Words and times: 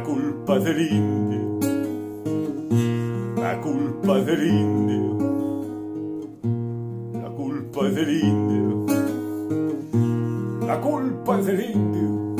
La 0.00 0.06
culpa 0.06 0.58
del 0.58 0.80
indio, 0.80 1.60
la 3.36 3.60
culpa 3.60 4.14
del 4.22 4.46
indio, 4.46 5.18
la 7.22 7.28
culpa 7.28 7.84
del 7.84 8.10
indio, 8.22 8.86
la 10.66 10.80
culpa 10.80 11.36
del 11.42 11.70
indio. 11.70 12.36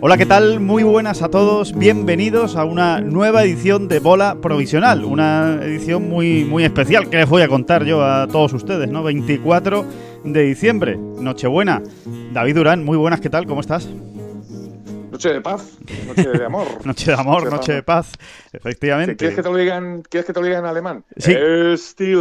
Hola, 0.00 0.16
¿qué 0.16 0.26
tal? 0.26 0.60
Muy 0.60 0.84
buenas 0.84 1.22
a 1.22 1.28
todos. 1.28 1.76
Bienvenidos 1.76 2.54
a 2.54 2.64
una 2.64 3.00
nueva 3.00 3.42
edición 3.42 3.88
de 3.88 3.98
Bola 3.98 4.36
Provisional. 4.40 5.04
Una 5.04 5.58
edición 5.64 6.08
muy, 6.08 6.44
muy 6.44 6.62
especial 6.62 7.10
que 7.10 7.16
les 7.16 7.28
voy 7.28 7.42
a 7.42 7.48
contar 7.48 7.84
yo 7.84 8.04
a 8.04 8.28
todos 8.28 8.52
ustedes, 8.52 8.88
¿no? 8.88 9.02
24 9.02 9.84
de 10.22 10.42
diciembre, 10.44 10.96
Nochebuena. 10.96 11.82
David 12.32 12.54
Durán, 12.54 12.84
muy 12.84 12.96
buenas, 12.96 13.20
¿qué 13.20 13.28
tal? 13.28 13.44
¿Cómo 13.46 13.60
estás? 13.60 13.88
Noche 15.20 15.34
de 15.34 15.40
paz, 15.42 15.78
noche 16.06 16.28
de 16.30 16.44
amor. 16.46 16.66
noche 16.86 17.10
de 17.10 17.20
amor, 17.20 17.52
noche 17.52 17.74
de 17.74 17.82
paz, 17.82 18.10
efectivamente. 18.54 19.16
¿Quieres 19.16 19.36
que 19.36 19.42
te 19.42 19.50
lo 19.50 19.56
digan, 19.58 20.00
¿quieres 20.00 20.24
que 20.26 20.32
te 20.32 20.40
lo 20.40 20.46
digan 20.46 20.60
en 20.64 20.70
alemán? 20.70 21.04
Sí. 21.18 21.34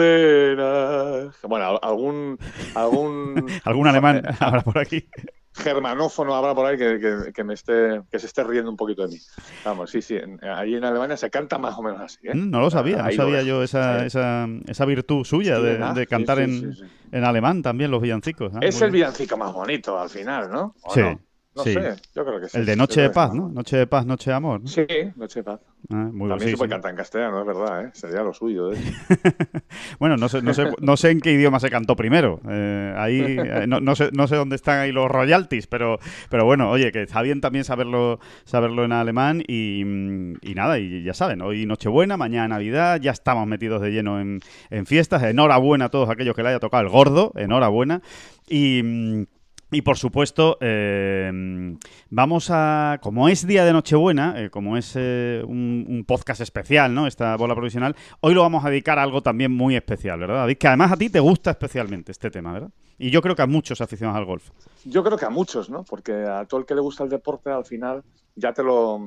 Estilena. 0.04 1.32
Bueno, 1.44 1.80
algún... 1.82 2.38
algún 2.76 3.48
Algún 3.64 3.88
alemán 3.88 4.22
habrá 4.42 4.60
por 4.64 4.78
aquí. 4.80 5.08
germanófono 5.54 6.36
habrá 6.36 6.54
por 6.54 6.66
ahí 6.66 6.78
que, 6.78 7.00
que- 7.00 7.32
que 7.34 7.44
me 7.46 7.54
esté, 7.54 8.02
que 8.12 8.20
se 8.20 8.26
esté 8.28 8.44
riendo 8.44 8.70
un 8.70 8.76
poquito 8.76 9.04
de 9.08 9.14
mí. 9.16 9.18
Vamos, 9.64 9.92
sí, 9.92 10.02
sí. 10.02 10.18
en- 10.18 10.38
ahí 10.44 10.76
en 10.76 10.84
Alemania 10.84 11.16
se 11.16 11.30
canta 11.30 11.58
más 11.58 11.78
o 11.78 11.82
menos 11.82 12.02
así. 12.02 12.20
¿eh? 12.28 12.36
Mm, 12.36 12.50
No 12.50 12.60
lo 12.60 12.70
sabía, 12.70 12.98
no 12.98 13.04
Ahí 13.06 13.16
sabía 13.16 13.38
ves. 13.38 13.46
yo 13.46 13.64
esa, 13.64 14.06
esa, 14.06 14.46
esa 14.68 14.84
virtud 14.84 15.24
suya 15.24 15.58
de, 15.62 15.78
sí, 16.02 16.06
cantar 16.06 16.40
sí, 16.40 16.44
en, 16.44 16.76
sí, 16.76 16.84
en 17.14 17.24
alemán 17.24 17.62
también 17.62 17.92
los 17.92 18.02
villancicos. 18.02 18.52
Ah, 18.56 18.60
Es 18.62 18.76
muy 18.76 18.84
el 18.88 18.92
villancico 18.92 19.38
más 19.38 19.54
bonito 19.54 19.98
al 19.98 20.10
final, 20.10 20.52
¿no? 20.52 20.76
¿O 20.82 20.94
Sí, 20.94 21.00
no? 21.00 21.20
No 21.60 21.64
sí. 21.66 21.74
sé, 21.74 21.96
yo 22.16 22.26
creo 22.26 22.40
que 22.40 22.48
sí. 22.48 22.58
El 22.58 22.66
de 22.66 22.76
Noche 22.78 23.02
de 23.02 23.10
Paz, 23.10 23.34
¿no? 23.34 23.50
Noche 23.50 23.76
de 23.76 23.86
Paz, 23.86 24.06
Noche 24.06 24.30
de 24.30 24.36
Amor. 24.36 24.62
¿no? 24.62 24.68
Sí, 24.68 24.86
Noche 25.18 25.42
de 25.42 25.44
Paz. 25.44 25.60
Ah, 25.90 26.10
muy 26.12 26.30
También 26.30 26.52
se 26.52 26.58
puede 26.58 26.70
cantar 26.70 26.92
en 26.92 26.98
castellano, 26.98 27.40
es 27.42 27.48
verdad, 27.48 27.86
¿eh? 27.86 27.90
Sería 27.94 28.22
lo 28.22 28.34
suyo. 28.34 28.72
hecho. 28.72 28.82
Bueno, 30.00 30.18
no 30.18 30.30
sé, 30.30 30.42
no 30.42 30.54
sé, 30.54 30.72
no 30.82 30.98
sé 30.98 31.12
en 31.12 31.20
qué 31.20 31.32
idioma 31.34 31.60
se 31.60 31.70
cantó 31.70 31.96
primero. 31.96 32.40
Eh, 32.50 32.94
ahí 32.98 33.20
eh, 33.22 33.66
no, 33.68 33.80
no 33.82 33.96
sé, 33.96 34.10
no 34.14 34.28
sé 34.28 34.36
dónde 34.36 34.56
están 34.56 34.80
ahí 34.80 34.92
los 34.92 35.10
royalties, 35.10 35.68
pero, 35.68 36.00
pero 36.30 36.46
bueno, 36.46 36.70
oye, 36.70 36.92
que 36.92 37.04
está 37.04 37.22
bien 37.22 37.42
también 37.42 37.66
saberlo, 37.66 38.20
saberlo 38.46 38.86
en 38.86 38.94
alemán 38.94 39.44
y, 39.48 39.84
mm, 39.86 40.36
y 40.42 40.54
nada, 40.54 40.80
y 40.80 41.04
ya 41.04 41.14
saben, 41.14 41.42
hoy 41.42 41.66
Nochebuena, 41.66 42.18
mañana 42.18 42.50
Navidad, 42.50 43.00
ya 43.02 43.12
estamos 43.12 43.48
metidos 43.48 43.82
de 43.82 43.92
lleno 43.92 44.20
en, 44.20 44.40
en 44.70 44.86
fiestas. 44.86 45.24
Enhorabuena 45.24 45.86
a 45.86 45.90
todos 45.90 46.10
aquellos 46.10 46.36
que 46.36 46.44
le 46.44 46.50
haya 46.50 46.60
tocado 46.60 46.84
el 46.84 46.90
gordo, 46.90 47.34
enhorabuena. 47.36 48.02
Y. 48.48 49.28
y 49.72 49.82
por 49.82 49.98
supuesto, 49.98 50.58
eh, 50.62 51.78
vamos 52.10 52.50
a. 52.52 53.00
Como 53.02 53.30
es 53.30 53.46
día 53.46 53.66
de 53.66 53.74
Nochebuena, 53.74 54.34
eh, 54.42 54.50
como 54.50 54.78
es 54.78 54.94
eh, 54.96 55.44
un, 55.46 55.86
un 55.88 56.06
podcast 56.06 56.42
especial, 56.42 56.94
¿no? 56.94 57.06
Esta 57.06 57.36
bola 57.38 57.54
provisional, 57.54 57.96
hoy 58.22 58.34
lo 58.34 58.42
vamos 58.42 58.66
a 58.66 58.70
dedicar 58.70 58.98
a 58.98 59.04
algo 59.04 59.22
también 59.22 59.52
muy 59.52 59.76
especial, 59.76 60.20
¿verdad, 60.20 60.38
David? 60.38 60.58
Que 60.58 60.68
además 60.68 60.92
a 60.92 60.98
ti 60.98 61.10
te 61.10 61.20
gusta 61.20 61.52
especialmente 61.52 62.12
este 62.12 62.32
tema, 62.32 62.52
¿verdad? 62.54 62.70
Y 62.98 63.12
yo 63.12 63.22
creo 63.22 63.36
que 63.36 63.44
a 63.44 63.48
muchos 63.48 63.80
aficionados 63.80 64.18
al 64.18 64.26
golf. 64.26 64.50
Yo 64.86 65.04
creo 65.04 65.18
que 65.18 65.26
a 65.26 65.30
muchos, 65.30 65.70
¿no? 65.70 65.84
Porque 65.84 66.14
a 66.14 66.46
todo 66.46 66.60
el 66.60 66.66
que 66.66 66.76
le 66.76 66.82
gusta 66.82 67.04
el 67.04 67.10
deporte, 67.10 67.52
al 67.52 67.66
final, 67.66 68.04
ya 68.36 68.52
te 68.52 68.64
lo, 68.64 69.00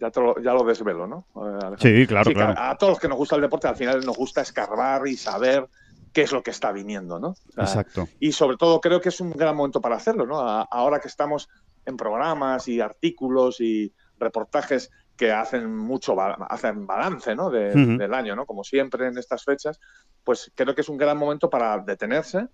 ya 0.00 0.10
te 0.10 0.20
lo, 0.20 0.42
ya 0.42 0.52
lo 0.52 0.64
desvelo, 0.64 1.06
¿no? 1.06 1.26
Eh, 1.36 1.58
Alejandro. 1.66 1.78
Sí, 1.78 2.06
claro, 2.06 2.28
Sí, 2.28 2.34
claro. 2.34 2.54
A, 2.58 2.70
a 2.70 2.76
todos 2.76 2.92
los 2.92 3.00
que 3.00 3.08
nos 3.08 3.16
gusta 3.16 3.36
el 3.36 3.42
deporte, 3.42 3.68
al 3.68 3.76
final 3.76 4.04
nos 4.04 4.16
gusta 4.16 4.40
escarbar 4.40 5.06
y 5.06 5.16
saber 5.16 5.68
qué 6.12 6.22
es 6.22 6.32
lo 6.32 6.42
que 6.42 6.50
está 6.50 6.72
viniendo, 6.72 7.18
¿no? 7.20 7.28
O 7.28 7.36
sea, 7.54 7.64
Exacto. 7.64 8.08
Y 8.18 8.32
sobre 8.32 8.56
todo 8.56 8.80
creo 8.80 9.00
que 9.00 9.10
es 9.10 9.20
un 9.20 9.30
gran 9.30 9.56
momento 9.56 9.80
para 9.80 9.96
hacerlo, 9.96 10.26
¿no? 10.26 10.40
A- 10.40 10.62
ahora 10.70 10.98
que 11.00 11.08
estamos 11.08 11.48
en 11.86 11.96
programas 11.96 12.66
y 12.68 12.80
artículos 12.80 13.60
y 13.60 13.94
reportajes 14.18 14.90
que 15.16 15.30
hacen 15.32 15.74
mucho 15.76 16.16
hacen 16.20 16.86
balance, 16.86 17.34
¿no? 17.36 17.50
De- 17.50 17.70
Ujú. 17.70 17.98
Del 17.98 18.14
año, 18.14 18.34
¿no? 18.34 18.46
Como 18.46 18.64
siempre 18.64 19.06
en 19.06 19.18
estas 19.18 19.44
fechas, 19.44 19.78
pues 20.24 20.50
creo 20.54 20.74
que 20.74 20.80
es 20.80 20.88
un 20.88 20.96
gran 20.96 21.16
momento 21.18 21.48
para 21.50 21.78
detenerse, 21.78 22.48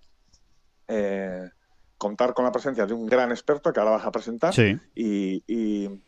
eh, 0.87 1.49
contar 1.97 2.33
con 2.33 2.45
la 2.45 2.51
presencia 2.51 2.85
de 2.85 2.93
un 2.93 3.05
gran 3.05 3.31
experto 3.31 3.73
que 3.73 3.79
ahora 3.79 3.93
vas 3.93 4.05
a 4.05 4.11
presentar 4.11 4.53
Sí. 4.53 4.77
y, 4.95 5.43
y- 5.47 6.03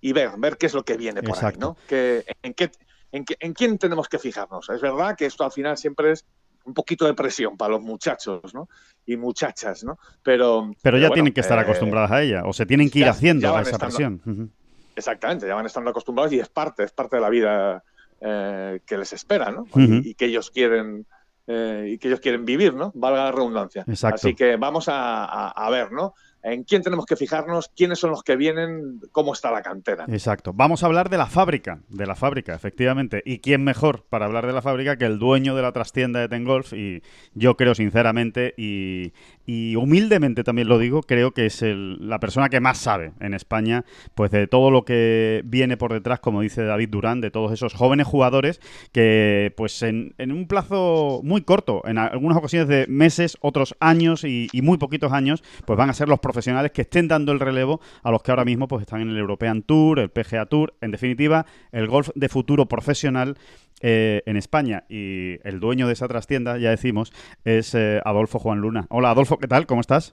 y 0.00 0.12
ver, 0.12 0.32
ver 0.36 0.58
qué 0.58 0.66
es 0.66 0.74
lo 0.74 0.84
que 0.84 0.96
viene 0.98 1.22
por 1.22 1.30
Exacto. 1.36 1.46
ahí, 1.46 1.60
¿no? 1.60 1.76
Que, 1.88 2.24
en, 2.42 2.52
qué, 2.54 2.70
en, 3.10 3.24
qué- 3.24 3.36
en 3.40 3.54
quién 3.54 3.78
tenemos 3.78 4.08
que 4.08 4.18
fijarnos. 4.18 4.68
Es 4.68 4.82
verdad 4.82 5.16
que 5.16 5.24
esto 5.26 5.44
al 5.44 5.52
final 5.52 5.78
siempre 5.78 6.12
es 6.12 6.26
un 6.64 6.74
poquito 6.74 7.04
de 7.06 7.14
presión 7.14 7.56
para 7.56 7.72
los 7.72 7.82
muchachos, 7.82 8.54
¿no? 8.54 8.68
Y 9.06 9.16
muchachas, 9.16 9.84
¿no? 9.84 9.98
Pero, 10.22 10.70
Pero 10.82 10.96
ya 10.98 11.04
bueno, 11.08 11.14
tienen 11.14 11.32
que 11.34 11.40
estar 11.40 11.58
eh, 11.58 11.62
acostumbradas 11.62 12.10
a 12.10 12.22
ella, 12.22 12.42
o 12.44 12.52
se 12.52 12.64
tienen 12.66 12.90
que 12.90 13.00
ir 13.00 13.04
ya- 13.06 13.10
haciendo 13.10 13.42
ya 13.52 13.58
a 13.58 13.62
esa 13.62 13.70
estando- 13.72 13.96
presión. 13.96 14.52
Exactamente, 14.96 15.46
ya 15.46 15.54
van 15.54 15.66
estando 15.66 15.90
acostumbrados 15.90 16.32
y 16.32 16.38
es 16.40 16.48
parte, 16.48 16.84
es 16.84 16.92
parte 16.92 17.16
de 17.16 17.22
la 17.22 17.28
vida 17.28 17.82
eh, 18.20 18.80
que 18.86 18.96
les 18.96 19.12
espera, 19.12 19.50
¿no? 19.50 19.66
Y 19.74 20.14
que 20.14 20.26
ellos 20.26 20.50
quieren 20.50 21.06
eh, 21.46 21.90
y 21.92 21.98
que 21.98 22.08
ellos 22.08 22.20
quieren 22.20 22.44
vivir, 22.46 22.72
¿no? 22.74 22.90
Valga 22.94 23.24
la 23.24 23.32
redundancia. 23.32 23.84
Exacto. 23.86 24.14
Así 24.14 24.34
que 24.34 24.56
vamos 24.56 24.88
a, 24.88 25.24
a- 25.26 25.50
a 25.50 25.70
ver, 25.70 25.92
¿no? 25.92 26.14
En 26.44 26.64
quién 26.64 26.82
tenemos 26.82 27.06
que 27.06 27.16
fijarnos, 27.16 27.70
quiénes 27.74 27.98
son 27.98 28.10
los 28.10 28.22
que 28.22 28.36
vienen, 28.36 29.00
cómo 29.12 29.32
está 29.32 29.50
la 29.50 29.62
cantera. 29.62 30.04
Exacto. 30.08 30.52
Vamos 30.52 30.82
a 30.82 30.86
hablar 30.86 31.08
de 31.08 31.16
la 31.16 31.24
fábrica, 31.26 31.80
de 31.88 32.04
la 32.04 32.14
fábrica, 32.14 32.54
efectivamente. 32.54 33.22
¿Y 33.24 33.38
quién 33.38 33.64
mejor 33.64 34.04
para 34.10 34.26
hablar 34.26 34.46
de 34.46 34.52
la 34.52 34.60
fábrica 34.60 34.98
que 34.98 35.06
el 35.06 35.18
dueño 35.18 35.56
de 35.56 35.62
la 35.62 35.72
trastienda 35.72 36.20
de 36.20 36.28
Tengolf? 36.28 36.74
Y 36.74 37.02
yo 37.32 37.56
creo 37.56 37.74
sinceramente 37.74 38.52
y, 38.58 39.14
y 39.46 39.76
humildemente 39.76 40.44
también 40.44 40.68
lo 40.68 40.78
digo, 40.78 41.02
creo 41.02 41.32
que 41.32 41.46
es 41.46 41.62
el- 41.62 42.08
la 42.08 42.18
persona 42.20 42.48
que 42.48 42.60
más 42.60 42.78
sabe 42.78 43.12
en 43.20 43.34
España, 43.34 43.84
pues 44.14 44.30
de 44.30 44.46
todo 44.46 44.70
lo 44.70 44.84
que 44.84 45.42
viene 45.44 45.76
por 45.76 45.92
detrás, 45.92 46.20
como 46.20 46.40
dice 46.40 46.64
David 46.64 46.88
Durán, 46.90 47.20
de 47.20 47.30
todos 47.30 47.52
esos 47.52 47.74
jóvenes 47.74 48.06
jugadores 48.06 48.60
que, 48.92 49.52
pues 49.56 49.82
en, 49.82 50.14
en 50.18 50.32
un 50.32 50.46
plazo 50.46 51.20
muy 51.24 51.42
corto, 51.42 51.82
en 51.86 51.98
algunas 51.98 52.38
ocasiones 52.38 52.68
de 52.68 52.86
meses, 52.88 53.36
otros 53.40 53.76
años 53.80 54.24
y, 54.24 54.48
y 54.52 54.62
muy 54.62 54.78
poquitos 54.78 55.12
años, 55.12 55.42
pues 55.66 55.76
van 55.76 55.90
a 55.90 55.94
ser 55.94 56.08
los 56.08 56.20
profesionales 56.20 56.72
que 56.72 56.82
estén 56.82 57.08
dando 57.08 57.32
el 57.32 57.40
relevo 57.40 57.80
a 58.02 58.10
los 58.10 58.22
que 58.22 58.30
ahora 58.30 58.44
mismo 58.44 58.68
pues 58.68 58.82
están 58.82 59.00
en 59.02 59.10
el 59.10 59.18
European 59.18 59.62
Tour, 59.62 59.98
el 59.98 60.10
PGA 60.10 60.46
Tour, 60.46 60.74
en 60.80 60.90
definitiva, 60.90 61.46
el 61.72 61.86
golf 61.86 62.08
de 62.14 62.28
futuro 62.28 62.66
profesional 62.66 63.36
eh, 63.80 64.22
en 64.26 64.36
España. 64.36 64.84
Y 64.88 65.38
el 65.46 65.60
dueño 65.60 65.86
de 65.86 65.92
esa 65.92 66.08
trastienda, 66.08 66.58
ya 66.58 66.70
decimos, 66.70 67.12
es 67.44 67.74
eh, 67.74 68.00
Adolfo 68.04 68.38
Juan 68.38 68.58
Luna. 68.60 68.86
Hola 68.90 69.10
Adolfo, 69.10 69.38
¿qué 69.38 69.46
tal? 69.48 69.66
¿Cómo 69.66 69.80
estás? 69.80 70.10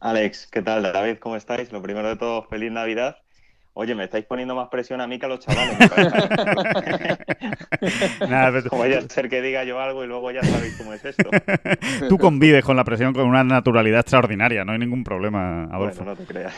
Alex, 0.00 0.48
¿qué 0.52 0.60
tal? 0.62 0.82
David, 0.82 1.16
¿cómo 1.18 1.36
estáis? 1.36 1.72
Lo 1.72 1.80
primero 1.82 2.08
de 2.08 2.16
todo, 2.16 2.42
feliz 2.44 2.70
Navidad. 2.70 3.16
Oye, 3.76 3.94
me 3.96 4.04
estáis 4.04 4.24
poniendo 4.24 4.54
más 4.54 4.68
presión 4.68 5.00
a 5.00 5.06
mí 5.08 5.18
que 5.18 5.26
a 5.26 5.28
los 5.28 5.40
chavales. 5.40 5.76
parece. 5.90 7.16
Nada, 8.28 8.52
pero- 8.52 8.68
Como 8.70 8.82
vaya 8.82 8.98
a 8.98 9.02
ser 9.08 9.28
que 9.28 9.42
diga 9.42 9.64
yo 9.64 9.80
algo 9.80 10.04
y 10.04 10.06
luego 10.06 10.30
ya 10.30 10.42
sabéis 10.44 10.76
cómo 10.76 10.92
es 10.92 11.04
esto. 11.04 11.28
Tú 12.08 12.16
convives 12.18 12.64
con 12.64 12.76
la 12.76 12.84
presión 12.84 13.12
con 13.12 13.26
una 13.26 13.42
naturalidad 13.42 14.00
extraordinaria, 14.00 14.64
no 14.64 14.72
hay 14.72 14.78
ningún 14.78 15.02
problema, 15.02 15.64
Adolfo. 15.72 16.04
Bueno, 16.04 16.12
no 16.12 16.16
te 16.16 16.24
creas. 16.24 16.54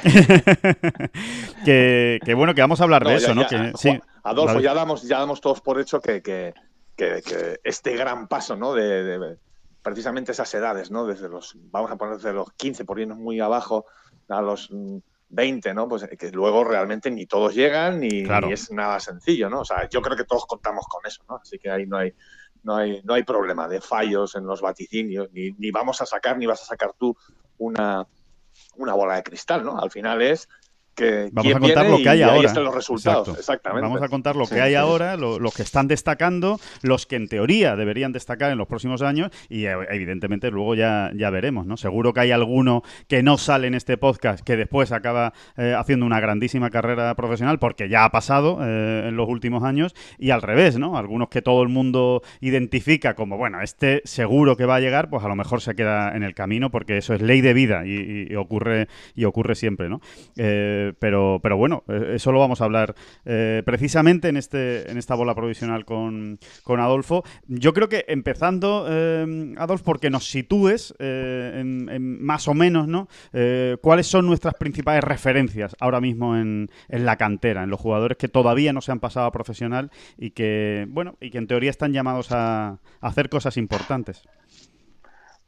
que, 1.65 2.21
que 2.25 2.35
bueno, 2.35 2.55
que 2.55 2.61
vamos 2.61 2.81
a 2.81 2.85
hablar 2.85 3.05
de 3.07 3.15
eso, 3.15 3.29
ya- 3.29 3.35
¿no? 3.35 3.43
ya, 3.43 3.49
Que- 3.49 3.57
Ju- 3.73 3.77
sí, 3.79 4.01
Adolfo, 4.27 4.61
ya 4.61 4.75
damos, 4.75 5.03
ya 5.03 5.19
damos 5.19 5.41
todos 5.41 5.61
por 5.61 5.81
hecho 5.81 6.01
que, 6.01 6.23
que- 6.23 6.53
que- 6.97 7.23
que 7.23 7.61
este 7.65 7.97
gran 7.97 8.27
paso, 8.29 8.57
¿no? 8.57 8.75
De, 8.75 9.03
de- 9.05 9.39
precisamente 9.83 10.33
esas 10.33 10.53
edades, 10.55 10.91
¿no? 10.91 11.07
Desde 11.07 11.29
los, 11.29 11.55
vamos 11.71 11.91
a 11.91 11.97
poner 11.97 12.17
desde 12.17 12.33
los 12.33 12.53
15 12.57 12.85
por 12.85 12.99
irnos 12.99 13.19
muy 13.19 13.39
abajo 13.41 13.87
a 14.29 14.43
los 14.43 14.69
mm, 14.71 14.99
20, 15.29 15.75
¿no? 15.75 15.89
Pues 15.89 16.05
que 16.19 16.31
luego 16.33 16.65
realmente 16.65 17.11
ni 17.11 17.27
todos 17.27 17.55
llegan 17.55 18.01
ni, 18.01 18.25
Claro. 18.25 18.49
ni 18.49 18.53
es 18.55 18.71
nada 18.73 18.99
sencillo, 18.99 19.49
¿no? 19.49 19.61
O 19.61 19.65
sea, 19.65 19.89
yo 19.89 20.03
creo 20.03 20.17
que 20.17 20.25
todos 20.25 20.45
contamos 20.47 20.87
con 20.89 21.03
eso, 21.07 21.23
¿no? 21.29 21.37
Así 21.37 21.59
que 21.59 21.71
ahí 21.71 21.87
no 21.87 21.99
hay, 21.99 22.13
no 22.65 22.77
hay, 22.77 23.01
no 23.05 23.15
hay 23.15 23.23
problema 23.23 23.69
de 23.69 23.81
fallos 23.81 24.35
en 24.35 24.45
los 24.47 24.61
vaticinios, 24.61 25.31
ni, 25.33 25.53
ni 25.53 25.71
vamos 25.71 26.01
a 26.01 26.07
sacar, 26.07 26.37
ni 26.37 26.47
vas 26.47 26.63
a 26.63 26.67
sacar 26.67 26.93
tú 26.99 27.17
una, 27.59 28.05
una 28.77 28.95
bola 28.95 29.17
de 29.17 29.23
cristal, 29.23 29.65
¿no? 29.65 29.79
Al 29.79 29.91
final 29.93 30.21
es 30.23 30.49
que 30.97 31.29
Vamos 31.31 31.55
a 31.55 31.59
contar 31.61 31.87
lo 31.89 31.99
que 31.99 32.09
hay 32.09 32.19
y 32.19 32.23
ahí 32.23 32.31
ahora. 32.31 32.49
están 32.49 32.65
los 32.65 32.75
resultados. 32.75 33.29
Exacto. 33.29 33.41
Exactamente. 33.41 33.83
Vamos 33.83 34.03
a 34.03 34.09
contar 34.09 34.35
lo 34.37 34.47
Sí, 34.47 34.55
que 34.55 34.61
hay 34.63 34.71
sí. 34.73 34.77
ahora, 34.77 35.17
lo- 35.17 35.39
los 35.39 35.55
que 35.55 35.63
están 35.63 35.87
destacando, 35.89 36.59
los 36.83 37.07
que 37.07 37.17
en 37.17 37.29
teoría 37.29 37.77
deberían 37.77 38.13
destacar 38.13 38.51
en 38.51 38.59
los 38.59 38.67
próximos 38.67 39.03
años 39.03 39.31
y 39.49 39.67
eh, 39.67 39.75
evidentemente 39.91 40.51
luego 40.51 40.75
ya, 40.75 41.11
ya 41.15 41.31
veremos, 41.31 41.67
¿no? 41.67 41.77
Seguro 41.77 42.13
que 42.13 42.21
hay 42.21 42.31
alguno 42.33 42.83
que 43.09 43.23
no 43.23 43.37
sale 43.39 43.67
en 43.67 43.75
este 43.75 43.99
podcast 43.99 44.43
que 44.45 44.57
después 44.57 44.91
acaba 44.93 45.33
eh, 45.57 45.75
haciendo 45.79 46.07
una 46.07 46.19
grandísima 46.19 46.71
carrera 46.71 47.15
profesional 47.15 47.59
porque 47.59 47.89
ya 47.89 48.05
ha 48.05 48.11
pasado 48.11 48.59
eh, 48.63 49.05
en 49.09 49.17
los 49.17 49.29
últimos 49.29 49.63
años 49.65 49.95
y 50.19 50.31
al 50.31 50.41
revés, 50.43 50.79
¿no? 50.79 50.97
Algunos 50.97 51.29
que 51.29 51.43
todo 51.43 51.63
el 51.63 51.69
mundo 51.69 52.23
identifica 52.41 53.15
como, 53.15 53.37
bueno, 53.37 53.61
este 53.61 54.01
seguro 54.05 54.57
que 54.57 54.65
va 54.65 54.77
a 54.77 54.81
llegar, 54.81 55.11
pues 55.11 55.23
a 55.25 55.29
lo 55.29 55.37
mejor 55.37 55.61
se 55.61 55.75
queda 55.75 56.17
en 56.17 56.23
el 56.23 56.35
camino 56.35 56.71
porque 56.71 56.97
eso 56.97 57.13
es 57.13 57.21
ley 57.21 57.41
de 57.43 57.53
vida 57.53 57.85
y, 57.87 57.91
y- 57.93 58.27
y 58.33 58.35
ocurre 58.37 58.89
y 59.15 59.25
ocurre 59.25 59.55
siempre, 59.55 59.89
¿no? 59.89 60.01
Eh, 60.37 60.86
pero, 60.93 61.41
pero 61.43 61.57
bueno, 61.57 61.85
eh, 61.89 62.13
eso 62.15 62.33
lo 62.33 62.41
vamos 62.41 62.61
a 62.61 62.65
hablar 62.65 62.95
eh, 63.25 63.63
precisamente 63.65 64.29
en 64.29 64.37
este 64.37 64.91
en 64.91 64.99
esta 64.99 65.15
bola 65.15 65.35
provisional 65.35 65.85
con, 65.85 66.39
con 66.63 66.81
Adolfo. 66.81 67.25
Yo 67.47 67.73
creo 67.73 67.89
que 67.89 68.05
empezando, 68.09 68.87
eh, 68.89 69.55
Adolfo, 69.59 69.85
porque 69.85 70.11
nos 70.11 70.29
sitúes 70.31 70.95
eh, 70.99 71.53
en, 71.57 71.89
en 71.89 72.23
más 72.25 72.49
o 72.49 72.55
menos, 72.55 72.89
¿no? 72.89 73.09
¿Cuáles 73.81 74.07
son 74.07 74.27
nuestras 74.27 74.55
principales 74.55 75.05
referencias 75.05 75.77
ahora 75.81 76.01
mismo 76.01 76.37
en, 76.37 76.71
en 76.89 77.05
la 77.05 77.17
cantera, 77.17 77.65
en 77.65 77.71
los 77.71 77.81
jugadores 77.81 78.17
que 78.17 78.29
todavía 78.29 78.73
no 78.73 78.81
se 78.81 78.93
han 78.93 79.01
pasado 79.01 79.27
a 79.27 79.33
profesional 79.33 79.91
y 80.19 80.31
que, 80.31 80.87
bueno, 80.89 81.17
y 81.21 81.31
que 81.31 81.39
en 81.39 81.47
teoría 81.47 81.71
están 81.71 81.93
llamados 81.93 82.33
a 82.33 82.79
hacer 83.01 83.29
cosas 83.29 83.57
importantes? 83.57 84.23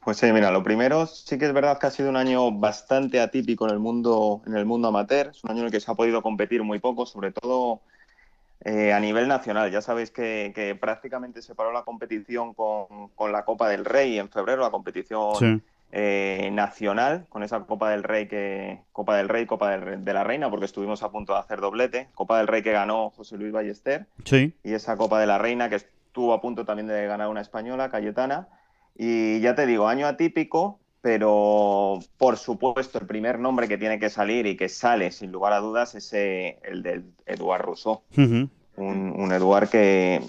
Pues 0.09 0.17
sí, 0.17 0.33
mira, 0.33 0.49
lo 0.49 0.63
primero 0.63 1.05
sí 1.05 1.37
que 1.37 1.45
es 1.45 1.53
verdad 1.53 1.77
que 1.77 1.85
ha 1.85 1.91
sido 1.91 2.09
un 2.09 2.15
año 2.17 2.51
bastante 2.51 3.19
atípico 3.21 3.65
en 3.67 3.73
el 3.73 3.77
mundo, 3.77 4.41
en 4.47 4.55
el 4.57 4.65
mundo 4.65 4.87
amateur. 4.87 5.27
Es 5.27 5.43
un 5.43 5.51
año 5.51 5.59
en 5.59 5.65
el 5.67 5.71
que 5.71 5.79
se 5.79 5.91
ha 5.91 5.93
podido 5.93 6.23
competir 6.23 6.63
muy 6.63 6.79
poco, 6.79 7.05
sobre 7.05 7.31
todo 7.31 7.81
eh, 8.65 8.91
a 8.91 8.99
nivel 8.99 9.27
nacional. 9.27 9.69
Ya 9.69 9.83
sabéis 9.83 10.09
que, 10.09 10.51
que 10.55 10.73
prácticamente 10.73 11.43
se 11.43 11.53
paró 11.53 11.71
la 11.71 11.83
competición 11.83 12.55
con, 12.55 13.09
con 13.13 13.31
la 13.31 13.45
Copa 13.45 13.69
del 13.69 13.85
Rey 13.85 14.17
en 14.17 14.31
febrero, 14.31 14.63
la 14.63 14.71
competición 14.71 15.35
Sí, 15.37 15.61
eh, 15.91 16.49
nacional, 16.53 17.27
con 17.29 17.43
esa 17.43 17.59
Copa 17.59 17.91
del 17.91 18.01
Rey 18.01 18.27
que 18.27 18.81
Copa 18.91 19.15
del 19.15 19.29
Rey, 19.29 19.45
Copa 19.45 19.77
del- 19.77 20.03
de 20.03 20.13
la 20.15 20.23
Reina, 20.23 20.49
porque 20.49 20.65
estuvimos 20.65 21.03
a 21.03 21.11
punto 21.11 21.33
de 21.33 21.39
hacer 21.39 21.61
doblete. 21.61 22.09
Copa 22.15 22.39
del 22.39 22.47
Rey 22.47 22.63
que 22.63 22.71
ganó 22.71 23.11
José 23.11 23.37
Luis 23.37 23.51
Ballester 23.51 24.07
sí, 24.25 24.55
y 24.63 24.73
esa 24.73 24.97
Copa 24.97 25.19
de 25.19 25.27
la 25.27 25.37
Reina 25.37 25.69
que 25.69 25.75
estuvo 25.75 26.33
a 26.33 26.41
punto 26.41 26.65
también 26.65 26.87
de 26.87 27.05
ganar 27.05 27.27
una 27.27 27.41
española, 27.41 27.91
Cayetana. 27.91 28.47
Y 29.01 29.39
ya 29.39 29.55
te 29.55 29.65
digo, 29.65 29.87
año 29.87 30.07
atípico, 30.07 30.81
pero 30.99 31.99
por 32.17 32.35
supuesto 32.35 32.99
el 32.99 33.07
primer 33.07 33.39
nombre 33.39 33.69
que 33.69 33.77
tiene 33.77 33.97
que 33.97 34.09
salir 34.09 34.45
y 34.45 34.57
que 34.57 34.67
sale 34.67 35.13
sin 35.13 35.31
lugar 35.31 35.53
a 35.53 35.59
dudas 35.59 35.95
es 35.95 36.11
eh, 36.11 36.59
el 36.63 36.83
del 36.83 37.13
Eduard 37.25 37.61
Rousseau. 37.61 38.01
Un, 38.17 38.43
un 38.75 39.31
Eduard 39.31 39.69
que, 39.69 40.19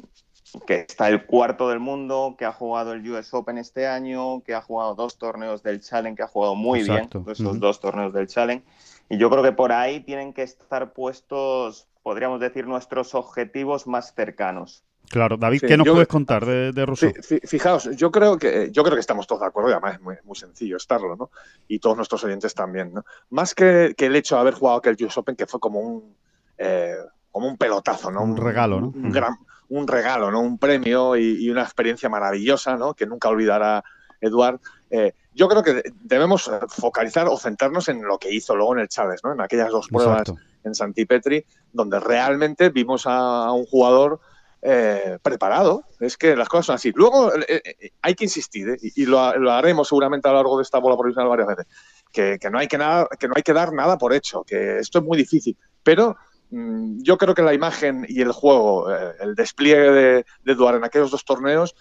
que 0.68 0.86
está 0.88 1.08
el 1.08 1.26
cuarto 1.26 1.68
del 1.68 1.80
mundo, 1.80 2.36
que 2.38 2.44
ha 2.44 2.52
jugado 2.52 2.92
el 2.92 3.10
US 3.10 3.34
Open 3.34 3.58
este 3.58 3.88
año, 3.88 4.44
que 4.44 4.54
ha 4.54 4.62
jugado 4.62 4.94
dos 4.94 5.18
torneos 5.18 5.64
del 5.64 5.80
Challenge, 5.80 6.16
que 6.16 6.22
ha 6.22 6.28
jugado 6.28 6.54
muy 6.54 6.78
Exacto. 6.78 7.24
bien 7.24 7.32
esos 7.32 7.46
Ujú. 7.46 7.58
dos 7.58 7.80
torneos 7.80 8.12
del 8.12 8.28
Challenge. 8.28 8.64
Y 9.08 9.18
yo 9.18 9.30
creo 9.30 9.42
que 9.42 9.50
por 9.50 9.72
ahí 9.72 9.98
tienen 9.98 10.32
que 10.32 10.44
estar 10.44 10.92
puestos, 10.92 11.88
podríamos 12.04 12.38
decir, 12.38 12.68
nuestros 12.68 13.16
objetivos 13.16 13.88
más 13.88 14.14
cercanos. 14.14 14.84
Claro, 15.10 15.36
David, 15.36 15.58
Sí, 15.60 15.66
¿qué 15.66 15.76
nos 15.76 15.86
yo- 15.86 15.92
puedes 15.94 16.06
contar 16.08 16.46
de, 16.46 16.70
de 16.72 16.86
Rousseau? 16.86 17.12
Fi- 17.12 17.22
fi- 17.40 17.46
Fijaos, 17.46 17.90
yo 17.96 18.10
creo 18.12 18.38
que 18.38 18.70
yo 18.70 18.84
creo 18.84 18.94
que 18.94 19.00
estamos 19.00 19.26
todos 19.26 19.40
de 19.40 19.48
acuerdo 19.48 19.70
y 19.70 19.72
además 19.72 19.94
es 19.96 20.00
muy, 20.00 20.14
muy 20.24 20.36
sencillo 20.36 20.76
estarlo, 20.76 21.16
¿no? 21.16 21.30
Y 21.66 21.80
todos 21.80 21.96
nuestros 21.96 22.22
oyentes 22.22 22.54
también, 22.54 22.94
¿no? 22.94 23.04
Más 23.30 23.54
que, 23.54 23.94
que 23.96 24.06
el 24.06 24.14
hecho 24.14 24.36
de 24.36 24.42
haber 24.42 24.54
jugado 24.54 24.78
aquel 24.78 24.96
US 25.04 25.18
Open 25.18 25.34
que 25.34 25.46
fue 25.46 25.58
como 25.58 25.80
un 25.80 26.14
eh, 26.58 26.94
como 27.32 27.48
un 27.48 27.56
pelotazo, 27.56 28.10
¿no? 28.12 28.22
Un 28.22 28.36
regalo, 28.36 28.80
¿no? 28.80 28.88
Un, 28.88 29.10
gran, 29.10 29.34
un 29.68 29.88
regalo, 29.88 30.30
¿no? 30.30 30.40
Un 30.40 30.58
premio 30.58 31.16
y, 31.16 31.44
y 31.44 31.50
una 31.50 31.62
experiencia 31.62 32.08
maravillosa, 32.08 32.76
¿no? 32.76 32.94
Que 32.94 33.06
nunca 33.06 33.28
olvidará 33.28 33.82
Eduard. 34.20 34.60
Eh, 34.90 35.14
yo 35.34 35.48
creo 35.48 35.62
que 35.62 35.82
debemos 36.02 36.50
focalizar 36.68 37.26
o 37.28 37.36
centrarnos 37.36 37.88
en 37.88 38.02
lo 38.02 38.18
que 38.18 38.32
hizo 38.34 38.54
luego 38.54 38.74
en 38.74 38.80
el 38.80 38.88
Chávez, 38.88 39.20
¿no? 39.24 39.32
En 39.32 39.40
aquellas 39.40 39.70
dos 39.70 39.88
pruebas 39.88 40.20
Exacto. 40.28 40.40
en 40.64 40.74
Santipetri, 40.74 41.44
donde 41.72 41.98
realmente 42.00 42.68
vimos 42.68 43.06
a, 43.06 43.46
a 43.46 43.52
un 43.52 43.64
jugador 43.64 44.20
eh, 44.62 45.18
preparado. 45.22 45.84
Es 46.00 46.16
que 46.16 46.36
las 46.36 46.48
cosas 46.48 46.66
son 46.66 46.74
así. 46.76 46.92
Luego 46.94 47.34
eh, 47.34 47.62
eh, 47.64 47.90
hay 48.02 48.14
que 48.14 48.24
insistir, 48.24 48.76
y, 48.80 49.06
lo, 49.06 49.20
haremos 49.20 49.88
seguramente 49.88 50.28
a 50.28 50.32
lo 50.32 50.38
largo 50.38 50.56
de 50.58 50.62
esta 50.62 50.78
bola 50.78 50.96
provisional 50.96 51.28
varias 51.28 51.48
veces, 51.48 51.66
que, 52.12 52.38
que 52.38 52.50
no 52.50 52.58
hay 52.58 52.68
que, 52.68 52.78
nada, 52.78 53.08
que 53.18 53.28
no 53.28 53.34
hay 53.36 53.42
que 53.42 53.52
dar 53.52 53.72
nada 53.72 53.98
por 53.98 54.12
hecho, 54.12 54.44
que 54.44 54.78
esto 54.78 54.98
es 54.98 55.04
muy 55.04 55.16
difícil. 55.16 55.56
Pero 55.82 56.16
mm, 56.50 57.02
yo 57.02 57.16
creo 57.16 57.34
que 57.34 57.42
la 57.42 57.54
imagen 57.54 58.04
y 58.08 58.20
el 58.20 58.32
juego, 58.32 58.90
el 58.90 59.34
despliegue 59.34 59.90
de, 59.92 60.24
de 60.44 60.76
en 60.76 60.84
aquellos 60.84 61.10
dos 61.10 61.24
torneos, 61.24 61.74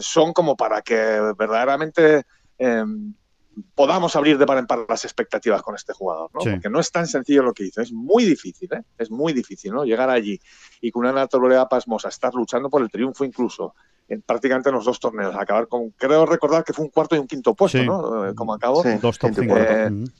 son 0.00 0.32
como 0.32 0.56
para 0.56 0.80
que 0.80 0.96
verdaderamente 1.36 2.24
eh, 2.58 2.84
podamos 3.74 4.16
abrir 4.16 4.38
de 4.38 4.46
par 4.46 4.58
en 4.58 4.66
par 4.66 4.86
las 4.88 5.04
expectativas 5.04 5.62
con 5.62 5.74
este 5.74 5.92
jugador, 5.92 6.30
¿no? 6.32 6.40
Sí. 6.40 6.50
Porque 6.50 6.70
no 6.70 6.80
es 6.80 6.90
tan 6.90 7.06
sencillo 7.06 7.42
lo 7.42 7.52
que 7.52 7.64
hizo, 7.64 7.80
es 7.82 7.92
muy 7.92 8.24
difícil, 8.24 8.68
¿eh? 8.72 8.82
Es 8.98 9.10
muy 9.10 9.32
difícil, 9.32 9.72
¿no? 9.72 9.84
Llegar 9.84 10.08
allí 10.10 10.40
y 10.80 10.90
con 10.90 11.00
una 11.04 11.12
naturalidad 11.12 11.68
pasmosa, 11.68 12.08
estar 12.08 12.32
luchando 12.34 12.70
por 12.70 12.82
el 12.82 12.90
triunfo 12.90 13.24
incluso, 13.24 13.74
en 14.08 14.22
prácticamente 14.22 14.68
en 14.70 14.74
los 14.76 14.84
dos 14.84 14.98
torneos, 15.00 15.34
acabar 15.36 15.68
con, 15.68 15.90
creo 15.90 16.24
recordar 16.26 16.64
que 16.64 16.72
fue 16.72 16.84
un 16.84 16.90
cuarto 16.90 17.14
y 17.14 17.18
un 17.18 17.26
quinto 17.26 17.54
puesto, 17.54 17.78
Sí. 17.78 17.86
¿no? 17.86 18.26
Eh, 18.28 18.34
Como 18.34 18.54
acabó. 18.54 18.82
Sí. 18.82 18.90
Dos 19.00 19.18
top 19.18 19.30
Quinto 19.30 19.42
5. 19.42 19.54
cuarto. 19.54 20.12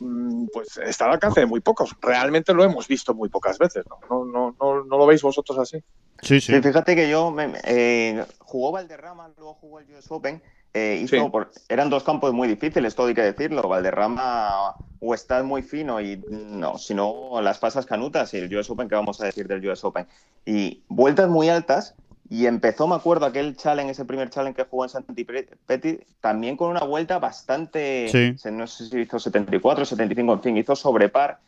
Mm, 0.00 0.46
Pues 0.52 0.78
está 0.78 1.06
al 1.06 1.12
alcance 1.12 1.40
de 1.40 1.46
muy 1.46 1.60
pocos. 1.60 1.94
Realmente 2.00 2.54
lo 2.54 2.62
hemos 2.64 2.86
visto 2.88 3.14
muy 3.14 3.28
pocas 3.28 3.58
veces, 3.58 3.84
¿no? 3.88 3.98
¿No, 4.08 4.24
no, 4.24 4.56
no, 4.60 4.84
no 4.84 4.96
lo 4.98 5.06
veis 5.06 5.22
vosotros 5.22 5.58
así? 5.58 5.78
Sí, 6.22 6.40
sí. 6.40 6.52
Sí, 6.54 6.62
fíjate 6.62 6.94
que 6.96 7.08
yo 7.10 7.30
me- 7.32 7.52
eh, 7.64 8.24
jugó 8.38 8.72
Valderrama, 8.72 9.28
luego 9.36 9.54
jugó 9.54 9.80
el 9.80 9.86
US 9.90 10.06
Open. 10.10 10.40
Eh, 10.74 11.00
hizo 11.02 11.16
Sí. 11.16 11.30
por- 11.30 11.50
eran 11.68 11.90
dos 11.90 12.04
campos 12.04 12.32
muy 12.32 12.46
difíciles, 12.48 12.94
todo 12.94 13.06
hay 13.08 13.14
que 13.14 13.22
decirlo. 13.22 13.62
Valderrama 13.68 14.76
o 15.00 15.14
está 15.14 15.42
muy 15.42 15.62
fino 15.62 16.00
y 16.00 16.22
no, 16.28 16.76
si 16.78 16.94
no 16.94 17.40
las 17.40 17.58
pasas 17.58 17.86
canutas. 17.86 18.32
Y 18.34 18.38
el 18.38 18.54
US 18.56 18.70
Open, 18.70 18.88
¿qué 18.88 18.94
vamos 18.94 19.20
a 19.20 19.26
decir 19.26 19.46
del 19.48 19.66
US 19.68 19.84
Open? 19.84 20.06
Y 20.44 20.82
vueltas 20.88 21.28
muy 21.28 21.48
altas. 21.48 21.94
Y 22.30 22.44
empezó, 22.44 22.86
me 22.86 22.94
acuerdo, 22.94 23.24
aquel 23.24 23.56
challenge, 23.56 23.92
ese 23.92 24.04
primer 24.04 24.28
challenge 24.28 24.56
que 24.56 24.68
jugó 24.68 24.84
en 24.84 24.90
Santipeti, 24.90 26.00
también 26.20 26.58
con 26.58 26.68
una 26.68 26.80
vuelta 26.84 27.18
bastante. 27.18 28.08
Sí. 28.10 28.50
No 28.50 28.66
sé 28.66 28.86
si 28.86 28.98
hizo 29.00 29.18
74, 29.18 29.86
75, 29.86 30.34
en 30.34 30.42
fin, 30.42 30.56
hizo 30.58 30.76
sobrepar. 30.76 31.38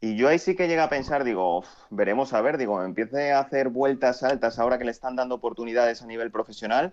Y 0.00 0.14
yo 0.14 0.28
ahí 0.28 0.38
sí 0.38 0.54
que 0.54 0.68
llega 0.68 0.84
a 0.84 0.88
pensar, 0.88 1.24
digo, 1.24 1.58
"Uf, 1.58 1.66
veremos 1.90 2.32
a 2.32 2.40
ver, 2.40 2.56
digo, 2.56 2.84
empiece 2.84 3.32
a 3.32 3.40
hacer 3.40 3.68
vueltas 3.68 4.22
altas 4.22 4.60
ahora 4.60 4.78
que 4.78 4.84
le 4.84 4.92
están 4.92 5.16
dando 5.16 5.34
oportunidades 5.34 6.02
a 6.02 6.06
nivel 6.06 6.30
profesional. 6.30 6.92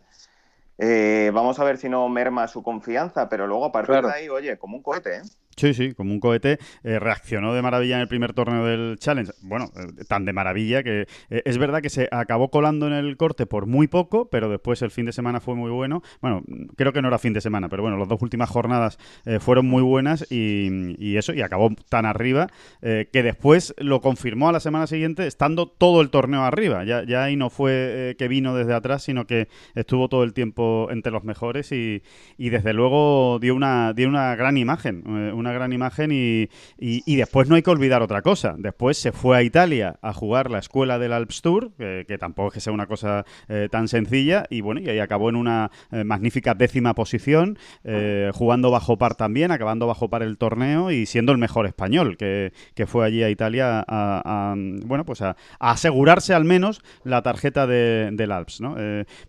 Eh, 0.77 1.31
vamos 1.33 1.59
a 1.59 1.63
ver 1.63 1.77
si 1.77 1.89
no 1.89 2.07
merma 2.09 2.47
su 2.47 2.63
confianza, 2.63 3.29
pero 3.29 3.47
luego 3.47 3.65
a 3.65 3.71
partir 3.71 3.93
Claro. 3.93 4.07
de 4.09 4.13
ahí, 4.13 4.29
oye, 4.29 4.57
como 4.57 4.77
un 4.77 4.83
cohete, 4.83 5.17
¿eh? 5.17 5.21
Sí, 5.57 5.73
sí, 5.73 5.93
como 5.93 6.11
un 6.11 6.19
cohete. 6.19 6.59
eh, 6.83 6.99
reaccionó 6.99 7.53
de 7.53 7.61
maravilla 7.61 7.95
en 7.95 8.01
el 8.01 8.07
primer 8.07 8.33
torneo 8.33 8.65
del 8.65 8.97
Challenge. 8.99 9.31
Bueno, 9.41 9.71
eh, 9.75 10.03
tan 10.07 10.25
de 10.25 10.33
maravilla 10.33 10.83
que 10.83 11.07
eh, 11.29 11.41
es 11.45 11.57
verdad 11.57 11.81
que 11.81 11.89
se 11.89 12.09
acabó 12.11 12.49
colando 12.49 12.87
en 12.87 12.93
el 12.93 13.15
corte 13.15 13.45
por 13.45 13.65
muy 13.65 13.87
poco, 13.87 14.29
pero 14.29 14.49
después 14.49 14.81
el 14.81 14.91
fin 14.91 15.05
de 15.05 15.13
semana 15.13 15.39
fue 15.39 15.55
muy 15.55 15.71
bueno. 15.71 16.01
Bueno, 16.21 16.43
creo 16.75 16.91
que 16.91 17.01
no 17.01 17.07
era 17.07 17.19
fin 17.19 17.33
de 17.33 17.41
semana, 17.41 17.69
pero 17.69 17.83
bueno, 17.83 17.97
las 17.97 18.07
dos 18.07 18.21
últimas 18.21 18.49
jornadas 18.49 18.97
fueron 19.39 19.65
muy 19.65 19.81
buenas 19.81 20.25
y, 20.29 21.15
eso, 21.15 21.33
y 21.33 21.41
acabó 21.41 21.71
tan 21.89 22.05
arriba 22.05 22.47
que 22.81 23.23
después 23.23 23.73
lo 23.77 24.01
confirmó 24.01 24.49
a 24.49 24.51
la 24.51 24.59
semana 24.59 24.87
siguiente 24.87 25.27
estando 25.27 25.67
todo 25.67 26.01
el 26.01 26.09
torneo 26.09 26.43
arriba. 26.43 26.83
Ya, 26.83 27.03
ya 27.03 27.23
ahí 27.23 27.35
no 27.35 27.49
fue 27.49 28.15
que 28.17 28.27
vino 28.27 28.55
desde 28.55 28.73
atrás, 28.73 29.03
sino 29.03 29.25
que 29.25 29.47
estuvo 29.75 30.09
todo 30.09 30.23
el 30.23 30.33
tiempo 30.33 30.87
entre 30.91 31.11
los 31.11 31.23
mejores 31.23 31.71
y, 31.71 32.01
desde 32.37 32.73
luego 32.73 33.39
dio 33.39 33.55
una, 33.55 33.93
dio 33.93 34.07
una 34.07 34.35
gran 34.35 34.57
imagen, 34.57 35.03
eh, 35.07 35.31
una 35.45 35.53
gran 35.53 35.71
imagen 35.73 36.11
y, 36.11 36.49
y- 36.77 37.15
después 37.15 37.47
no 37.47 37.55
hay 37.55 37.61
que 37.61 37.69
olvidar 37.69 38.01
otra 38.01 38.21
cosa. 38.21 38.55
Después 38.57 38.97
se 38.97 39.11
fue 39.11 39.37
a 39.37 39.43
Italia 39.43 39.97
a 40.01 40.11
jugar 40.13 40.49
la 40.51 40.59
escuela 40.59 40.99
del 40.99 41.13
Alps 41.13 41.41
Tour, 41.41 41.71
que, 41.77 42.17
tampoco 42.19 42.49
es 42.49 42.53
que 42.55 42.59
sea 42.59 42.73
una 42.73 42.87
cosa 42.87 43.25
eh, 43.47 43.67
tan 43.71 43.87
sencilla, 43.87 44.45
y 44.49 44.61
bueno, 44.61 44.81
y 44.81 44.89
ahí 44.89 44.99
acabó 44.99 45.29
en 45.29 45.35
una 45.35 45.71
eh, 45.91 46.03
magnífica 46.03 46.53
décima 46.53 46.93
posición, 46.93 47.57
eh, 47.83 48.31
jugando 48.33 48.71
bajo 48.71 48.97
par 48.97 49.15
también, 49.15 49.51
acabando 49.51 49.87
bajo 49.87 50.09
par 50.09 50.23
el 50.23 50.37
torneo 50.37 50.91
y 50.91 51.05
siendo 51.05 51.31
el 51.31 51.37
mejor 51.37 51.65
español 51.67 52.17
que, 52.17 52.51
que 52.73 52.85
fue 52.87 53.05
allí 53.05 53.23
a 53.23 53.29
Italia 53.29 53.83
a, 53.87 54.55
bueno, 54.85 55.05
pues 55.05 55.21
a, 55.21 55.35
asegurarse 55.59 56.33
al 56.33 56.45
menos 56.45 56.81
la 57.03 57.21
tarjeta 57.21 57.67
de- 57.67 58.09
del 58.13 58.31
Alps, 58.31 58.61
¿no? 58.61 58.75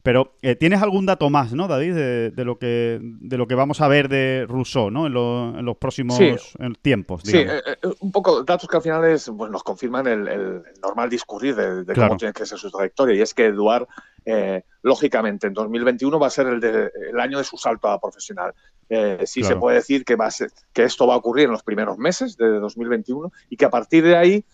Pero 0.03 0.35
tienes 0.59 0.83
algún 0.83 1.07
dato 1.07 1.29
más, 1.31 1.53
¿no, 1.53 1.69
David, 1.69 1.95
de, 1.95 2.31
de 2.31 2.45
lo 2.45 2.59
que 2.59 2.99
de 3.03 3.37
lo 3.39 3.47
que 3.47 3.55
vamos 3.55 3.81
a 3.81 3.89
ver 3.89 4.09
de 4.09 4.47
Rousseau, 4.49 4.91
¿no? 4.91 5.07
En, 5.07 5.13
lo- 5.13 5.59
en 5.59 5.65
los 5.65 5.77
próximos 5.77 6.06
Sí. 6.15 6.35
en 6.59 6.75
tiempos, 6.75 7.23
Sí, 7.25 7.39
digamos. 7.39 7.63
eh, 7.67 7.77
eh, 7.83 7.89
un 8.01 8.13
poco 8.13 8.43
datos 8.45 8.69
que 8.69 8.77
al 8.77 8.83
final 8.83 9.05
es, 9.05 9.31
pues 9.37 9.51
nos 9.51 9.63
confirman 9.63 10.07
el, 10.07 10.29
el 10.29 10.63
normal 10.83 11.09
discurrir 11.11 11.55
de, 11.57 11.85
de 11.85 11.93
Claro. 11.95 12.11
cómo 12.11 12.19
tiene 12.19 12.33
que 12.35 12.45
ser 12.47 12.59
su 12.59 12.71
trayectoria. 12.71 13.15
Y 13.17 13.21
es 13.23 13.33
que 13.35 13.47
Eduard, 13.47 13.87
eh, 14.25 14.63
lógicamente, 14.83 15.47
en 15.47 15.55
2021 15.55 16.19
va 16.19 16.27
a 16.27 16.31
ser 16.31 16.47
el, 16.49 16.61
de- 16.61 16.91
el 17.11 17.19
año 17.21 17.39
de 17.39 17.45
su 17.45 17.57
salto 17.57 17.89
a 17.89 18.01
profesional. 18.01 18.53
Eh, 18.89 19.23
sí 19.27 19.43
se 19.43 19.57
puede 19.57 19.77
decir 19.79 20.05
que, 20.05 20.15
va 20.15 20.27
a 20.27 20.31
ser, 20.31 20.51
que 20.73 20.85
esto 20.85 21.07
va 21.07 21.15
a 21.15 21.17
ocurrir 21.17 21.47
en 21.47 21.51
los 21.53 21.63
primeros 21.65 21.99
meses 21.99 22.37
de 22.37 22.47
2021 22.61 23.33
y 23.51 23.57
que 23.57 23.65
a 23.65 23.71
partir 23.71 24.05
de 24.05 24.17
ahí, 24.17 24.45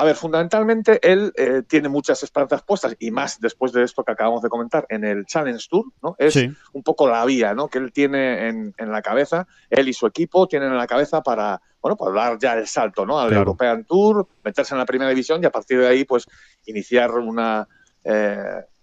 a 0.00 0.04
ver, 0.04 0.16
fundamentalmente 0.16 0.98
él 1.02 1.32
eh, 1.36 1.62
tiene 1.68 1.88
muchas 1.88 2.22
esperanzas 2.22 2.62
puestas 2.62 2.96
y 2.98 3.10
más 3.10 3.40
después 3.40 3.72
de 3.72 3.82
esto 3.82 4.04
que 4.04 4.12
acabamos 4.12 4.42
de 4.42 4.48
comentar 4.48 4.86
en 4.88 5.04
el 5.04 5.26
Challenge 5.26 5.64
Tour, 5.68 5.86
¿no? 6.02 6.14
Es 6.18 6.34
Sí. 6.34 6.50
un 6.72 6.82
poco 6.82 7.08
la 7.08 7.24
vía 7.24 7.54
¿no? 7.54 7.68
que 7.68 7.78
él 7.78 7.92
tiene 7.92 8.48
en, 8.48 8.74
en 8.78 8.92
la 8.92 9.02
cabeza, 9.02 9.46
él 9.70 9.88
y 9.88 9.92
su 9.92 10.06
equipo 10.06 10.46
tienen 10.46 10.70
en 10.70 10.76
la 10.78 10.86
cabeza 10.86 11.22
para, 11.22 11.60
bueno, 11.82 11.96
para 11.96 12.12
dar 12.12 12.38
ya 12.38 12.54
el 12.54 12.66
salto 12.66 13.04
¿no? 13.04 13.18
al 13.18 13.28
Claro. 13.28 13.40
European 13.42 13.84
Tour, 13.84 14.26
meterse 14.44 14.74
en 14.74 14.78
la 14.78 14.86
primera 14.86 15.10
división 15.10 15.42
y 15.42 15.46
a 15.46 15.50
partir 15.50 15.78
de 15.80 15.88
ahí 15.88 16.04
pues 16.04 16.26
iniciar 16.66 17.10
una, 17.12 17.66
eh, 18.04 18.36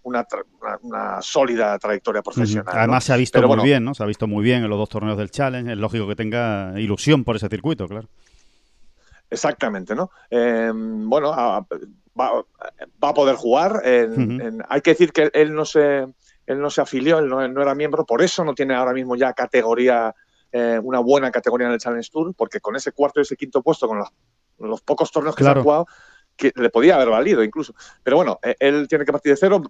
una, 0.03 0.23
tra- 0.27 0.43
una- 0.81 1.21
sólida 1.21 1.79
trayectoria 1.79 2.21
profesional. 2.21 2.65
Además 2.77 3.03
se 3.05 3.13
ha 3.13 3.15
visto 3.17 3.37
Pero 3.39 3.47
muy 3.47 3.55
bueno, 3.55 3.63
bien, 3.63 3.83
¿no? 3.83 3.93
Se 3.95 4.03
ha 4.03 4.05
visto 4.05 4.27
muy 4.27 4.43
bien 4.43 4.63
en 4.63 4.69
los 4.69 4.77
dos 4.77 4.89
torneos 4.89 5.17
del 5.17 5.31
Challenge. 5.31 5.71
Es 5.71 5.77
lógico 5.77 6.07
que 6.07 6.15
tenga 6.15 6.73
ilusión 6.77 7.23
por 7.23 7.35
ese 7.37 7.47
circuito, 7.49 7.87
claro. 7.87 8.07
Exactamente, 9.35 9.93
¿no? 9.95 10.09
Eh, 10.29 10.71
bueno, 10.73 11.31
a- 11.33 11.59
va, 12.19 12.45
va 13.03 13.09
a 13.09 13.13
poder 13.13 13.35
jugar. 13.35 13.81
en- 13.83 14.41
en- 14.41 14.63
hay 14.69 14.81
que 14.81 14.91
decir 14.91 15.11
que 15.11 15.29
él 15.33 15.53
no 15.53 15.65
se, 15.65 16.07
él 16.47 16.59
no 16.61 16.69
se 16.69 16.81
afilió, 16.81 17.19
él 17.19 17.27
no, 17.27 17.45
no 17.47 17.61
era 17.61 17.75
miembro, 17.75 18.05
por 18.05 18.21
eso 18.21 18.43
no 18.43 18.53
tiene 18.53 18.73
ahora 18.75 18.93
mismo 18.93 19.15
ya 19.15 19.33
categoría, 19.33 20.15
eh, 20.51 20.79
una 20.81 20.99
buena 20.99 21.31
categoría 21.31 21.67
en 21.67 21.73
el 21.73 21.79
Challenge 21.79 22.09
Tour, 22.09 22.33
porque 22.35 22.59
con 22.61 22.75
ese 22.75 22.91
cuarto 22.93 23.19
y 23.19 23.23
ese 23.23 23.35
quinto 23.35 23.61
puesto, 23.61 23.87
con 23.87 23.97
los, 23.99 24.09
los 24.59 24.81
pocos 24.81 25.11
torneos 25.11 25.35
que 25.35 25.43
Claro. 25.43 25.55
se 25.57 25.59
ha 25.59 25.63
jugado, 25.63 25.87
que 26.37 26.51
le 26.55 26.69
podía 26.69 26.95
haber 26.95 27.09
valido 27.09 27.43
incluso. 27.43 27.73
Pero 28.03 28.15
bueno, 28.17 28.39
eh, 28.41 28.55
él 28.59 28.87
tiene 28.87 29.03
que 29.05 29.11
partir 29.11 29.31
de 29.33 29.37
cero. 29.37 29.61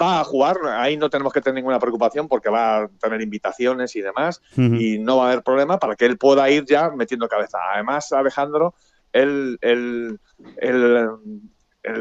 Va 0.00 0.20
a 0.20 0.24
jugar, 0.24 0.56
ahí 0.78 0.96
no 0.96 1.08
tenemos 1.10 1.32
que 1.32 1.40
tener 1.40 1.54
ninguna 1.56 1.78
preocupación 1.78 2.26
porque 2.26 2.48
va 2.48 2.78
a 2.78 2.88
tener 2.88 3.20
invitaciones 3.20 3.94
y 3.94 4.00
demás 4.00 4.40
y 4.56 4.98
no 4.98 5.18
va 5.18 5.24
a 5.28 5.30
haber 5.30 5.44
problema 5.44 5.78
para 5.78 5.94
que 5.94 6.06
él 6.06 6.18
pueda 6.18 6.48
ir 6.50 6.64
ya 6.64 6.90
metiendo 6.90 7.28
cabeza. 7.28 7.58
Además, 7.72 8.10
Alejandro, 8.12 8.74
él, 9.12 9.58
él, 9.60 10.18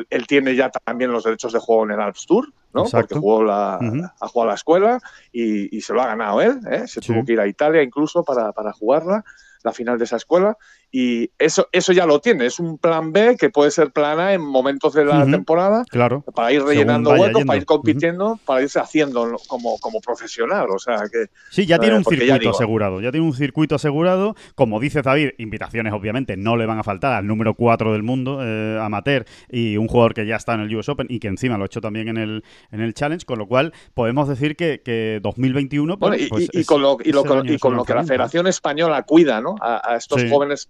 él, 0.09 0.27
tiene 0.27 0.55
ya 0.55 0.69
también 0.69 1.11
los 1.11 1.23
derechos 1.23 1.53
de 1.53 1.59
juego 1.59 1.83
en 1.85 1.91
el 1.91 1.99
Alps 2.01 2.25
Tour, 2.25 2.47
¿no? 2.73 2.83
Exacto. 2.83 3.07
Porque 3.07 3.19
jugó 3.19 3.43
la, 3.43 3.75
ha 3.75 4.27
jugado 4.27 4.49
a 4.49 4.53
la 4.53 4.55
escuela 4.55 4.99
y, 5.31 5.75
y 5.75 5.81
se 5.81 5.93
lo 5.93 6.01
ha 6.01 6.07
ganado 6.07 6.41
él. 6.41 6.59
¿eh? 6.69 6.87
Se 6.87 7.01
Sí. 7.01 7.07
tuvo 7.13 7.25
que 7.25 7.33
ir 7.33 7.39
a 7.39 7.47
Italia 7.47 7.81
incluso 7.83 8.23
para, 8.23 8.51
para 8.53 8.71
jugarla, 8.73 9.23
la 9.63 9.73
final 9.73 9.97
de 9.97 10.05
esa 10.05 10.17
escuela. 10.17 10.57
Y 10.93 11.31
eso, 11.39 11.69
eso 11.71 11.93
ya 11.93 12.05
lo 12.05 12.19
tiene. 12.19 12.45
Es 12.47 12.59
un 12.59 12.77
plan 12.77 13.13
B 13.13 13.37
que 13.39 13.49
puede 13.49 13.71
ser 13.71 13.91
plan 13.91 14.19
A 14.19 14.33
en 14.33 14.41
momentos 14.41 14.93
de 14.93 15.05
la 15.05 15.25
temporada 15.25 15.85
Claro. 15.89 16.21
para 16.35 16.51
ir 16.51 16.61
rellenando 16.63 17.11
huecos, 17.11 17.27
yendo. 17.27 17.45
para 17.45 17.57
ir 17.57 17.65
compitiendo, 17.65 18.39
para 18.45 18.61
irse 18.61 18.77
haciendo 18.79 19.37
como, 19.47 19.77
como 19.79 20.01
profesional. 20.01 20.67
O 20.69 20.79
sea 20.79 20.97
que 21.11 21.27
Sí, 21.49 21.65
ya 21.65 21.79
tiene 21.79 21.95
Eh, 21.95 21.97
un 21.99 22.03
ya 22.03 22.09
circuito 22.09 22.39
digo- 22.39 22.51
asegurado. 22.51 22.99
Ya 23.01 23.11
tiene 23.11 23.25
un 23.25 23.33
circuito 23.33 23.75
asegurado. 23.75 24.35
Como 24.55 24.81
dice 24.81 25.01
David, 25.01 25.29
invitaciones 25.37 25.93
obviamente 25.93 26.35
no 26.35 26.57
le 26.57 26.65
van 26.65 26.79
a 26.79 26.83
faltar 26.83 27.13
al 27.13 27.25
número 27.25 27.53
4 27.53 27.93
del 27.93 28.03
mundo, 28.03 28.39
eh, 28.43 28.77
amateur, 28.81 29.25
y 29.49 29.77
un 29.77 29.87
jugador 29.87 30.13
que 30.13 30.25
ya 30.25 30.35
está 30.35 30.55
en 30.55 30.61
el 30.61 30.75
US 30.75 30.89
Open 30.89 31.07
y 31.09 31.19
que 31.19 31.27
encima 31.29 31.57
lo 31.57 31.63
ha 31.63 31.65
hecho 31.67 31.79
también 31.79 32.09
en 32.09 32.17
el, 32.17 32.43
en 32.71 32.81
el 32.81 32.93
Challenge, 32.93 33.25
con 33.25 33.39
lo 33.39 33.47
cual 33.47 33.71
podemos 33.93 34.27
decir 34.27 34.57
que, 34.57 34.81
que 34.83 35.19
2021... 35.23 35.95
Bueno, 35.95 36.15
pues, 36.17 36.25
y, 36.25 36.29
pues 36.29 36.43
y- 36.51 36.57
y 36.57 36.59
es- 36.61 36.67
con 36.67 36.81
lo, 36.81 36.97
y 37.01 37.13
lo- 37.13 37.23
con- 37.23 37.75
lo 37.77 37.83
que 37.85 37.93
la. 37.93 38.03
Federación 38.03 38.47
Española 38.47 39.03
cuida 39.03 39.39
¿no? 39.39 39.55
a, 39.61 39.93
a 39.93 39.95
estos 39.95 40.21
Sí. 40.21 40.29
jóvenes. 40.29 40.69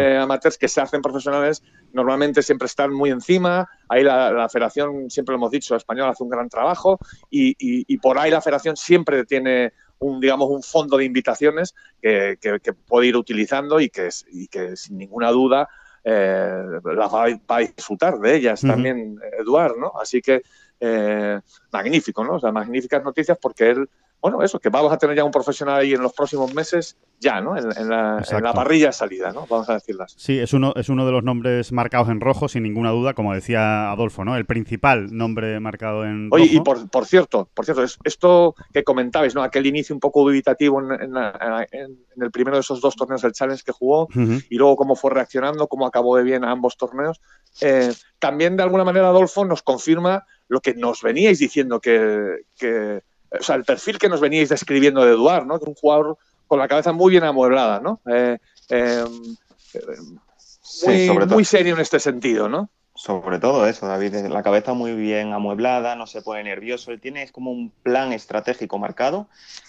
Eh, 0.00 0.16
amateurs 0.16 0.58
que 0.58 0.68
se 0.68 0.80
hacen 0.80 1.02
profesionales, 1.02 1.62
normalmente 1.92 2.42
siempre 2.42 2.66
están 2.66 2.92
muy 2.92 3.10
encima. 3.10 3.68
Ahí 3.88 4.02
la, 4.02 4.30
la 4.32 4.48
Federación, 4.48 5.10
siempre 5.10 5.32
lo 5.32 5.36
hemos 5.38 5.50
dicho, 5.50 5.74
española 5.76 6.10
hace 6.10 6.22
un 6.22 6.30
gran 6.30 6.48
trabajo 6.48 6.98
y, 7.30 7.50
y- 7.50 7.84
y 7.86 7.98
por 7.98 8.18
ahí 8.18 8.30
la 8.30 8.40
Federación 8.40 8.76
siempre 8.76 9.24
tiene 9.24 9.72
un, 9.98 10.20
digamos, 10.20 10.50
un 10.50 10.62
fondo 10.62 10.96
de 10.98 11.04
invitaciones 11.04 11.74
que, 12.02 12.36
que- 12.40 12.60
que 12.60 12.72
puede 12.72 13.06
ir 13.08 13.16
utilizando 13.16 13.80
y 13.80 13.88
que, 13.88 14.08
y 14.30 14.46
que 14.48 14.76
sin 14.76 14.98
ninguna 14.98 15.30
duda 15.30 15.68
eh, 16.04 16.62
las 16.84 17.12
va, 17.12 17.24
a- 17.24 17.40
va 17.50 17.56
a 17.56 17.60
disfrutar 17.60 18.18
de 18.20 18.36
ellas 18.36 18.62
también 18.68 19.18
Eduard, 19.40 19.76
¿no? 19.78 19.92
Así 20.00 20.20
que 20.22 20.42
eh, 20.78 21.40
magnífico, 21.72 22.22
¿no? 22.24 22.34
O 22.34 22.40
sea, 22.40 22.52
magníficas 22.52 23.02
noticias 23.02 23.38
porque 23.40 23.70
él, 23.70 23.88
bueno, 24.26 24.42
eso, 24.42 24.58
que 24.58 24.68
vamos 24.70 24.92
a 24.92 24.98
tener 24.98 25.16
ya 25.16 25.22
un 25.24 25.30
profesional 25.30 25.76
ahí 25.80 25.92
en 25.92 26.02
los 26.02 26.12
próximos 26.12 26.52
meses, 26.52 26.96
ya, 27.20 27.40
¿no? 27.40 27.56
En, 27.56 27.64
en 27.76 27.88
la, 27.88 28.14
en 28.14 28.18
Exacto. 28.18 28.44
la 28.44 28.52
parrilla 28.52 28.86
de 28.88 28.92
salida, 28.92 29.30
¿no? 29.32 29.46
Vamos 29.48 29.68
a 29.70 29.74
decirlas. 29.74 30.14
Sí, 30.18 30.36
es 30.38 30.52
uno, 30.52 30.72
es 30.74 30.88
uno 30.88 31.06
de 31.06 31.12
los 31.12 31.22
nombres 31.22 31.70
marcados 31.70 32.08
en 32.08 32.20
rojo, 32.20 32.48
sin 32.48 32.64
ninguna 32.64 32.90
duda, 32.90 33.14
como 33.14 33.32
decía 33.32 33.90
Adolfo, 33.92 34.24
¿no? 34.24 34.36
El 34.36 34.44
principal 34.44 35.16
nombre 35.16 35.60
marcado 35.60 36.04
en 36.04 36.28
Oye, 36.32 36.46
y 36.46 36.52
rojo. 36.58 36.64
por, 36.64 36.90
por 36.90 37.06
cierto, 37.06 37.48
por 37.54 37.64
cierto, 37.64 37.84
es- 37.84 37.98
esto 38.04 38.54
que 38.72 38.82
comentabais, 38.82 39.34
¿no? 39.34 39.42
Aquel 39.44 39.66
inicio 39.66 39.94
un 39.94 40.00
poco 40.00 40.22
dubitativo 40.24 40.80
en, 40.82 41.00
en 41.00 41.12
la- 41.12 41.66
en- 41.70 41.98
en 42.16 42.22
el 42.22 42.30
primero 42.32 42.56
de 42.56 42.62
esos 42.62 42.80
dos 42.80 42.96
torneos 42.96 43.22
del 43.22 43.32
Challenge 43.32 43.62
que 43.64 43.72
jugó 43.72 44.08
y 44.50 44.56
luego 44.56 44.74
cómo 44.76 44.96
fue 44.96 45.12
reaccionando, 45.12 45.68
cómo 45.68 45.86
acabó 45.86 46.16
de 46.16 46.24
bien 46.24 46.44
a 46.44 46.50
ambos 46.50 46.76
torneos. 46.76 47.20
Eh, 47.60 47.92
también, 48.18 48.56
de 48.56 48.64
alguna 48.64 48.82
manera, 48.84 49.08
Adolfo 49.08 49.44
nos 49.44 49.62
confirma 49.62 50.24
lo 50.48 50.60
que 50.60 50.74
nos 50.74 51.02
veníais 51.02 51.38
diciendo, 51.38 51.80
que, 51.80 52.38
que- 52.58 53.02
o 53.30 53.42
sea, 53.42 53.56
el 53.56 53.64
perfil 53.64 53.98
que 53.98 54.08
nos 54.08 54.20
veníais 54.20 54.48
describiendo 54.48 55.04
de 55.04 55.12
Eduard, 55.12 55.46
¿no? 55.46 55.58
Que 55.58 55.68
un 55.68 55.74
jugador 55.74 56.18
con 56.46 56.58
la 56.58 56.68
cabeza 56.68 56.92
muy 56.92 57.10
bien 57.10 57.24
amueblada, 57.24 57.80
¿no? 57.80 58.00
Eh, 58.06 58.38
eh, 58.70 59.04
eh, 59.74 59.80
Sí, 60.60 60.86
muy, 60.86 61.06
sobre 61.06 61.26
muy 61.26 61.44
serio 61.44 61.74
en 61.74 61.80
este 61.80 62.00
sentido, 62.00 62.48
¿no? 62.48 62.70
Sobre 62.94 63.38
todo 63.38 63.66
eso, 63.66 63.86
David, 63.86 64.14
la 64.28 64.42
cabeza 64.42 64.72
muy 64.72 64.94
bien 64.94 65.32
amueblada, 65.34 65.96
no 65.96 66.06
se 66.06 66.22
pone 66.22 66.42
nervioso, 66.44 66.90
él 66.92 67.00
tiene 67.00 67.28
como 67.30 67.50
un 67.50 67.70
plan 67.82 68.12
estratégico 68.12 68.78
marcado 68.78 69.28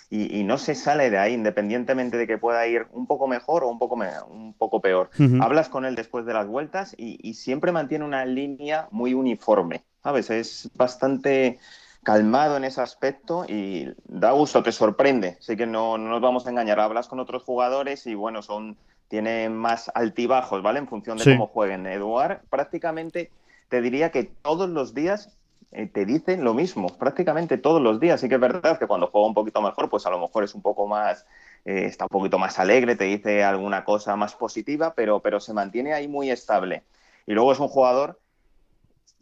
y, 0.10 0.40
y 0.40 0.44
no 0.46 0.58
se 0.58 0.76
sale 0.76 1.10
de 1.10 1.18
ahí, 1.18 1.34
independientemente 1.34 2.16
de 2.18 2.26
que 2.26 2.38
pueda 2.38 2.66
ir 2.68 2.88
un 2.92 3.06
poco 3.06 3.28
mejor 3.28 3.66
o 3.66 3.68
un 3.68 3.80
poco, 3.80 3.98
me- 3.98 4.22
un 4.30 4.54
poco 4.54 4.82
peor. 4.82 5.10
Hablas 5.42 5.68
con 5.68 5.84
él 5.84 5.96
después 5.96 6.26
de 6.26 6.34
las 6.34 6.48
vueltas 6.48 6.96
y, 6.98 7.20
y 7.22 7.34
siempre 7.34 7.74
mantiene 7.74 8.06
una 8.06 8.26
línea 8.26 8.88
muy 8.92 9.14
uniforme, 9.14 9.84
¿sabes? 10.02 10.30
Es 10.30 10.70
bastante 10.74 11.60
calmado 12.08 12.56
en 12.56 12.64
ese 12.64 12.80
aspecto 12.80 13.44
y 13.50 13.94
da 14.06 14.32
gusto, 14.32 14.64
te 14.64 14.72
sorprende. 14.72 15.36
Así 15.42 15.58
que 15.58 15.66
no, 15.68 15.98
no 15.98 16.10
nos 16.10 16.22
vamos 16.22 16.48
a 16.48 16.50
engañar. 16.50 16.80
Hablas 16.80 17.10
con 17.10 17.20
otros 17.20 17.44
jugadores 17.44 18.08
y 18.08 18.16
bueno, 18.16 18.42
son 18.42 18.78
tienen 19.10 19.54
más 19.58 19.92
altibajos, 19.94 20.64
¿vale? 20.64 20.80
En 20.80 20.88
función 20.88 21.18
de 21.18 21.26
Sí. 21.26 21.32
cómo 21.32 21.48
jueguen. 21.48 21.86
Eduard 21.86 22.40
prácticamente 22.50 23.30
te 23.68 23.82
diría 23.82 24.10
que 24.10 24.24
todos 24.24 24.70
los 24.70 24.94
días 24.94 25.38
eh, 25.74 25.86
te 25.86 26.06
dicen 26.06 26.46
lo 26.46 26.54
mismo, 26.54 26.88
prácticamente 26.98 27.58
todos 27.58 27.82
los 27.82 28.00
días. 28.00 28.22
Sí 28.22 28.30
que 28.30 28.36
es 28.36 28.42
verdad 28.42 28.80
que 28.80 28.88
cuando 28.88 29.08
juega 29.08 29.28
un 29.28 29.34
poquito 29.34 29.62
mejor, 29.62 29.90
pues 29.90 30.06
a 30.06 30.10
lo 30.10 30.18
mejor 30.18 30.46
es 30.46 30.56
un 30.56 30.62
poco 30.62 30.88
más, 30.88 31.26
eh, 31.66 31.84
está 31.88 32.06
un 32.06 32.20
poquito 32.20 32.40
más 32.40 32.58
alegre, 32.58 32.96
te 32.96 33.04
dice 33.04 33.44
alguna 33.44 33.84
cosa 33.84 34.16
más 34.16 34.34
positiva, 34.34 34.94
pero, 34.96 35.20
pero 35.20 35.42
se 35.42 35.52
mantiene 35.52 35.92
ahí 35.92 36.08
muy 36.08 36.32
estable. 36.32 36.84
Y 37.26 37.34
luego 37.34 37.52
es 37.52 37.60
un 37.60 37.68
jugador 37.68 38.18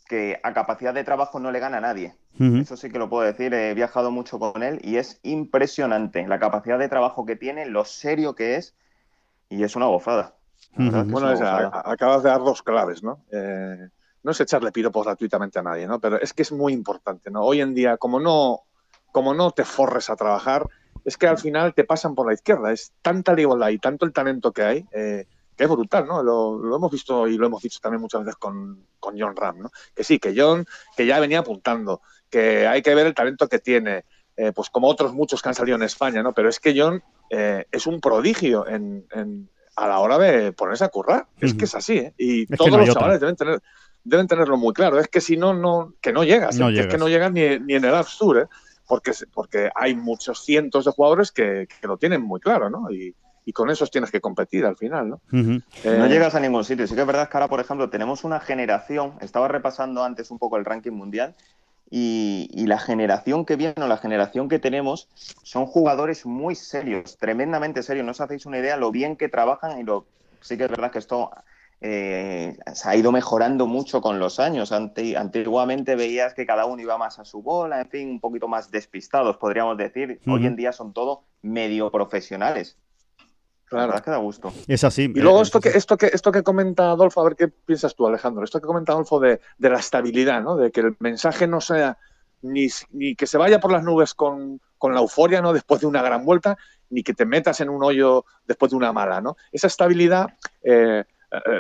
que 0.08 0.40
a 0.44 0.54
capacidad 0.54 0.94
de 0.94 1.04
trabajo 1.04 1.40
no 1.40 1.52
le 1.52 1.60
gana 1.60 1.78
a 1.78 1.82
nadie. 1.82 2.16
Eso 2.40 2.78
sí 2.78 2.90
que 2.90 3.00
lo 3.00 3.10
puedo 3.10 3.24
decir, 3.26 3.54
he 3.54 3.74
viajado 3.74 4.12
mucho 4.12 4.40
con 4.40 4.64
él 4.64 4.80
y 4.84 4.98
es 4.98 5.20
impresionante 5.24 6.28
la 6.28 6.40
capacidad 6.40 6.80
de 6.80 6.90
trabajo 6.90 7.26
que 7.26 7.36
tiene, 7.36 7.66
lo 7.66 7.86
serio 7.86 8.36
que 8.36 8.56
es 8.56 8.76
y 9.50 9.64
es 9.64 9.76
una 9.76 9.88
Ujú. 10.78 11.08
que 11.08 11.12
Bueno, 11.14 11.28
una 11.30 11.42
a- 11.42 11.92
acabas 11.92 12.24
de 12.24 12.30
dar 12.30 12.40
dos 12.40 12.62
claves, 12.64 13.04
¿no? 13.04 13.26
Eh, 13.32 13.90
no 14.24 14.32
es 14.32 14.40
echarle 14.42 14.72
piropos 14.72 15.06
gratuitamente 15.06 15.60
a 15.60 15.64
nadie, 15.64 15.88
¿no? 15.88 16.00
Pero 16.00 16.20
es 16.20 16.34
que 16.34 16.42
es 16.42 16.52
muy 16.52 16.74
importante, 16.74 17.30
¿no? 17.32 17.44
Hoy 17.44 17.62
en 17.62 17.74
día, 17.74 17.98
como 17.98 18.20
no, 18.20 18.62
como 19.12 19.34
no 19.34 19.52
te 19.52 19.64
forres 19.64 20.10
a 20.10 20.16
trabajar, 20.16 20.68
es 21.04 21.18
que 21.18 21.28
al 21.28 21.38
final 21.38 21.74
te 21.74 21.84
pasan 21.84 22.16
por 22.16 22.28
la 22.28 22.34
izquierda. 22.34 22.72
Es 22.72 22.94
tanta 23.02 23.34
la 23.36 23.42
igualdad 23.42 23.70
y 23.70 23.78
tanto 23.80 24.06
el 24.06 24.14
talento 24.14 24.52
que 24.52 24.64
hay, 24.64 24.86
eh, 24.92 25.26
que 25.56 25.64
es 25.64 25.70
brutal, 25.70 26.06
¿no? 26.08 26.22
Lo, 26.24 26.58
lo 26.58 26.76
hemos 26.76 26.92
visto 26.92 27.28
y 27.28 27.38
lo 27.38 27.48
hemos 27.48 27.62
dicho 27.62 27.80
también 27.82 28.02
muchas 28.02 28.22
veces 28.22 28.36
con, 28.36 28.86
con 29.00 29.20
John 29.20 29.36
Ram, 29.36 29.60
¿no? 29.60 29.72
Que 29.96 30.04
sí, 30.04 30.20
que 30.20 30.34
John, 30.36 30.66
que 30.96 31.06
ya 31.06 31.20
venía 31.20 31.40
apuntando, 31.40 32.02
que 32.30 32.68
hay 32.68 32.82
que 32.82 32.94
ver 32.96 33.08
el 33.08 33.14
talento 33.14 33.48
que 33.48 33.60
tiene, 33.60 34.06
eh, 34.36 34.52
pues 34.54 34.70
como 34.70 34.88
otros 34.88 35.14
muchos 35.14 35.42
que 35.42 35.50
han 35.50 35.56
salido 35.56 35.78
en 35.78 35.84
España, 35.84 36.22
¿no? 36.24 36.34
Pero 36.34 36.50
es 36.50 36.60
que 36.60 36.74
John 36.80 37.02
eh, 37.30 37.66
es 37.72 37.88
un 37.88 38.02
prodigio 38.02 38.68
en, 38.68 39.06
en- 39.12 39.50
a 39.78 39.88
la 39.88 40.00
hora 40.00 40.18
de 40.18 40.54
ponerse 40.54 40.86
a 40.86 40.90
currar. 40.90 41.28
Es 41.42 41.54
que 41.54 41.66
es 41.66 41.76
así, 41.76 41.98
¿eh? 41.98 42.14
Y 42.18 42.46
todos 42.48 42.72
no 42.72 42.78
los 42.78 42.88
chavales 42.94 43.20
deben 43.20 43.36
tener 43.36 43.62
deben 44.06 44.28
tenerlo 44.28 44.56
muy 44.56 44.72
claro. 44.74 45.00
Es 45.00 45.08
que 45.10 45.20
si 45.20 45.36
no, 45.36 45.54
no 45.54 45.94
que 46.00 46.14
no 46.14 46.24
llegas. 46.24 46.58
No 46.58 46.70
¿eh? 46.70 46.80
Es 46.82 46.88
que 46.88 46.98
no 46.98 47.10
llegas 47.10 47.32
ni, 47.32 47.60
ni 47.60 47.74
en 47.74 47.84
el 47.84 47.94
Store, 48.02 48.44
¿eh? 48.44 48.48
porque, 48.88 49.12
porque 49.34 49.70
hay 49.76 49.96
muchos 49.96 50.46
cientos 50.46 50.86
de 50.86 50.92
jugadores 50.92 51.32
que, 51.32 51.68
que 51.82 51.88
lo 51.88 51.98
tienen 51.98 52.22
muy 52.22 52.40
claro, 52.40 52.70
¿no? 52.70 52.90
Y, 52.92 53.16
y 53.46 53.54
con 53.54 53.70
esos 53.70 53.92
tienes 53.92 54.12
que 54.12 54.22
competir 54.22 54.66
al 54.66 54.76
final, 54.76 55.10
¿no? 55.10 55.22
Ujú. 55.32 55.62
No 55.84 56.06
Eh, 56.06 56.10
llegas 56.10 56.36
a 56.36 56.40
ningún 56.40 56.64
sitio. 56.64 56.88
Sí 56.88 56.96
que 56.96 57.02
es 57.02 57.08
verdad 57.08 57.30
que 57.30 57.38
ahora, 57.38 57.48
por 57.48 57.60
ejemplo, 57.60 57.90
tenemos 57.90 58.24
una 58.24 58.40
generación, 58.40 59.14
estaba 59.22 59.48
repasando 59.48 60.04
antes 60.04 60.32
un 60.32 60.40
poco 60.40 60.58
el 60.58 60.66
ranking 60.66 60.92
mundial, 60.92 61.36
y, 61.90 62.50
y 62.52 62.66
la 62.66 62.80
generación 62.80 63.46
que 63.46 63.56
viene 63.56 63.76
o 63.78 63.88
la 63.88 63.98
generación 63.98 64.50
que 64.50 64.58
tenemos 64.58 65.08
son 65.44 65.68
jugadores 65.68 66.26
muy 66.26 66.56
serios, 66.56 67.18
tremendamente 67.18 67.84
serios. 67.84 68.06
No 68.06 68.12
os 68.12 68.22
hacéis 68.22 68.46
una 68.48 68.58
idea 68.58 68.78
lo 68.78 68.92
bien 68.92 69.16
que 69.16 69.30
trabajan 69.30 69.80
y 69.80 69.84
lo 69.84 70.08
sí 70.42 70.58
que 70.58 70.64
es 70.66 70.70
verdad 70.70 70.92
que 70.92 71.00
esto 71.00 71.30
eh, 71.82 72.58
se 72.74 72.90
ha 72.90 72.96
ido 72.96 73.12
mejorando 73.12 73.68
mucho 73.68 74.02
con 74.02 74.18
los 74.20 74.40
años. 74.40 74.72
antiguamente 74.72 75.96
veías 75.96 76.34
que 76.34 76.46
cada 76.46 76.66
uno 76.66 76.82
iba 76.82 76.98
más 76.98 77.20
a 77.20 77.26
su 77.26 77.42
bola, 77.44 77.82
en 77.82 77.90
fin, 77.90 78.10
un 78.10 78.20
poquito 78.20 78.48
más 78.48 78.72
despistados, 78.72 79.38
podríamos 79.38 79.78
decir. 79.78 80.20
Hoy 80.26 80.46
en 80.48 80.56
día 80.56 80.72
son 80.72 80.94
todo 80.94 81.26
medio 81.42 81.92
profesionales. 81.92 82.78
Claro. 83.66 83.94
La 83.94 84.02
que 84.02 84.12
da 84.12 84.18
gusto. 84.18 84.54
Es 84.68 84.84
así. 84.84 85.04
Y 85.04 85.20
luego 85.20 85.42
esto 85.42 85.60
que, 85.60 85.70
esto, 85.70 85.98
que, 85.98 86.08
esto 86.08 86.32
que 86.32 86.44
comenta 86.44 86.92
Adolfo, 86.92 87.22
a 87.22 87.24
ver 87.24 87.36
qué 87.36 87.48
piensas 87.48 87.96
tú, 87.96 88.06
Alejandro. 88.06 88.44
Esto 88.44 88.62
que 88.62 88.68
comenta 88.68 88.94
Adolfo 88.94 89.20
de, 89.20 89.42
de 89.58 89.70
la 89.70 89.80
estabilidad, 89.80 90.42
¿no? 90.42 90.56
De 90.56 90.72
que 90.72 90.82
el 90.82 90.96
mensaje 91.00 91.48
no 91.48 91.62
sea 91.62 91.98
ni, 92.42 92.68
ni 92.92 93.16
que 93.16 93.28
se 93.28 93.38
vaya 93.38 93.60
por 93.60 93.72
las 93.72 93.84
nubes 93.84 94.14
con, 94.14 94.62
con, 94.78 94.94
la 94.94 95.02
euforia, 95.02 95.42
¿no? 95.42 95.52
Después 95.52 95.82
de 95.82 95.88
una 95.88 96.02
gran 96.02 96.26
vuelta, 96.26 96.58
ni 96.90 97.04
que 97.04 97.14
te 97.14 97.26
metas 97.26 97.60
en 97.62 97.70
un 97.70 97.84
hoyo 97.84 98.26
después 98.46 98.72
de 98.72 98.78
una 98.78 98.94
mala, 98.94 99.20
¿no? 99.20 99.36
Esa 99.52 99.68
estabilidad, 99.68 100.28
eh, 100.64 101.04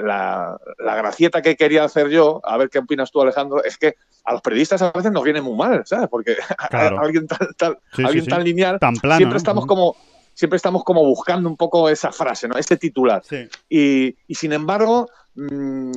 la, 0.03 0.57
la, 0.77 0.95
gracieta 0.95 1.41
que 1.41 1.55
quería 1.55 1.83
hacer 1.83 2.09
yo, 2.09 2.39
a 2.43 2.55
ver 2.57 2.69
qué 2.69 2.79
opinas 2.79 3.11
tú, 3.11 3.21
Alejandro, 3.21 3.63
es 3.63 3.77
que 3.77 3.95
a 4.23 4.33
los 4.33 4.41
periodistas 4.41 4.81
a 4.81 4.91
veces 4.91 5.11
nos 5.11 5.23
viene 5.23 5.41
muy 5.41 5.57
mal, 5.57 5.83
¿sabes? 5.85 6.07
Porque 6.07 6.37
alguien 6.71 7.27
tan, 7.27 7.77
alguien 8.03 8.25
tan 8.25 8.43
lineal, 8.43 8.79
siempre 9.17 9.37
estamos 9.37 9.65
como 9.65 9.95
siempre 10.35 10.57
estamos 10.57 10.83
como 10.83 11.03
buscando 11.03 11.49
un 11.49 11.57
poco 11.57 11.89
esa 11.89 12.11
frase, 12.11 12.47
¿no? 12.47 12.57
Ese 12.57 12.77
titular. 12.77 13.23
Y, 13.67 14.15
y, 14.27 14.35
sin 14.35 14.53
embargo, 14.53 15.09
mmm, 15.33 15.91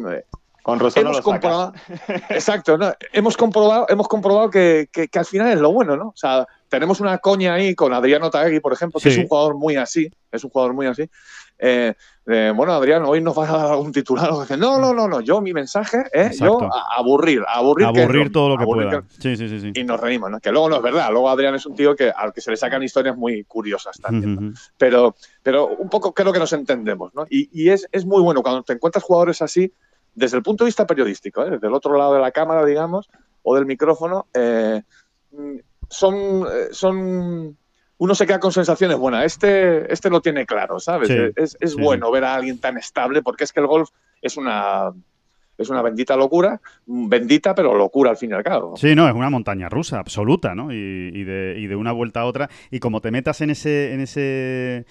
con 0.62 0.80
hemos 0.96 1.20
comprobado, 1.20 1.72
exacto, 2.30 2.78
¿no? 2.78 2.92
hemos 3.12 3.36
comprobado, 3.36 3.86
hemos 3.88 4.08
comprobado 4.08 4.50
que, 4.50 4.88
que, 4.92 5.08
que, 5.08 5.18
al 5.18 5.24
final 5.24 5.48
es 5.48 5.58
lo 5.58 5.72
bueno, 5.72 5.96
¿no? 5.96 6.08
O 6.08 6.16
sea, 6.16 6.46
tenemos 6.68 7.00
una 7.00 7.18
coña 7.18 7.54
ahí 7.54 7.74
con 7.74 7.92
Adriano 7.92 8.30
Tagui, 8.30 8.60
por 8.60 8.72
ejemplo, 8.72 9.00
que 9.00 9.08
es 9.08 9.18
un 9.18 9.26
jugador 9.26 9.56
muy 9.56 9.76
así, 9.76 10.10
es 10.30 10.44
un 10.44 10.50
jugador 10.50 10.74
muy 10.74 10.86
así. 10.86 11.08
Eh, 11.58 11.94
eh, 12.26 12.52
bueno, 12.54 12.72
Adrián, 12.72 13.04
hoy 13.04 13.20
nos 13.20 13.34
vas 13.34 13.50
a 13.50 13.56
dar 13.56 13.72
algún 13.72 13.90
titular. 13.90 14.30
no, 14.58 14.78
no, 14.78 14.94
no, 14.94 15.08
no, 15.08 15.20
yo 15.20 15.40
mi 15.40 15.52
mensaje 15.52 16.04
es 16.12 16.38
yo 16.38 16.60
aburrir, 16.96 17.42
aburrir. 17.48 17.86
Aburrir 17.86 18.30
todo 18.30 18.50
lo 18.50 18.58
que 18.58 18.64
pueda. 18.64 19.02
Sí, 19.18 19.36
sí, 19.36 19.60
sí, 19.60 19.72
Y 19.74 19.84
nos 19.84 20.00
reímos, 20.00 20.30
¿no? 20.30 20.38
Que 20.40 20.52
luego 20.52 20.68
no 20.68 20.76
es 20.76 20.82
verdad. 20.82 21.10
Luego 21.10 21.28
Adrián 21.28 21.54
es 21.54 21.66
un 21.66 21.74
tío 21.74 21.96
que, 21.96 22.10
al 22.10 22.32
que 22.32 22.40
se 22.40 22.50
le 22.50 22.56
sacan 22.56 22.82
historias 22.82 23.16
muy 23.16 23.44
curiosas 23.44 23.98
también. 23.98 24.54
pero, 24.76 25.16
pero 25.42 25.66
un 25.66 25.88
poco 25.88 26.12
creo 26.12 26.32
que 26.32 26.38
nos 26.38 26.52
entendemos, 26.52 27.14
¿no? 27.14 27.26
Y, 27.28 27.48
y 27.52 27.70
es, 27.70 27.88
es, 27.90 28.04
muy 28.04 28.22
bueno 28.22 28.42
cuando 28.42 28.62
te 28.62 28.74
encuentras 28.74 29.04
jugadores 29.04 29.42
así, 29.42 29.72
desde 30.14 30.36
el 30.36 30.42
punto 30.42 30.64
de 30.64 30.68
vista 30.68 30.86
periodístico, 30.86 31.44
¿eh? 31.44 31.50
desde 31.50 31.66
el 31.66 31.74
otro 31.74 31.96
lado 31.96 32.14
de 32.14 32.20
la 32.20 32.30
cámara, 32.30 32.64
digamos, 32.64 33.08
o 33.42 33.54
del 33.54 33.66
micrófono, 33.66 34.26
eh, 34.34 34.82
son, 35.88 36.46
son 36.70 37.56
uno 37.98 38.14
se 38.14 38.26
queda 38.26 38.40
con 38.40 38.52
sensaciones 38.52 38.96
buenas. 38.96 39.24
Este, 39.24 39.92
este 39.92 40.10
lo 40.10 40.20
tiene 40.20 40.46
claro, 40.46 40.78
¿sabes? 40.78 41.10
es, 41.36 41.56
es 41.60 41.74
bueno 41.76 42.10
ver 42.10 42.24
a 42.24 42.34
alguien 42.34 42.58
tan 42.58 42.78
estable 42.78 43.22
porque 43.22 43.44
es 43.44 43.52
que 43.52 43.60
el 43.60 43.66
golf 43.66 43.90
es 44.22 44.36
una 44.36 44.92
es 45.58 45.68
una 45.70 45.82
bendita 45.82 46.16
locura, 46.16 46.60
bendita 46.86 47.54
pero 47.54 47.74
locura 47.74 48.10
al 48.10 48.16
fin 48.16 48.30
y 48.30 48.34
al 48.34 48.44
cabo. 48.44 48.76
Sí, 48.76 48.94
no, 48.94 49.08
es 49.08 49.14
una 49.14 49.28
montaña 49.28 49.68
rusa 49.68 49.98
absoluta, 49.98 50.54
¿no? 50.54 50.72
Y, 50.72 50.76
y, 51.12 51.24
de, 51.24 51.56
y 51.58 51.66
de, 51.66 51.74
una 51.74 51.90
vuelta 51.90 52.20
a 52.20 52.26
otra. 52.26 52.48
Y 52.70 52.78
como 52.78 53.00
te 53.00 53.10
metas 53.10 53.40
en 53.40 53.50
ese, 53.50 53.92
en 53.92 54.00
ese 54.00 54.20
eh, 54.22 54.84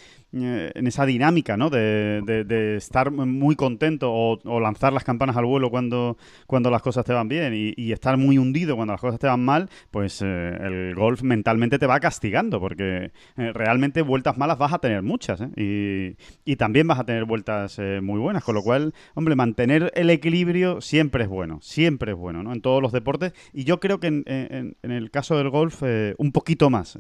en 0.44 0.88
esa 0.88 1.06
dinámica, 1.06 1.58
¿no? 1.58 1.70
De, 1.70 2.76
estar 2.78 3.12
muy 3.12 3.56
contento 3.56 4.12
o, 4.12 4.60
lanzar 4.60 4.94
las 4.94 5.04
campanas 5.04 5.38
al 5.38 5.46
vuelo 5.46 5.70
cuando, 5.70 6.18
cuando 6.46 6.70
las 6.70 6.82
cosas 6.82 7.06
te 7.06 7.14
van 7.14 7.28
bien 7.28 7.54
y, 7.54 7.92
estar 7.92 8.18
muy 8.18 8.38
hundido 8.38 8.76
cuando 8.76 8.94
las 8.94 9.02
cosas 9.02 9.20
te 9.20 9.28
van 9.28 9.44
mal, 9.44 9.70
pues 9.92 10.22
eh, 10.22 10.58
el 10.62 10.94
golf 10.94 11.24
mentalmente 11.24 11.80
te 11.80 11.88
va 11.88 12.00
castigando 12.00 12.60
porque 12.60 13.12
eh, 13.38 13.52
realmente 13.54 14.02
vueltas 14.02 14.38
malas 14.38 14.58
vas 14.58 14.74
a 14.74 14.80
tener 14.80 15.02
muchas 15.02 15.42
y, 15.56 16.16
también 16.58 16.88
vas 16.88 17.00
a 17.00 17.06
tener 17.06 17.26
vueltas 17.26 17.80
muy 18.02 18.20
buenas, 18.20 18.44
con 18.44 18.56
lo 18.56 18.64
cual, 18.64 18.94
hombre, 19.14 19.36
mantener 19.36 19.92
el 19.94 20.10
equilibrio 20.10 20.82
siempre 20.82 21.24
es 21.24 21.30
bueno, 21.30 21.60
siempre 21.62 22.14
es 22.14 22.18
bueno, 22.18 22.42
¿no? 22.42 22.52
En 22.52 22.62
todos 22.62 22.82
los 22.82 22.92
deportes 22.92 23.34
y 23.54 23.64
yo 23.64 23.80
creo 23.80 24.00
que 24.00 24.08
en, 24.08 24.24
en, 24.26 24.76
en 24.82 24.92
el 24.92 25.12
caso 25.12 25.38
del 25.38 25.52
golf 25.52 25.84
un 26.18 26.32
poquito 26.32 26.72
más, 26.72 26.98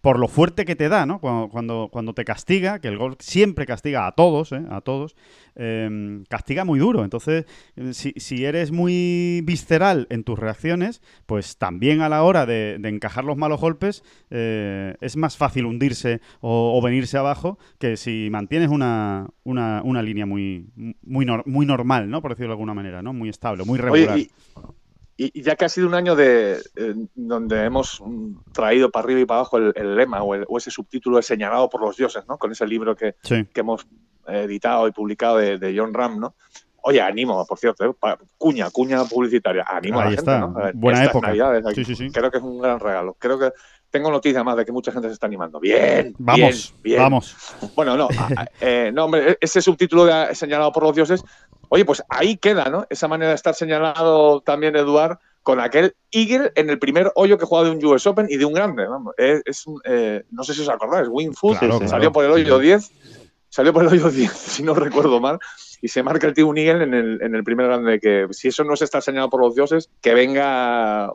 por 0.00 0.18
lo 0.20 0.28
fuerte 0.28 0.64
que 0.64 0.76
te 0.76 0.88
da, 0.88 1.06
¿no? 1.06 1.20
Cuando, 1.20 1.48
cuando, 1.48 1.88
cuando 1.90 2.14
te 2.14 2.24
castiga, 2.24 2.79
que 2.80 2.88
el 2.88 2.98
golf 2.98 3.16
siempre 3.20 3.66
castiga 3.66 4.06
a 4.06 4.12
todos, 4.12 4.52
¿eh? 4.52 4.62
a 4.70 4.80
todos, 4.80 5.16
em, 5.54 6.24
castiga 6.24 6.64
muy 6.64 6.78
duro. 6.78 7.04
Entonces, 7.04 7.46
eh, 7.76 7.92
si, 7.92 8.44
eres 8.44 8.72
muy 8.72 9.42
visceral 9.44 10.06
en 10.10 10.24
tus 10.24 10.38
reacciones, 10.38 11.02
pues 11.26 11.56
también 11.56 12.00
a 12.00 12.08
la 12.08 12.22
hora 12.22 12.46
de, 12.46 12.80
encajar 12.90 13.24
los 13.24 13.36
malos 13.36 13.60
golpes 13.60 14.02
eh, 14.30 14.96
es 15.00 15.16
más 15.16 15.36
fácil 15.36 15.66
hundirse 15.66 16.20
o, 16.40 16.80
venirse 16.82 17.18
abajo 17.18 17.58
que 17.78 17.96
si 17.96 18.28
mantienes 18.30 18.68
una, 18.68 19.28
una, 19.44 19.82
una 19.84 20.02
línea 20.02 20.26
muy, 20.26 20.66
muy, 21.02 21.26
muy 21.46 21.66
normal, 21.66 22.10
¿no? 22.10 22.22
Por 22.22 22.32
decirlo 22.32 22.48
de 22.48 22.54
alguna 22.54 22.74
manera, 22.74 23.02
¿no? 23.02 23.12
Muy 23.12 23.28
estable, 23.28 23.64
muy 23.64 23.78
regular. 23.78 24.18
Y, 24.18 24.30
ya 25.34 25.56
que 25.56 25.64
ha 25.66 25.68
sido 25.68 25.86
un 25.86 25.94
año 25.94 26.16
de 26.16 26.58
eh, 26.76 26.94
donde 27.14 27.64
hemos 27.64 28.02
traído 28.52 28.90
para 28.90 29.04
arriba 29.04 29.20
y 29.20 29.24
para 29.26 29.40
abajo 29.40 29.58
el, 29.58 29.96
lema 29.96 30.22
o, 30.22 30.56
ese 30.56 30.70
subtítulo 30.70 31.20
señalado 31.20 31.68
por 31.68 31.82
los 31.82 31.96
dioses, 31.96 32.24
¿no? 32.26 32.38
Con 32.38 32.52
ese 32.52 32.66
libro 32.66 32.96
que, 32.96 33.16
que 33.22 33.60
hemos 33.60 33.86
editado 34.26 34.88
y 34.88 34.92
publicado 34.92 35.36
de, 35.36 35.74
John 35.76 35.92
Ram, 35.92 36.18
¿no? 36.18 36.34
Oye, 36.82 37.02
animo, 37.02 37.44
por 37.46 37.58
cierto, 37.58 37.84
¿eh? 37.84 37.94
cuña, 38.38 38.70
cuña 38.70 39.04
publicitaria, 39.04 39.64
animo 39.68 40.00
a 40.00 40.06
la 40.06 40.10
está. 40.12 40.40
gente, 40.40 40.60
¿no? 40.60 40.70
Buena 40.74 41.04
época. 41.04 41.32
Creo 41.32 42.30
que 42.30 42.38
es 42.38 42.42
un 42.42 42.60
gran 42.60 42.80
regalo. 42.80 43.16
Creo 43.18 43.38
que 43.38 43.52
tengo 43.90 44.10
noticia 44.10 44.42
más 44.44 44.56
de 44.56 44.64
que 44.64 44.72
mucha 44.72 44.92
gente 44.92 45.08
se 45.08 45.14
está 45.14 45.26
animando. 45.26 45.60
Bien, 45.60 46.14
vamos, 46.18 46.74
bien, 46.82 47.02
vamos. 47.02 47.36
Bueno, 47.74 47.96
no, 47.96 48.08
eh, 48.60 48.90
no, 48.94 49.04
hombre, 49.06 49.36
ese 49.40 49.60
subtítulo 49.60 50.08
señalado 50.34 50.72
por 50.72 50.84
los 50.84 50.94
dioses 50.94 51.24
Oye, 51.72 51.84
pues 51.84 52.02
ahí 52.08 52.36
queda, 52.36 52.64
¿no? 52.64 52.84
Esa 52.90 53.06
manera 53.06 53.30
de 53.30 53.36
estar 53.36 53.54
señalado 53.54 54.40
también, 54.40 54.74
Eduard, 54.74 55.18
con 55.44 55.60
aquel 55.60 55.94
Eagle 56.10 56.50
en 56.56 56.68
el 56.68 56.80
primer 56.80 57.12
hoyo 57.14 57.38
que 57.38 57.44
jugaba 57.44 57.68
de 57.68 57.76
un 57.76 57.84
US 57.84 58.08
Open 58.08 58.26
y 58.28 58.38
de 58.38 58.44
un 58.44 58.52
grande. 58.52 58.88
Vamos. 58.88 59.14
Es, 59.16 59.64
eh, 59.84 60.24
no 60.32 60.42
sé 60.42 60.52
si 60.52 60.62
os 60.62 60.68
acordáis, 60.68 61.06
Winfoot 61.08 61.58
salió 61.86 62.10
por 62.10 62.24
el 62.24 62.32
hoyo 62.32 62.58
10, 62.58 62.90
salió 63.48 63.72
por 63.72 63.84
el 63.84 63.92
hoyo 63.92 64.10
10, 64.10 64.32
si 64.36 64.64
no 64.64 64.74
recuerdo 64.74 65.20
mal, 65.20 65.38
y 65.80 65.86
se 65.86 66.02
marca 66.02 66.26
el 66.26 66.34
tío 66.34 66.48
un 66.48 66.58
Eagle 66.58 66.82
en 66.82 66.92
el, 66.92 67.22
en 67.22 67.36
el 67.36 67.44
primer 67.44 67.66
grande. 67.66 68.00
Que 68.00 68.26
si 68.32 68.48
eso 68.48 68.64
no 68.64 68.74
es 68.74 68.82
estar 68.82 69.00
señalado 69.00 69.30
por 69.30 69.40
los 69.40 69.54
dioses, 69.54 69.90
que 70.00 70.12
venga. 70.12 71.08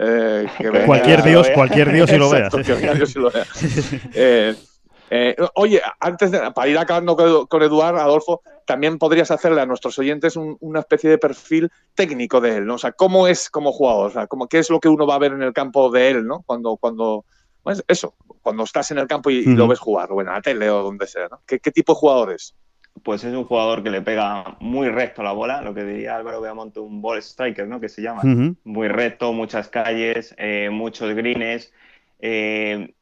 Eh, 0.00 0.46
cualquier 0.86 1.24
dios, 1.24 1.50
cualquier 1.50 1.92
dios 1.92 2.08
si 2.08 2.16
lo 2.16 2.30
vea. 2.30 2.48
Cualquier 2.50 2.96
dios 2.96 3.10
si 3.10 3.18
lo 3.18 3.30
vea. 3.30 3.44
Eh, 4.14 4.54
eh, 5.10 5.36
oye, 5.54 5.80
antes 6.00 6.30
de, 6.30 6.50
para 6.52 6.68
ir 6.68 6.78
acabando 6.78 7.16
con, 7.48 7.62
Eduard, 7.62 7.98
Adolfo, 7.98 8.42
también 8.66 8.98
podrías 8.98 9.30
hacerle 9.30 9.60
a 9.60 9.66
nuestros 9.66 9.98
oyentes 9.98 10.36
una 10.36 10.80
especie 10.80 11.08
de 11.08 11.18
perfil 11.18 11.70
técnico 11.94 12.40
de 12.40 12.56
él, 12.56 12.66
¿no? 12.66 12.74
O 12.74 12.78
sea, 12.78 12.92
cómo 12.92 13.26
es 13.26 13.48
como 13.48 13.72
jugador, 13.72 14.10
o 14.10 14.12
sea, 14.12 14.26
cómo, 14.26 14.48
qué 14.48 14.58
es 14.58 14.70
lo 14.70 14.80
que 14.80 14.88
uno 14.88 15.06
va 15.06 15.14
a 15.14 15.18
ver 15.18 15.32
en 15.32 15.42
el 15.42 15.52
campo 15.52 15.90
de 15.90 16.10
él, 16.10 16.26
¿no? 16.26 16.42
Cuando, 16.42 16.76
cuando, 16.76 17.24
pues 17.62 17.82
eso, 17.88 18.14
cuando 18.42 18.64
estás 18.64 18.90
en 18.90 18.98
el 18.98 19.06
campo 19.06 19.30
y, 19.30 19.44
lo 19.44 19.66
ves 19.66 19.78
jugar, 19.78 20.12
o 20.12 20.20
en 20.20 20.26
la 20.26 20.42
tele 20.42 20.70
o 20.70 20.82
donde 20.82 21.06
sea, 21.06 21.28
¿no? 21.28 21.40
¿Qué, 21.46 21.58
tipo 21.58 21.94
de 21.94 21.98
jugador 21.98 22.32
es? 22.32 22.54
Pues 23.02 23.24
es 23.24 23.34
un 23.34 23.44
jugador 23.44 23.82
que 23.82 23.90
le 23.90 24.02
pega 24.02 24.56
muy 24.60 24.88
recto 24.88 25.22
la 25.22 25.32
bola, 25.32 25.62
lo 25.62 25.74
que 25.74 25.84
diría 25.84 26.16
Álvaro 26.16 26.40
Beamonte, 26.40 26.80
un 26.80 27.02
ball 27.02 27.18
striker, 27.18 27.66
¿no? 27.66 27.80
Que 27.80 27.88
se 27.88 28.02
llama. 28.02 28.22
Muy 28.64 28.88
recto, 28.88 29.32
muchas 29.32 29.68
calles, 29.68 30.34
eh, 30.38 30.70
muchos 30.70 31.14
greens. 31.14 31.72
Eh, 32.20 32.94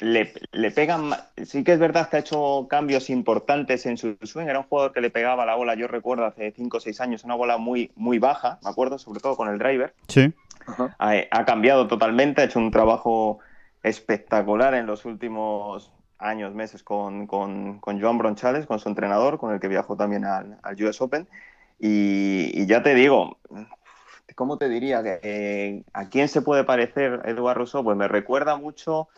le, 0.00 0.32
le, 0.52 0.70
pegan. 0.70 1.10
Sí 1.44 1.62
que 1.62 1.72
es 1.72 1.78
verdad 1.78 2.08
que 2.08 2.16
ha 2.16 2.20
hecho 2.20 2.66
cambios 2.68 3.10
importantes 3.10 3.86
en 3.86 3.96
su 3.96 4.16
swing. 4.22 4.46
Era 4.46 4.58
un 4.58 4.66
jugador 4.66 4.92
que 4.92 5.00
le 5.00 5.10
pegaba 5.10 5.46
la 5.46 5.54
bola, 5.54 5.74
yo 5.74 5.86
recuerdo 5.86 6.24
hace 6.24 6.52
5 6.52 6.76
o 6.76 6.80
6 6.80 7.00
años, 7.00 7.24
una 7.24 7.34
bola 7.34 7.58
muy, 7.58 7.92
muy 7.94 8.18
baja, 8.18 8.58
me 8.62 8.70
acuerdo, 8.70 8.98
sobre 8.98 9.20
todo 9.20 9.36
con 9.36 9.48
el 9.48 9.58
driver. 9.58 9.94
Sí. 10.08 10.32
Ha, 10.98 11.44
cambiado 11.44 11.86
totalmente, 11.86 12.40
ha 12.40 12.44
hecho 12.44 12.58
un 12.58 12.70
trabajo 12.70 13.38
espectacular 13.82 14.74
en 14.74 14.86
los 14.86 15.04
últimos 15.04 15.92
años, 16.24 16.54
meses 16.54 16.82
con, 16.82 17.26
con, 17.26 17.78
con 17.78 18.00
Joan 18.00 18.18
Bronchales, 18.18 18.66
con 18.66 18.78
su 18.78 18.88
entrenador, 18.88 19.38
con 19.38 19.52
el 19.52 19.60
que 19.60 19.68
viajó 19.68 19.96
también 19.96 20.24
al, 20.24 20.58
al 20.62 20.82
US 20.82 21.00
Open. 21.00 21.28
Y, 21.78 22.66
ya 22.66 22.82
te 22.82 22.94
digo, 22.94 23.38
¿cómo 24.34 24.56
te 24.58 24.68
diría? 24.68 25.02
que 25.02 25.84
¿A 25.92 26.08
quién 26.08 26.28
se 26.28 26.42
puede 26.42 26.64
parecer 26.64 27.20
Eduardo 27.26 27.60
Rousseau? 27.60 27.84
Pues 27.84 27.96
me 27.96 28.08
recuerda 28.08 28.56
mucho 28.56 29.08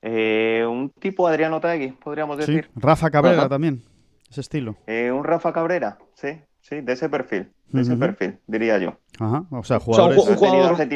eh, 0.00 0.64
un 0.68 0.90
tipo 0.90 1.28
Adriano 1.28 1.60
Tagui, 1.60 1.92
podríamos 1.92 2.38
decir. 2.38 2.70
Rafa 2.74 3.10
Cabrera 3.10 3.48
también, 3.48 3.82
ese 4.30 4.40
estilo. 4.40 4.76
Eh, 4.86 5.12
un 5.12 5.24
Rafa 5.24 5.52
Cabrera, 5.52 5.98
sí, 6.14 6.40
sí, 6.60 6.80
de 6.80 6.92
ese 6.92 7.08
perfil, 7.08 7.52
de 7.68 7.82
ese 7.82 7.96
perfil, 7.96 8.38
diría 8.46 8.78
yo. 8.78 8.96
Ajá, 9.18 9.44
o 9.50 9.62
sea, 9.62 9.78
jugadores 9.78 10.24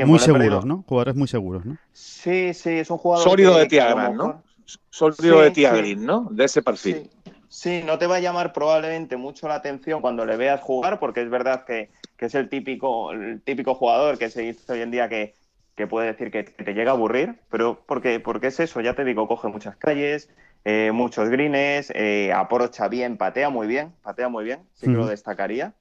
muy 0.07 0.19
seguros, 0.19 0.65
¿no? 0.65 0.85
Jugadores 0.89 1.15
muy 1.15 1.29
seguros, 1.29 1.65
¿no? 1.65 1.77
Sí, 1.93 2.55
sí, 2.55 2.71
es 2.71 2.91
un 2.91 2.99
jugador. 2.99 3.29
Sólido 3.29 3.59
de 3.59 3.67
tía 3.67 3.95
¿no? 4.11 4.43
Sólido 4.91 5.41
de 5.41 5.51
tía 5.51 5.73
¿no? 5.97 6.29
De 6.31 6.45
ese 6.45 6.63
perfil. 6.63 7.11
Sí. 7.49 7.83
no 7.85 7.99
te 7.99 8.07
va 8.07 8.17
a 8.17 8.21
llamar 8.21 8.53
probablemente 8.53 9.17
mucho 9.17 9.49
la 9.49 9.57
atención 9.57 10.01
cuando 10.01 10.27
le 10.27 10.37
veas 10.37 10.61
jugar, 10.61 10.99
porque 10.99 11.23
es 11.23 11.31
verdad 11.31 11.65
que, 11.65 11.91
que 12.17 12.27
es 12.27 12.35
el 12.35 12.49
típico, 12.49 13.13
el 13.13 13.41
típico 13.43 13.75
jugador 13.75 14.19
que 14.19 14.31
se 14.31 14.43
dice 14.43 14.73
hoy 14.73 14.81
en 14.81 14.91
día 14.91 15.09
que, 15.09 15.35
que 15.77 15.87
puede 15.87 16.09
decir 16.09 16.31
que 16.31 16.43
te 16.43 16.75
llega 16.75 16.91
a 16.91 16.95
aburrir, 16.95 17.39
pero 17.51 17.85
porque, 17.87 18.19
porque 18.19 18.49
es 18.49 18.59
eso, 18.61 18.81
ya 18.81 18.95
te 18.95 19.05
digo, 19.05 19.29
coge 19.29 19.49
muchas 19.49 19.77
calles, 19.77 20.31
eh, 20.65 20.91
muchos 20.93 21.29
greens, 21.29 21.93
eh, 21.95 22.33
aprocha 22.33 22.89
bien, 22.89 23.17
patea 23.17 23.51
muy 23.51 23.67
bien, 23.67 23.93
patea 24.03 24.29
muy 24.29 24.45
bien, 24.45 24.61
sí 24.75 24.87
que 24.87 24.93
lo 24.93 25.07
destacaría. 25.07 25.75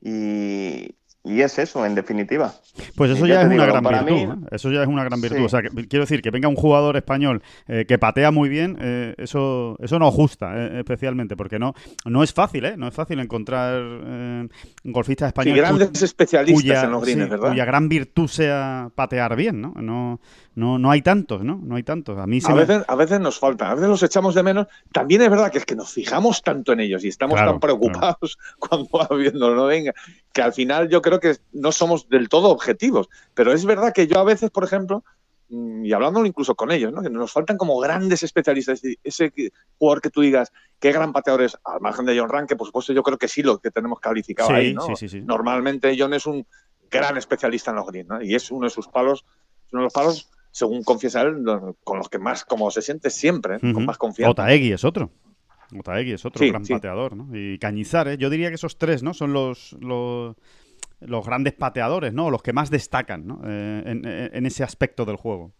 Y, 0.00 0.96
y 1.24 1.40
es 1.40 1.56
eso, 1.58 1.86
en 1.86 1.94
definitiva. 1.94 2.52
Pues 2.96 3.12
eso 3.12 3.26
Y 3.26 3.28
ya 3.28 3.42
es 3.42 3.46
una 3.46 3.64
digo, 3.66 3.80
gran 3.80 3.84
virtud. 3.84 4.10
mí- 4.10 4.22
¿eh? 4.44 4.48
Eso 4.50 4.72
ya 4.72 4.82
es 4.82 4.88
una 4.88 5.04
gran 5.04 5.20
virtud. 5.20 5.44
O 5.44 5.48
sea, 5.48 5.62
que, 5.62 5.68
quiero 5.86 6.02
decir, 6.04 6.20
que 6.20 6.30
venga 6.30 6.48
un 6.48 6.56
jugador 6.56 6.96
español 6.96 7.42
eh, 7.68 7.84
que 7.86 7.96
patea 7.98 8.30
muy 8.32 8.48
bien, 8.48 8.76
eh, 8.80 9.14
eso, 9.18 9.76
eso 9.80 9.98
nos 10.00 10.14
gusta 10.14 10.52
eh, 10.56 10.80
especialmente, 10.80 11.36
porque 11.36 11.58
no, 11.60 11.74
no 12.04 12.22
es 12.24 12.32
fácil, 12.32 12.64
¿eh? 12.64 12.76
No 12.76 12.88
es 12.88 12.94
fácil 12.94 13.20
encontrar 13.20 13.80
eh, 14.04 14.48
golfistas 14.84 15.28
Sí, 15.28 15.28
españoles 15.28 15.70
cu- 15.70 15.76
grandes 15.78 16.02
especialistas 16.02 16.62
cuya, 16.62 16.82
en 16.84 16.90
los 16.90 17.02
greens, 17.02 17.22
sí, 17.24 17.30
¿verdad? 17.30 17.48
cuya 17.50 17.64
gran 17.64 17.88
virtud 17.88 18.26
sea 18.28 18.90
patear 18.94 19.36
bien, 19.36 19.60
¿no? 19.60 19.72
No, 19.80 20.20
no, 20.54 20.78
no 20.78 20.90
hay 20.90 21.00
tantos, 21.02 21.42
¿no? 21.44 21.60
No 21.62 21.76
hay 21.76 21.82
tantos. 21.82 22.18
A 22.18 22.26
mí 22.26 22.40
se 22.40 22.50
A 22.52 22.54
me- 22.54 22.64
veces, 22.64 22.84
a 22.86 22.94
veces 22.94 23.20
nos 23.20 23.38
faltan, 23.38 23.68
a 23.70 23.74
veces 23.74 23.88
los 23.88 24.02
echamos 24.02 24.34
de 24.34 24.42
menos. 24.42 24.66
También 24.92 25.22
es 25.22 25.30
verdad 25.30 25.50
que 25.50 25.58
es 25.58 25.64
que 25.64 25.74
nos 25.76 25.92
fijamos 25.92 26.42
tanto 26.42 26.72
en 26.72 26.80
ellos 26.80 27.04
y 27.04 27.08
estamos 27.08 27.36
Claro, 27.36 27.52
tan 27.52 27.60
preocupados 27.60 28.38
cuando 28.58 28.88
va 28.90 29.08
viendo, 29.16 29.54
no 29.54 29.64
venga, 29.66 29.92
que 30.32 30.42
al 30.42 30.52
final 30.52 30.88
yo 30.88 31.00
creo 31.02 31.20
que 31.20 31.36
no 31.52 31.72
somos 31.72 32.08
del 32.08 32.28
todo 32.28 32.50
objetivos. 32.50 33.08
Pero 33.34 33.52
es 33.52 33.64
verdad 33.64 33.92
que 33.94 34.06
yo 34.06 34.18
a 34.18 34.24
veces, 34.24 34.50
por 34.50 34.64
ejemplo, 34.64 35.04
mm, 35.48 35.84
y 35.86 35.92
hablándolo 35.92 36.26
incluso 36.26 36.54
con 36.54 36.70
ellos, 36.70 36.92
¿no? 36.92 37.00
que 37.02 37.10
nos 37.10 37.32
faltan 37.32 37.56
como 37.56 37.78
grandes 37.80 38.22
especialistas. 38.22 38.82
Ese 39.02 39.32
jugador 39.78 40.02
que 40.02 40.10
tú 40.10 40.20
digas, 40.20 40.52
qué 40.78 40.92
gran 40.92 41.12
pateador 41.12 41.42
es, 41.42 41.56
al 41.64 41.80
margen 41.80 42.04
de 42.06 42.18
John 42.18 42.28
Rank, 42.28 42.48
que 42.48 42.56
por 42.56 42.66
supuesto 42.66 42.92
yo 42.92 43.02
creo 43.02 43.16
que 43.16 43.28
sí 43.28 43.42
lo 43.42 43.58
que 43.58 43.70
tenemos 43.70 44.00
calificado 44.00 44.50
Sí, 44.50 44.54
ahí. 44.54 44.74
¿no? 44.74 44.82
sí, 44.82 44.96
sí, 44.96 45.08
sí. 45.08 45.20
Normalmente 45.22 45.94
John 45.98 46.12
es 46.12 46.26
un 46.26 46.46
gran 46.90 47.16
especialista 47.16 47.70
en 47.70 47.76
los 47.78 47.86
greens 47.86 48.08
¿no? 48.10 48.22
y 48.22 48.34
es 48.34 48.50
uno 48.50 48.66
de 48.66 48.70
sus 48.70 48.86
palos, 48.88 49.24
uno 49.72 49.80
de 49.80 49.84
los 49.84 49.92
palos, 49.94 50.28
según 50.52 50.84
confiesa 50.84 51.22
él, 51.22 51.42
con 51.82 51.98
los 51.98 52.08
que 52.08 52.18
más 52.20 52.44
como 52.44 52.70
se 52.70 52.80
siente 52.82 53.10
siempre, 53.10 53.56
¿eh? 53.56 53.72
con 53.72 53.84
más 53.84 53.98
confianza. 53.98 54.30
Otaegui 54.30 54.70
es 54.72 54.84
otro. 54.84 55.10
Otaegui 55.76 56.12
es 56.12 56.24
otro 56.24 56.38
Sí, 56.44 56.50
gran 56.50 56.64
sí. 56.64 56.74
pateador, 56.74 57.16
¿no? 57.16 57.28
Y 57.36 57.58
Cañizares, 57.58 58.18
yo 58.18 58.30
diría 58.30 58.50
que 58.50 58.54
esos 58.56 58.76
tres, 58.78 59.02
¿no? 59.02 59.14
Son 59.14 59.32
los, 59.32 59.74
los, 59.80 60.36
los 61.00 61.26
grandes 61.26 61.54
pateadores, 61.54 62.12
¿no? 62.12 62.30
Los 62.30 62.42
que 62.42 62.52
más 62.52 62.70
destacan, 62.70 63.26
¿no? 63.26 63.40
Eh, 63.44 63.82
en, 63.86 64.04
en 64.04 64.46
ese 64.46 64.62
aspecto 64.62 65.04
del 65.06 65.16
juego. 65.16 65.52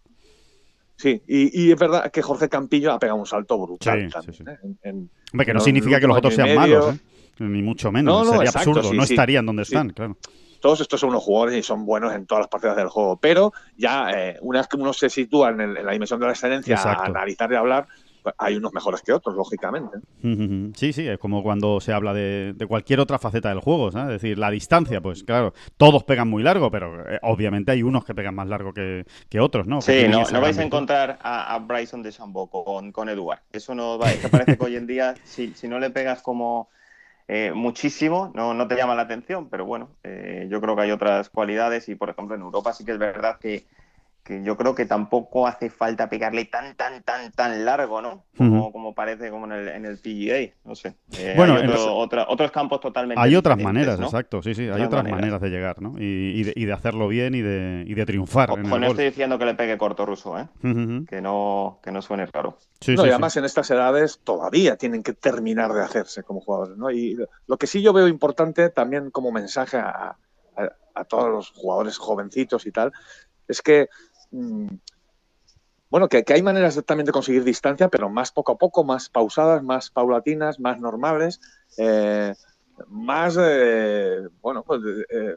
Sí, 0.97 1.23
y, 1.27 1.65
y 1.67 1.73
es 1.73 1.79
verdad 1.81 2.13
que 2.13 2.21
Jorge 2.23 2.49
Campillo 2.49 2.93
ha 2.93 2.99
pegado 2.99 3.19
un 3.19 3.27
salto 3.27 3.59
brutal 3.59 4.07
Sí, 4.07 4.13
también. 4.13 4.49
¿eh? 4.49 4.59
En- 4.63 4.79
en- 4.83 5.11
Hombre, 5.33 5.47
que 5.47 5.55
no, 5.55 5.61
significa 5.61 5.99
que 5.99 6.07
los 6.07 6.17
otros 6.19 6.35
sean 6.35 6.49
medio- 6.49 6.61
malos, 6.61 6.95
¿eh? 6.97 6.99
Ni 7.41 7.63
mucho 7.63 7.91
menos. 7.91 8.13
No, 8.15 8.25
no, 8.25 8.33
Sería 8.33 8.51
exacto, 8.51 8.71
absurdo. 8.71 8.93
no 8.93 9.03
estarían 9.03 9.47
donde 9.47 9.63
están, 9.63 9.89
claro. 9.91 10.19
Todos 10.63 10.81
estos 10.81 10.99
son 11.01 11.11
unos 11.11 11.23
jugadores 11.25 11.59
y 11.59 11.63
son 11.63 11.85
buenos 11.85 12.15
en 12.15 12.25
todas 12.27 12.43
las 12.43 12.49
partidas 12.49 12.77
del 12.77 12.89
juego, 12.89 13.19
pero 13.19 13.53
ya 13.77 14.11
eh, 14.13 14.39
una 14.41 14.61
vez 14.61 14.69
que 14.69 14.77
uno 14.79 14.95
se 14.95 15.11
sitúa 15.11 15.51
en, 15.51 15.61
el- 15.61 15.77
en 15.77 15.85
la 15.85 15.93
dimensión 15.93 16.19
de 16.21 16.27
la 16.27 16.33
excelencia 16.33 16.75
Exacto. 16.77 17.03
a 17.03 17.07
analizar 17.07 17.53
y 17.53 17.57
hablar, 17.57 17.87
pues, 18.23 18.35
hay 18.39 18.55
unos 18.57 18.73
mejores 18.73 19.03
que 19.03 19.13
otros, 19.13 19.35
lógicamente. 19.35 19.99
Sí, 20.77 20.93
sí, 20.93 21.07
es 21.07 21.19
como 21.19 21.43
cuando 21.43 21.81
se 21.81 21.93
habla 21.93 22.15
de, 22.15 22.53
de 22.55 22.67
cualquier 22.67 23.01
otra 23.01 23.19
faceta 23.19 23.49
del 23.49 23.59
juego, 23.61 23.91
¿sabes? 23.91 24.15
Es 24.17 24.23
decir, 24.23 24.39
la 24.39 24.51
distancia, 24.51 25.01
pues 25.01 25.25
claro, 25.25 25.53
todos 25.77 26.05
pegan 26.05 26.29
muy 26.29 26.43
largo, 26.45 26.71
pero 26.71 27.07
eh, 27.11 27.19
obviamente 27.23 27.73
hay 27.73 27.83
unos 27.83 28.05
que 28.05 28.15
pegan 28.15 28.35
más 28.37 28.47
largo 28.47 28.73
que, 28.73 29.05
que 29.29 29.41
otros, 29.41 29.67
¿no? 29.67 29.81
Sí, 29.83 30.07
no, 30.09 30.23
vais 30.41 30.59
a 30.59 30.63
encontrar 30.63 31.19
a, 31.23 31.53
a 31.55 31.59
Bryson 31.59 32.03
de 32.03 32.13
Samboco 32.13 32.65
con, 32.65 32.93
con 32.93 33.09
Eduard. 33.09 33.41
Eso 33.53 33.75
no 33.75 33.99
va. 33.99 34.11
Que 34.13 34.29
parece 34.29 34.57
que 34.57 34.65
hoy 34.65 34.77
en 34.77 34.87
día, 34.87 35.15
si, 35.25 35.53
si 35.55 35.67
no 35.69 35.79
le 35.81 35.91
pegas 35.91 36.23
como 36.23 36.69
eh, 37.35 37.51
muchísimo, 37.55 38.31
no, 38.35 38.53
no 38.53 38.69
te 38.69 38.77
llama 38.77 38.95
la 38.95 39.03
atención. 39.03 39.49
Pero 39.49 39.65
bueno, 39.65 39.97
eh, 40.03 40.47
yo 40.51 40.61
creo 40.61 40.77
que 40.77 40.83
hay 40.83 40.91
otras 40.91 41.31
cualidades 41.31 41.89
y, 41.89 41.95
por 41.95 42.11
ejemplo, 42.11 42.35
en 42.35 42.43
Europa 42.43 42.75
sí 42.75 42.85
que 42.85 42.93
es 42.93 42.99
verdad 42.99 43.39
que, 43.41 43.65
que 44.25 44.45
yo 44.45 44.57
creo 44.57 44.75
que 44.75 44.87
tampoco 44.87 45.49
hace 45.49 45.69
falta 45.69 46.09
pegarle 46.09 46.45
tan, 46.45 46.77
tan, 46.77 47.03
tan, 47.03 47.33
tan 47.33 47.65
largo, 47.65 48.01
¿no? 48.01 48.27
Como, 48.39 48.71
como 48.71 48.95
parece 48.95 49.31
como 49.31 49.47
en 49.47 49.53
el, 49.53 49.69
en 49.69 49.85
el 49.85 49.99
PGA. 49.99 50.55
No 50.65 50.77
sé. 50.77 50.95
Eh, 51.19 51.35
Bueno, 51.37 51.55
hay 51.55 51.63
en 51.65 51.71
otro- 51.71 51.81
los- 51.87 51.89
otra- 52.07 52.27
otros 52.29 52.53
campos 52.53 52.81
totalmente 52.81 53.21
Hay 53.21 53.35
otras 53.35 53.59
maneras, 53.59 53.99
¿no? 53.99 54.07
exacto, 54.07 54.41
sí, 54.41 54.55
sí, 54.55 54.63
hay 54.63 54.71
Otras 54.71 54.87
otras 54.87 55.03
maneras. 55.03 55.21
maneras 55.21 55.41
de 55.41 55.51
llegar, 55.51 55.83
¿no? 55.83 55.95
Y, 55.99 56.05
y 56.41 56.45
de, 56.45 56.53
y 56.55 56.65
de 56.67 56.73
hacerlo 56.73 57.09
bien 57.09 57.35
y 57.35 57.41
de, 57.43 57.85
y 57.87 57.95
de 57.95 58.07
triunfar 58.07 58.51
en 58.51 58.61
el 58.61 58.67
Ojo, 58.67 58.79
no 58.79 58.87
golf. 58.87 58.91
estoy 58.93 59.05
diciendo 59.07 59.39
que 59.39 59.45
le 59.45 59.55
pegue 59.55 59.77
corto 59.77 60.07
ruso, 60.07 60.39
¿eh? 60.39 60.47
Que 61.09 61.21
no, 61.21 61.81
que 61.83 61.91
no 61.91 62.01
suene 62.01 62.27
raro. 62.27 62.59
Sí, 62.81 62.93
No, 62.95 63.03
sí, 63.03 63.07
y 63.07 63.09
sí. 63.09 63.11
además 63.11 63.37
en 63.37 63.45
estas 63.45 63.69
edades 63.73 64.21
todavía 64.23 64.77
tienen 64.77 65.03
que 65.03 65.15
terminar 65.15 65.73
de 65.73 65.83
hacerse 65.83 66.23
como 66.23 66.41
jugadores. 66.41 66.77
¿no? 66.77 66.91
Y 66.93 67.17
lo 67.49 67.57
que 67.57 67.67
sí 67.67 67.83
yo 67.83 67.93
veo 67.93 68.07
importante 68.07 68.69
también 68.71 69.11
como 69.11 69.33
mensaje 69.33 69.79
a, 69.79 70.17
a- 70.57 70.69
a 70.95 71.05
todos 71.05 71.29
los 71.31 71.51
jugadores 71.51 71.97
jovencitos 71.99 72.67
y 72.67 72.71
tal, 72.71 72.93
es 73.49 73.61
que, 73.63 73.89
mm, 74.33 74.67
bueno, 75.91 76.09
que, 76.09 76.25
que 76.25 76.33
hay 76.33 76.43
maneras 76.43 76.81
también 76.87 77.05
de 77.07 77.13
conseguir 77.13 77.45
distancia, 77.45 77.89
pero 77.89 78.09
más 78.09 78.33
poco 78.33 78.53
a 78.53 78.57
poco, 78.57 78.83
más 78.83 79.11
pausadas, 79.11 79.63
más 79.63 79.91
paulatinas, 79.91 80.59
más 80.59 80.81
normales, 80.81 81.39
eh, 81.77 82.35
más, 82.89 83.37
eh, 83.39 84.21
bueno, 84.41 84.63
pues... 84.65 84.81
eh, 85.11 85.37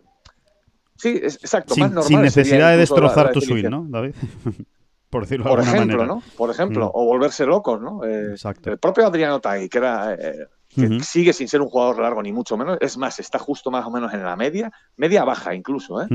sí, 0.96 1.20
es- 1.22 1.36
exacto, 1.36 1.74
sin, 1.74 1.84
más 1.84 1.90
sin 1.92 1.96
normales 1.96 2.34
sería 2.34 2.52
necesidad 2.52 2.68
de 2.70 2.74
la- 2.76 2.80
destrozar 2.80 3.26
la 3.26 3.32
tu 3.34 3.40
definición. 3.42 3.72
¿no, 3.72 3.86
David? 3.90 4.16
Por 5.10 5.24
decirlo 5.24 5.44
de 5.46 5.50
Por 5.50 5.60
alguna 5.60 5.78
ejemplo, 5.78 5.98
manera. 6.00 6.16
¿no? 6.16 6.24
Por 6.38 6.50
ejemplo, 6.52 6.86
Mm. 6.88 6.92
o 6.94 7.06
volverse 7.06 7.46
locos, 7.46 7.82
¿no? 7.82 8.04
Eh, 8.06 8.32
Exacto. 8.32 8.70
el 8.72 8.78
propio 8.80 9.06
Adriano 9.08 9.40
Tagui, 9.42 9.70
que 9.70 9.78
era 9.78 10.14
eh, 10.14 10.48
que 10.70 10.88
Ujú. 10.88 11.00
sigue 11.02 11.32
sin 11.34 11.48
ser 11.48 11.62
un 11.62 11.70
jugador 11.70 12.00
largo 12.00 12.22
ni 12.24 12.32
mucho 12.34 12.58
menos, 12.58 12.78
es 12.82 12.98
más, 12.98 13.20
está 13.20 13.40
justo 13.40 13.72
más 13.72 13.86
o 13.86 13.92
menos 13.92 14.14
en 14.14 14.24
la 14.24 14.36
media, 14.36 14.72
media 14.98 15.24
baja 15.26 15.54
incluso, 15.54 16.02
¿eh? 16.02 16.08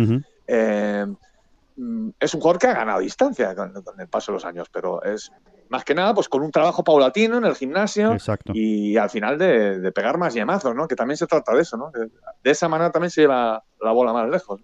Eh, 0.47 1.07
es 2.19 2.35
un 2.35 2.41
jugador 2.41 2.61
que 2.61 2.67
ha 2.67 2.75
ganado 2.75 3.01
distancia 3.01 3.55
con, 3.55 3.73
con 3.83 4.01
el 4.01 4.09
paso 4.09 4.33
de 4.33 4.37
los 4.37 4.45
años, 4.45 4.69
pero 4.71 5.03
es 5.03 5.31
más 5.69 5.85
que 5.85 5.95
nada 5.95 6.15
pues 6.15 6.29
con 6.29 6.43
un 6.43 6.51
trabajo 6.51 6.83
paulatino 6.83 7.39
en 7.39 7.45
el 7.45 7.55
gimnasio 7.55 8.13
Exacto. 8.13 8.53
y 8.55 8.97
al 8.97 9.09
final 9.09 9.39
de, 9.39 9.79
de 9.79 9.93
pegar 9.93 10.19
más 10.19 10.35
yemazos, 10.35 10.75
¿no? 10.75 10.89
Que 10.89 10.97
también 10.97 11.17
se 11.17 11.27
trata 11.27 11.55
de 11.55 11.63
eso, 11.63 11.77
¿no? 11.77 11.93
Que 11.93 12.01
de 12.01 12.51
esa 12.51 12.69
manera 12.69 12.91
también 12.91 13.11
se 13.11 13.23
lleva 13.23 13.63
la 13.83 13.93
bola 13.93 14.13
más 14.13 14.29
lejos. 14.29 14.61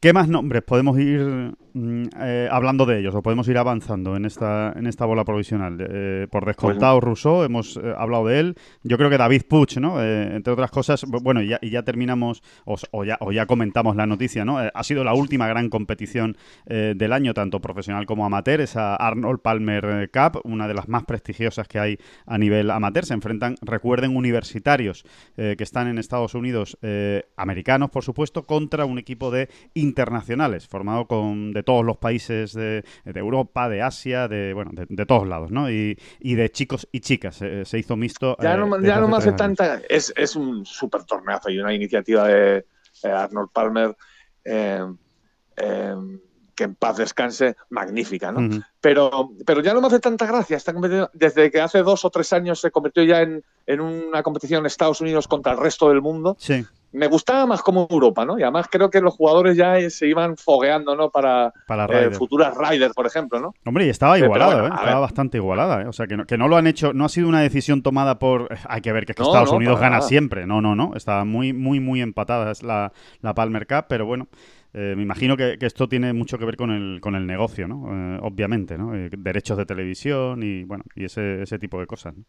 ¿Qué 0.00 0.12
más 0.12 0.28
nombres 0.28 0.62
podemos 0.62 0.98
ir 0.98 1.54
mm, 1.74 2.04
eh, 2.20 2.48
hablando 2.50 2.86
de 2.86 2.98
ellos 2.98 3.14
o 3.14 3.22
podemos 3.22 3.46
ir 3.46 3.56
avanzando 3.56 4.16
en 4.16 4.24
esta 4.24 4.72
en 4.76 4.86
esta 4.88 5.04
bola 5.06 5.24
provisional? 5.24 5.78
Eh, 5.80 6.26
por 6.30 6.44
descontado, 6.44 7.00
Rousseau, 7.00 7.44
hemos 7.44 7.76
eh, 7.76 7.94
hablado 7.96 8.26
de 8.26 8.40
él. 8.40 8.54
Yo 8.82 8.98
creo 8.98 9.10
que 9.10 9.18
David 9.18 9.42
Puch, 9.48 9.76
¿no? 9.78 10.02
Eh, 10.02 10.34
entre 10.34 10.52
otras 10.52 10.72
cosas, 10.72 11.04
bu- 11.06 11.22
bueno, 11.22 11.40
y 11.40 11.48
ya, 11.48 11.58
y 11.62 11.70
ya 11.70 11.82
terminamos 11.84 12.42
o, 12.64 12.74
o 12.90 13.04
ya, 13.04 13.16
o 13.20 13.30
ya 13.30 13.46
comentamos 13.46 13.94
la 13.94 14.06
noticia, 14.06 14.44
¿no? 14.44 14.58
Ha 14.58 14.82
sido 14.82 15.04
la 15.04 15.14
última 15.14 15.46
gran 15.46 15.68
competición 15.68 16.36
eh, 16.66 16.94
del 16.96 17.12
año, 17.12 17.32
tanto 17.32 17.60
profesional 17.60 18.06
como 18.06 18.26
amateur, 18.26 18.60
esa 18.60 18.96
Arnold 18.96 19.40
Palmer 19.40 20.10
Cup, 20.12 20.40
una 20.44 20.66
de 20.66 20.74
las 20.74 20.88
más 20.88 21.04
prestigiosas 21.04 21.68
que 21.68 21.78
hay 21.78 21.98
a 22.26 22.38
nivel 22.38 22.72
amateur. 22.72 23.04
Se 23.04 23.14
enfrentan, 23.14 23.54
recuerden, 23.62 24.16
universitarios 24.16 25.04
que 25.36 25.56
están 25.62 25.86
en 25.86 25.98
Estados 25.98 26.34
Unidos, 26.34 26.76
eh, 26.82 27.24
americanos, 27.36 27.90
por 27.90 28.02
supuesto, 28.02 28.11
contra 28.46 28.84
un 28.84 28.98
equipo 28.98 29.30
de 29.30 29.48
internacionales, 29.74 30.66
formado 30.68 31.06
con 31.06 31.52
de 31.52 31.62
todos 31.62 31.84
los 31.84 31.96
países 31.96 32.52
de, 32.52 32.84
de 33.04 33.20
Europa, 33.20 33.68
de 33.68 33.82
Asia, 33.82 34.28
de 34.28 34.52
bueno, 34.54 34.70
de, 34.74 34.86
de 34.88 35.06
todos 35.06 35.26
lados, 35.26 35.50
¿no? 35.50 35.70
Y, 35.70 35.98
y 36.20 36.34
de 36.34 36.50
chicos 36.50 36.88
y 36.92 37.00
chicas. 37.00 37.40
eh, 37.42 37.64
se 37.64 37.78
hizo 37.78 37.96
mixto. 37.96 38.36
Ya 38.40 38.54
eh, 38.54 38.56
no, 38.58 38.80
ya 38.82 39.00
no 39.00 39.08
me 39.08 39.16
hace 39.16 39.32
tres 39.32 39.40
años. 39.42 39.56
tanta. 39.58 39.82
Es, 39.88 40.12
es 40.16 40.36
un 40.36 40.64
súper 40.64 41.04
torneazo 41.04 41.50
y 41.50 41.58
una 41.58 41.72
iniciativa 41.74 42.26
de 42.28 42.64
eh, 43.02 43.08
Arnold 43.08 43.50
Palmer 43.52 43.96
eh, 44.44 44.84
que 46.54 46.64
en 46.64 46.74
paz 46.74 46.98
descanse, 46.98 47.56
magnífica, 47.70 48.30
¿no? 48.30 48.62
Pero, 48.80 49.30
pero 49.46 49.62
ya 49.62 49.72
no 49.72 49.80
me 49.80 49.86
hace 49.86 50.00
tanta 50.00 50.26
gracia. 50.26 50.58
Competición, 50.64 51.08
desde 51.14 51.50
que 51.50 51.60
hace 51.60 51.78
dos 51.82 52.04
o 52.04 52.10
tres 52.10 52.32
años 52.34 52.60
se 52.60 52.70
convirtió 52.70 53.02
ya 53.04 53.22
en, 53.22 53.42
en 53.66 53.80
una 53.80 54.22
competición 54.22 54.66
Estados 54.66 55.00
Unidos 55.00 55.28
contra 55.28 55.52
el 55.52 55.58
resto 55.58 55.88
del 55.88 56.02
mundo, 56.02 56.36
Sí, 56.38 56.64
me 56.92 57.06
gustaba 57.06 57.46
más 57.46 57.62
como 57.62 57.86
Europa, 57.90 58.24
¿no? 58.24 58.38
Y 58.38 58.42
además 58.42 58.68
creo 58.70 58.90
que 58.90 59.00
los 59.00 59.14
jugadores 59.14 59.56
ya 59.56 59.78
eh, 59.78 59.90
se 59.90 60.06
iban 60.08 60.36
fogueando, 60.36 60.94
¿no? 60.96 61.10
Para 61.10 61.52
para 61.66 61.86
eh, 61.86 62.10
futuras 62.10 62.54
Riders, 62.56 62.94
por 62.94 63.06
ejemplo, 63.06 63.40
¿no? 63.40 63.54
Hombre, 63.64 63.86
y 63.86 63.88
estaba 63.88 64.18
igualada, 64.18 64.52
bueno, 64.60 64.66
¿eh? 64.68 64.78
Estaba 64.78 64.92
ver. 64.92 65.00
bastante 65.00 65.38
igualada, 65.38 65.82
¿eh? 65.82 65.86
O 65.86 65.92
sea, 65.92 66.06
que 66.06 66.16
no, 66.16 66.26
que 66.26 66.38
no 66.38 66.48
lo 66.48 66.56
han 66.56 66.66
hecho, 66.66 66.92
no 66.92 67.04
ha 67.04 67.08
sido 67.08 67.28
una 67.28 67.40
decisión 67.40 67.82
tomada 67.82 68.18
por... 68.18 68.48
eh, 68.52 68.56
Hay 68.68 68.80
que 68.82 68.92
ver 68.92 69.06
que, 69.06 69.12
es 69.12 69.16
que 69.16 69.22
No, 69.22 69.28
Estados 69.30 69.50
no, 69.50 69.56
Unidos 69.56 69.80
gana 69.80 69.96
nada. 69.96 70.08
siempre. 70.08 70.46
No, 70.46 70.60
no, 70.60 70.74
no. 70.74 70.92
Estaba 70.94 71.24
muy, 71.24 71.52
muy, 71.52 71.80
muy 71.80 72.00
empatada 72.02 72.50
es 72.50 72.62
la, 72.62 72.92
la 73.20 73.34
Palmer 73.34 73.66
Cup, 73.66 73.86
pero 73.88 74.06
bueno, 74.06 74.28
eh, 74.74 74.94
me 74.96 75.02
imagino 75.02 75.36
que, 75.36 75.58
que 75.58 75.66
esto 75.66 75.88
tiene 75.88 76.12
mucho 76.12 76.38
que 76.38 76.44
ver 76.44 76.56
con 76.56 76.70
el, 76.70 77.00
con 77.00 77.14
el 77.14 77.26
negocio, 77.26 77.68
¿no? 77.68 77.82
Obviamente, 78.22 78.78
¿no? 78.78 78.92
Derechos 78.92 79.56
de 79.58 79.66
televisión 79.66 80.42
y, 80.42 80.64
bueno, 80.64 80.84
y 80.94 81.04
ese, 81.04 81.42
ese 81.42 81.58
tipo 81.58 81.78
de 81.80 81.86
cosas. 81.86 82.14
¿no? 82.16 82.24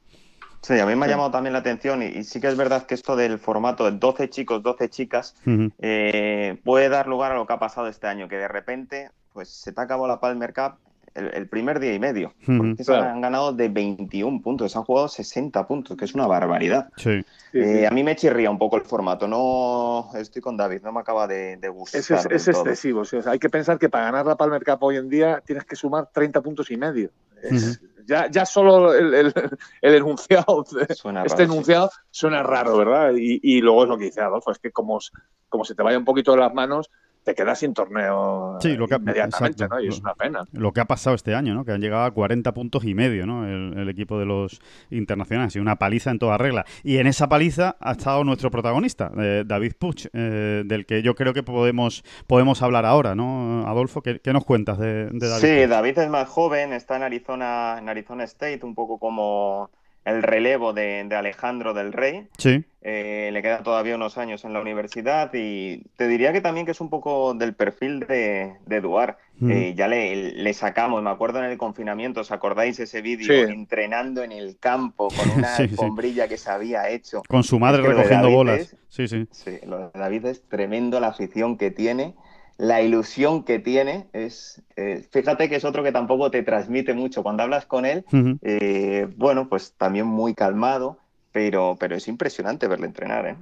Sí, 0.64 0.80
a 0.80 0.86
mí 0.86 0.96
me 0.96 1.06
ha 1.06 1.10
llamado 1.10 1.30
también 1.30 1.52
la 1.52 1.60
atención 1.60 2.02
y, 2.02 2.06
y 2.06 2.24
sí 2.24 2.40
que 2.40 2.48
es 2.48 2.56
verdad 2.56 2.86
que 2.86 2.96
esto 2.96 3.18
del 3.18 3.38
formato 3.38 3.84
de 3.84 3.98
12 3.98 4.30
chicos, 4.30 4.64
12 4.64 4.90
chicas 4.90 5.36
eh, 5.80 6.58
puede 6.64 6.88
dar 6.88 7.08
lugar 7.08 7.34
a 7.34 7.36
lo 7.36 7.46
que 7.46 7.52
ha 7.52 7.60
pasado 7.60 7.88
este 7.88 8.08
año, 8.08 8.30
que 8.30 8.38
de 8.38 8.48
repente 8.48 9.12
pues 9.34 9.50
se 9.50 9.74
te 9.74 9.82
acabó 9.82 10.08
la 10.08 10.22
Palmer 10.22 10.54
Cup 10.54 10.78
el, 11.16 11.48
primer 11.48 11.80
día 11.80 11.94
y 11.94 12.00
medio. 12.00 12.34
Porque 12.46 12.84
se 12.84 12.96
han 12.96 13.22
ganado 13.22 13.54
de 13.54 13.70
21 13.70 14.42
puntos, 14.42 14.72
se 14.72 14.78
han 14.78 14.84
jugado 14.84 15.08
60 15.08 15.68
puntos, 15.68 15.96
que 15.98 16.06
es 16.06 16.14
una 16.16 16.28
barbaridad. 16.28 16.90
Sí. 16.98 17.22
Sí, 17.52 17.60
Eh, 17.60 17.80
sí. 17.82 17.86
a 17.86 17.92
mí 17.92 18.04
me 18.04 18.16
chirría 18.16 18.50
un 18.50 18.58
poco 18.58 18.78
el 18.78 18.84
formato, 18.84 19.28
no 19.28 20.10
estoy 20.16 20.42
con 20.42 20.58
David, 20.58 20.82
no 20.84 20.92
me 20.92 21.00
acaba 21.02 21.28
de, 21.28 21.58
de 21.58 21.70
gustar. 21.70 22.00
Es, 22.02 22.10
es- 22.12 22.26
es 22.26 22.48
excesivo. 22.48 23.06
sí, 23.06 23.18
o 23.18 23.22
sea, 23.22 23.34
hay 23.34 23.40
que 23.40 23.50
pensar 23.50 23.78
que 23.78 23.90
para 23.90 24.06
ganar 24.06 24.26
la 24.26 24.36
Palmer 24.36 24.64
Cup 24.64 24.78
hoy 24.82 24.98
en 24.98 25.08
día 25.10 25.42
tienes 25.46 25.66
que 25.66 25.76
sumar 25.76 26.10
30 26.12 26.42
puntos 26.42 26.72
y 26.72 26.78
medio. 26.78 27.12
Es- 27.42 27.80
ya, 28.06 28.30
ya 28.30 28.46
solo 28.46 28.94
el, 28.94 29.14
el- 29.14 29.34
el 29.82 29.96
enunciado, 29.96 30.66
Suena 30.96 31.24
este 31.24 31.36
raro, 31.38 31.38
sí. 31.38 31.54
enunciado 31.54 31.90
suena 32.12 32.44
raro, 32.44 32.76
¿verdad? 32.78 33.12
Y, 33.16 33.40
y 33.44 33.62
luego 33.62 33.84
es 33.84 33.90
lo 33.90 33.98
que 33.98 34.06
dice 34.06 34.20
Adolfo, 34.22 34.52
es 34.52 34.60
que 34.60 34.72
como, 34.72 35.00
como 35.48 35.64
se 35.64 35.74
te 35.76 35.84
vaya 35.84 35.98
un 35.98 36.04
poquito 36.06 36.32
de 36.34 36.40
las 36.40 36.54
manos, 36.54 36.90
te 37.24 37.34
quedas 37.36 37.60
sin 37.60 37.74
torneo 37.74 38.58
Sí, 38.62 38.76
lo 38.76 38.88
que- 38.88 38.96
inmediatamente, 38.96 39.64
exacto. 39.64 39.76
¿no? 39.76 39.82
Y 39.82 39.88
es 39.88 40.00
una 40.00 40.14
pena. 40.14 40.44
Lo 40.52 40.72
que 40.74 40.82
ha 40.82 40.86
pasado 40.86 41.16
este 41.16 41.34
año, 41.36 41.54
¿no? 41.54 41.64
Que 41.66 41.72
han 41.72 41.82
llegado 41.82 42.04
a 42.04 42.12
40 42.12 42.54
puntos 42.54 42.84
y 42.86 42.94
medio, 42.94 43.26
¿no? 43.26 43.48
El, 43.48 43.78
el 43.78 43.90
equipo 43.90 44.20
de 44.20 44.26
los 44.26 44.60
internacionales. 44.90 45.56
Y 45.56 45.60
una 45.60 45.78
paliza 45.78 46.12
en 46.12 46.20
toda 46.20 46.38
regla. 46.38 46.66
Y 46.84 46.98
en 46.98 47.08
esa 47.08 47.28
paliza 47.30 47.76
ha 47.80 47.92
estado 47.94 48.24
nuestro 48.24 48.52
protagonista, 48.52 49.12
eh, 49.18 49.44
David 49.46 49.74
Puch, 49.80 50.08
eh, 50.14 50.64
del 50.66 50.86
que 50.86 51.02
yo 51.02 51.16
creo 51.16 51.34
que 51.34 51.44
podemos, 51.44 52.04
podemos 52.28 52.62
hablar 52.62 52.86
ahora, 52.86 53.16
¿no? 53.16 53.68
Adolfo, 53.68 54.02
¿qué, 54.02 54.20
qué 54.20 54.34
nos 54.34 54.46
cuentas 54.46 54.78
de, 54.78 55.06
de 55.12 55.28
David? 55.30 55.42
Sí, 55.42 55.62
Puch? 55.62 55.70
David 55.70 55.98
es 56.00 56.10
más 56.10 56.28
joven, 56.30 56.74
está 56.74 56.96
en 56.98 57.04
Arizona, 57.04 57.78
en 57.80 57.90
Arizona 57.90 58.24
State, 58.26 58.60
un 58.64 58.76
poco 58.76 58.98
como 59.00 59.70
el 60.06 60.22
relevo 60.24 60.74
de, 60.74 61.04
de 61.06 61.16
Alejandro 61.16 61.74
del 61.74 61.94
Rey. 61.94 62.28
Sí, 62.38 62.64
Eh, 62.86 63.30
le 63.32 63.42
quedan 63.42 63.64
todavía 63.64 63.96
unos 63.96 64.18
años 64.18 64.44
en 64.44 64.52
la 64.52 64.60
universidad 64.60 65.32
y 65.34 65.84
te 65.96 66.06
diría 66.10 66.34
que 66.34 66.42
también 66.42 66.66
que 66.66 66.74
es 66.74 66.82
un 66.82 66.90
poco 66.90 67.34
del 67.34 67.54
perfil 67.56 68.02
de, 68.02 68.56
de 68.66 68.76
Eduard. 68.76 69.16
Mm. 69.40 69.52
Eh, 69.52 69.74
ya 69.76 69.88
le, 69.88 70.34
le 70.34 70.54
sacamos, 70.54 71.02
me 71.02 71.10
acuerdo 71.10 71.40
en 71.40 71.46
el 71.46 71.58
confinamiento, 71.58 72.20
¿os 72.20 72.32
acordáis 72.34 72.78
ese 72.82 73.02
vídeo? 73.02 73.48
Sí. 73.48 73.52
Entrenando 73.54 74.22
en 74.22 74.34
el 74.34 74.58
campo 74.60 75.08
con 75.08 75.30
una 75.38 75.56
Sí, 75.56 75.64
sí. 75.64 75.70
alfombrilla 75.72 76.28
que 76.28 76.38
se 76.38 76.52
había 76.52 76.90
hecho. 76.90 77.22
con 77.30 77.44
su 77.44 77.58
madre 77.58 77.82
Es 77.84 77.88
que 77.88 77.94
recogiendo 77.94 78.30
bolas. 78.30 78.60
es- 78.60 78.76
Sí, 78.90 79.08
sí. 79.08 79.28
Sí, 79.32 79.58
lo 79.66 79.78
de 79.90 79.90
David 79.98 80.26
es 80.26 80.44
tremendo 80.50 81.00
la 81.00 81.08
afición 81.08 81.58
que 81.58 81.72
tiene, 81.72 82.14
la 82.58 82.82
ilusión 82.82 83.44
que 83.44 83.60
tiene. 83.60 84.08
Es, 84.14 84.62
eh, 84.76 85.06
fíjate 85.12 85.50
que 85.50 85.56
es 85.56 85.66
otro 85.66 85.84
que 85.84 85.92
tampoco 85.92 86.32
te 86.32 86.44
transmite 86.44 86.94
mucho. 86.94 87.24
Cuando 87.24 87.44
hablas 87.44 87.66
con 87.66 87.86
él, 87.86 88.06
eh, 88.42 89.08
bueno, 89.18 89.50
pues 89.50 89.74
también 89.78 90.06
muy 90.06 90.34
calmado, 90.34 90.98
pero, 91.32 91.78
pero 91.80 91.96
es 91.96 92.08
impresionante 92.08 92.68
verle 92.68 92.88
entrenar, 92.88 93.28
¿eh? 93.28 93.36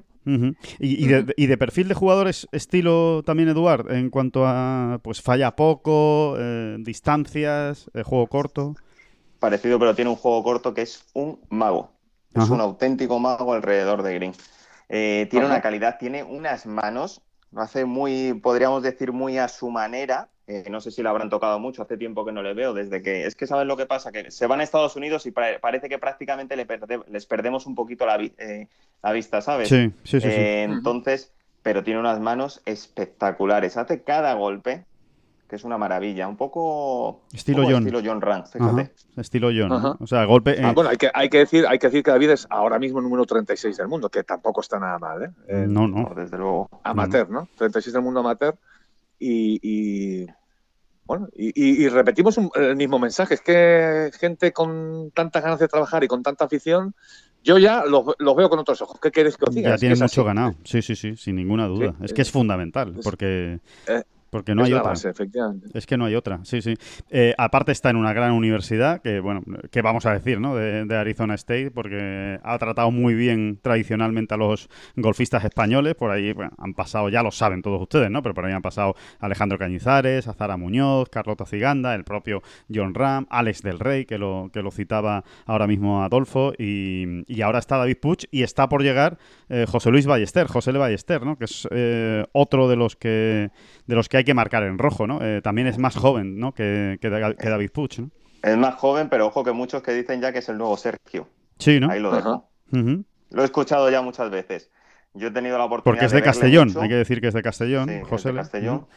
Y, 0.79 1.03
y 1.03 1.07
de, 1.07 1.33
y 1.35 1.47
de 1.47 1.57
perfil 1.57 1.87
de 1.87 1.95
jugadores 1.95 2.47
estilo 2.51 3.23
también 3.25 3.49
Eduard, 3.49 3.91
en 3.91 4.11
cuanto 4.11 4.45
a 4.45 4.99
pues 5.01 5.19
falla 5.19 5.55
poco, 5.55 6.35
eh, 6.37 6.77
distancias, 6.79 7.89
juego 8.05 8.27
corto. 8.27 8.75
Parecido, 9.39 9.79
pero 9.79 9.95
tiene 9.95 10.11
un 10.11 10.15
juego 10.15 10.43
corto 10.43 10.75
que 10.75 10.83
es 10.83 11.05
un 11.13 11.39
mago. 11.49 11.91
Es 12.35 12.49
un 12.49 12.61
auténtico 12.61 13.19
mago 13.19 13.53
alrededor 13.53 14.03
de 14.03 14.13
Green. 14.13 14.33
Tiene 14.87 15.45
una 15.45 15.61
calidad, 15.61 15.97
tiene 15.99 16.23
unas 16.23 16.67
manos, 16.67 17.23
lo 17.51 17.61
hace 17.61 17.85
muy, 17.85 18.33
podríamos 18.41 18.83
decir, 18.83 19.11
muy 19.11 19.37
a 19.37 19.47
su 19.47 19.69
manera. 19.69 20.29
Eh, 20.47 20.65
no 20.69 20.81
sé 20.81 20.91
si 20.91 21.01
le 21.01 21.09
habrán 21.09 21.29
tocado 21.29 21.59
mucho, 21.59 21.81
hace 21.81 21.97
tiempo 21.97 22.25
que 22.25 22.31
no 22.31 22.41
le 22.43 22.53
veo, 22.53 22.73
desde 22.73 23.01
que... 23.01 23.25
Es 23.25 23.35
que 23.35 23.47
sabes 23.47 23.67
lo 23.67 23.77
que 23.77 23.85
pasa, 23.85 24.11
que 24.11 24.31
se 24.31 24.47
van 24.47 24.59
a 24.59 24.63
Estados 24.63 24.95
Unidos 24.95 25.25
y 25.25 25.31
pa- 25.31 25.59
parece 25.61 25.87
que 25.87 25.97
prácticamente 25.97 26.55
le 26.55 26.67
perde- 26.67 27.03
les 27.07 27.25
perdemos 27.25 27.65
un 27.67 27.75
poquito 27.75 28.05
la, 28.05 28.17
vi- 28.17 28.33
eh, 28.37 28.67
la 29.01 29.11
vista, 29.13 29.41
¿sabes? 29.41 29.69
Sí, 29.69 29.91
sí, 30.03 30.19
sí. 30.19 30.21
sí. 30.21 30.27
Eh, 30.27 30.63
entonces, 30.63 31.31
pero 31.61 31.83
tiene 31.83 31.99
unas 31.99 32.19
manos 32.19 32.61
espectaculares. 32.65 33.77
Hace 33.77 34.03
cada 34.03 34.33
golpe, 34.33 34.83
que 35.51 35.57
es 35.57 35.65
una 35.65 35.77
maravilla. 35.77 36.29
Un 36.29 36.37
poco 36.37 37.23
Estilo 37.33 37.63
poco 37.63 37.71
John. 37.73 37.83
Estilo 37.85 38.01
John 38.03 38.21
Rand, 38.21 38.45
Ajá, 38.45 38.51
fíjate. 38.53 38.93
Estilo 39.17 39.47
John. 39.49 39.67
¿no? 39.67 39.75
Ajá. 39.75 39.97
O 39.99 40.07
sea, 40.07 40.23
golpe. 40.23 40.51
eh, 40.59 40.61
Ah, 40.63 40.71
bueno, 40.73 40.89
hay 40.89 40.95
que, 40.95 41.11
hay, 41.13 41.27
que 41.29 41.39
decir, 41.39 41.65
hay 41.67 41.77
que 41.77 41.87
decir 41.87 42.03
que 42.03 42.11
David 42.11 42.29
es 42.29 42.47
ahora 42.49 42.79
mismo 42.79 42.99
el 42.99 43.03
número 43.03 43.25
36 43.25 43.75
del 43.75 43.89
mundo, 43.89 44.07
que 44.09 44.23
tampoco 44.23 44.61
está 44.61 44.79
nada 44.79 44.97
mal, 44.97 45.23
¿eh? 45.23 45.29
Eh, 45.49 45.65
no, 45.67 45.89
no. 45.89 46.03
No, 46.09 46.15
desde 46.15 46.37
luego. 46.37 46.69
amateur, 46.85 47.29
¿no? 47.29 47.49
36 47.57 47.93
del 47.93 48.01
mundo 48.01 48.21
amateur. 48.21 48.55
Y, 49.19 49.59
y, 49.61 50.27
bueno, 51.05 51.27
y, 51.35 51.47
y- 51.49 51.83
y 51.83 51.89
repetimos 51.89 52.37
un- 52.37 52.49
el 52.55 52.77
mismo 52.77 52.97
mensaje. 52.97 53.33
Es 53.33 53.41
que 53.41 54.09
gente 54.17 54.53
con 54.53 55.11
tantas 55.13 55.43
ganas 55.43 55.59
de 55.59 55.67
trabajar 55.67 56.03
y 56.03 56.07
con 56.07 56.23
tanta 56.23 56.45
afición, 56.45 56.95
yo 57.43 57.57
ya 57.57 57.83
los, 57.85 58.05
los 58.19 58.35
veo 58.37 58.49
con 58.49 58.59
otros 58.59 58.81
ojos. 58.81 58.99
¿Qué 59.01 59.11
queréis 59.11 59.35
que 59.35 59.43
os 59.49 59.53
diga? 59.53 59.69
Ya 59.69 59.75
Es 59.75 59.79
que 59.79 59.87
tiene 59.87 59.93
es 59.95 60.01
mucho 60.01 60.21
así. 60.21 60.25
ganado. 60.27 60.55
Sí, 60.63 60.81
sí, 60.81 60.95
sí, 60.95 61.17
sin 61.17 61.35
ninguna 61.35 61.67
duda. 61.67 61.91
Sí, 61.99 62.05
es 62.05 62.13
que 62.13 62.21
es 62.21 62.27
es- 62.29 62.31
fundamental, 62.31 62.95
es- 62.97 63.03
porque, 63.03 63.59
eh, 63.87 64.03
porque 64.31 64.55
no 64.55 64.63
es 64.63 64.69
hay 64.69 64.73
otra. 64.73 64.89
base, 64.89 65.09
efectivamente. 65.09 65.67
Es 65.75 65.85
que 65.85 65.97
no 65.97 66.05
hay 66.05 66.15
otra, 66.15 66.39
sí, 66.43 66.63
sí. 66.63 66.73
Eh, 67.11 67.35
aparte 67.37 67.71
está 67.71 67.91
en 67.91 67.97
una 67.97 68.13
gran 68.13 68.31
universidad, 68.31 69.01
que 69.03 69.19
bueno, 69.19 69.43
que 69.69 69.83
vamos 69.83 70.07
a 70.07 70.13
decir, 70.13 70.39
¿no? 70.39 70.55
De, 70.55 70.85
de 70.85 70.95
Arizona 70.95 71.35
State, 71.35 71.69
porque 71.69 72.39
ha 72.41 72.57
tratado 72.57 72.89
muy 72.89 73.13
bien 73.13 73.59
tradicionalmente 73.61 74.33
a 74.33 74.37
los 74.37 74.69
golfistas 74.95 75.43
españoles. 75.43 75.93
Por 75.93 76.09
ahí 76.09 76.33
bueno, 76.33 76.51
han 76.57 76.73
pasado, 76.73 77.09
ya 77.09 77.21
lo 77.21 77.29
saben 77.31 77.61
todos 77.61 77.81
ustedes, 77.81 78.09
¿no? 78.09 78.23
Pero 78.23 78.33
por 78.33 78.45
ahí 78.45 78.53
han 78.53 78.61
pasado 78.61 78.95
Alejandro 79.19 79.57
Cañizares, 79.59 80.27
Azara 80.27 80.57
Muñoz, 80.57 81.09
Carlota 81.09 81.45
Ciganda, 81.45 81.93
el 81.93 82.03
propio 82.05 82.41
John 82.73 82.93
Ram, 82.95 83.27
Alex 83.29 83.61
del 83.61 83.79
Rey, 83.79 84.05
que 84.05 84.17
lo, 84.17 84.49
que 84.53 84.61
lo 84.63 84.71
citaba 84.71 85.23
ahora 85.45 85.67
mismo 85.67 86.03
Adolfo, 86.03 86.53
y, 86.57 87.23
y 87.27 87.41
ahora 87.41 87.59
está 87.59 87.77
David 87.77 87.97
Puch 88.01 88.25
y 88.31 88.43
está 88.43 88.69
por 88.69 88.81
llegar 88.81 89.17
eh, 89.49 89.65
José 89.67 89.91
Luis 89.91 90.05
Ballester, 90.05 90.47
José 90.47 90.69
L. 90.69 90.79
Ballester, 90.79 91.25
¿no? 91.25 91.37
Que 91.37 91.45
es 91.45 91.67
eh, 91.71 92.25
otro 92.31 92.69
de 92.69 92.75
los 92.77 92.95
que 92.95 93.51
de 93.87 93.95
los 93.95 94.07
que 94.07 94.17
hay 94.17 94.20
que 94.23 94.33
marcar 94.33 94.63
en 94.63 94.77
rojo, 94.77 95.07
¿no? 95.07 95.19
Eh, 95.21 95.41
también 95.41 95.67
es 95.67 95.77
más 95.77 95.95
joven, 95.95 96.37
¿no? 96.39 96.53
Que, 96.53 96.97
que, 97.01 97.09
Da- 97.09 97.33
que 97.35 97.49
David 97.49 97.71
Puch, 97.71 97.99
¿no? 97.99 98.09
Es 98.43 98.57
más 98.57 98.75
joven, 98.75 99.07
pero 99.09 99.27
ojo 99.27 99.43
que 99.43 99.51
muchos 99.51 99.83
que 99.83 99.93
dicen 99.93 100.19
ya 100.21 100.31
que 100.33 100.39
es 100.39 100.49
el 100.49 100.57
nuevo 100.57 100.75
Sergio. 100.77 101.27
Sí, 101.59 101.79
¿no? 101.79 101.91
Ahí 101.91 101.99
lo 101.99 102.11
dejo. 102.15 102.49
Lo 103.29 103.41
he 103.41 103.45
escuchado 103.45 103.89
ya 103.89 104.01
muchas 104.01 104.29
veces. 104.31 104.69
Yo 105.13 105.27
he 105.27 105.31
tenido 105.31 105.57
la 105.57 105.65
oportunidad 105.65 105.83
Porque 105.99 106.05
es 106.05 106.11
de 106.11 106.21
Castellón, 106.23 106.69
mucho. 106.69 106.81
hay 106.81 106.89
que 106.89 106.95
decir 106.95 107.21
que 107.21 107.27
es 107.27 107.33
de 107.33 107.41
Castellón, 107.43 107.89
Sí, 107.89 107.95
es 107.95 108.01
de 108.03 108.05
José. 108.09 108.33
Castellón. 108.33 108.87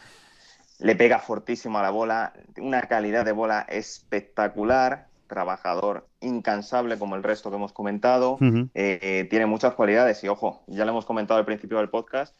Le 0.79 0.95
pega 0.95 1.19
fortísimo 1.19 1.77
a 1.79 1.81
la 1.83 1.89
bola, 1.89 2.33
una 2.57 2.81
calidad 2.83 3.23
de 3.23 3.31
bola 3.33 3.65
espectacular, 3.69 5.07
trabajador, 5.27 6.07
incansable 6.21 6.97
como 6.97 7.15
el 7.15 7.23
resto 7.23 7.49
que 7.49 7.55
hemos 7.57 7.71
comentado. 7.73 8.37
Eh, 8.41 8.69
eh, 9.01 9.27
tiene 9.29 9.45
muchas 9.45 9.73
cualidades 9.73 10.23
y 10.23 10.27
ojo, 10.27 10.63
ya 10.67 10.85
lo 10.85 10.91
hemos 10.91 11.05
comentado 11.05 11.39
al 11.39 11.45
principio 11.45 11.77
del 11.77 11.89
podcast. 11.89 12.35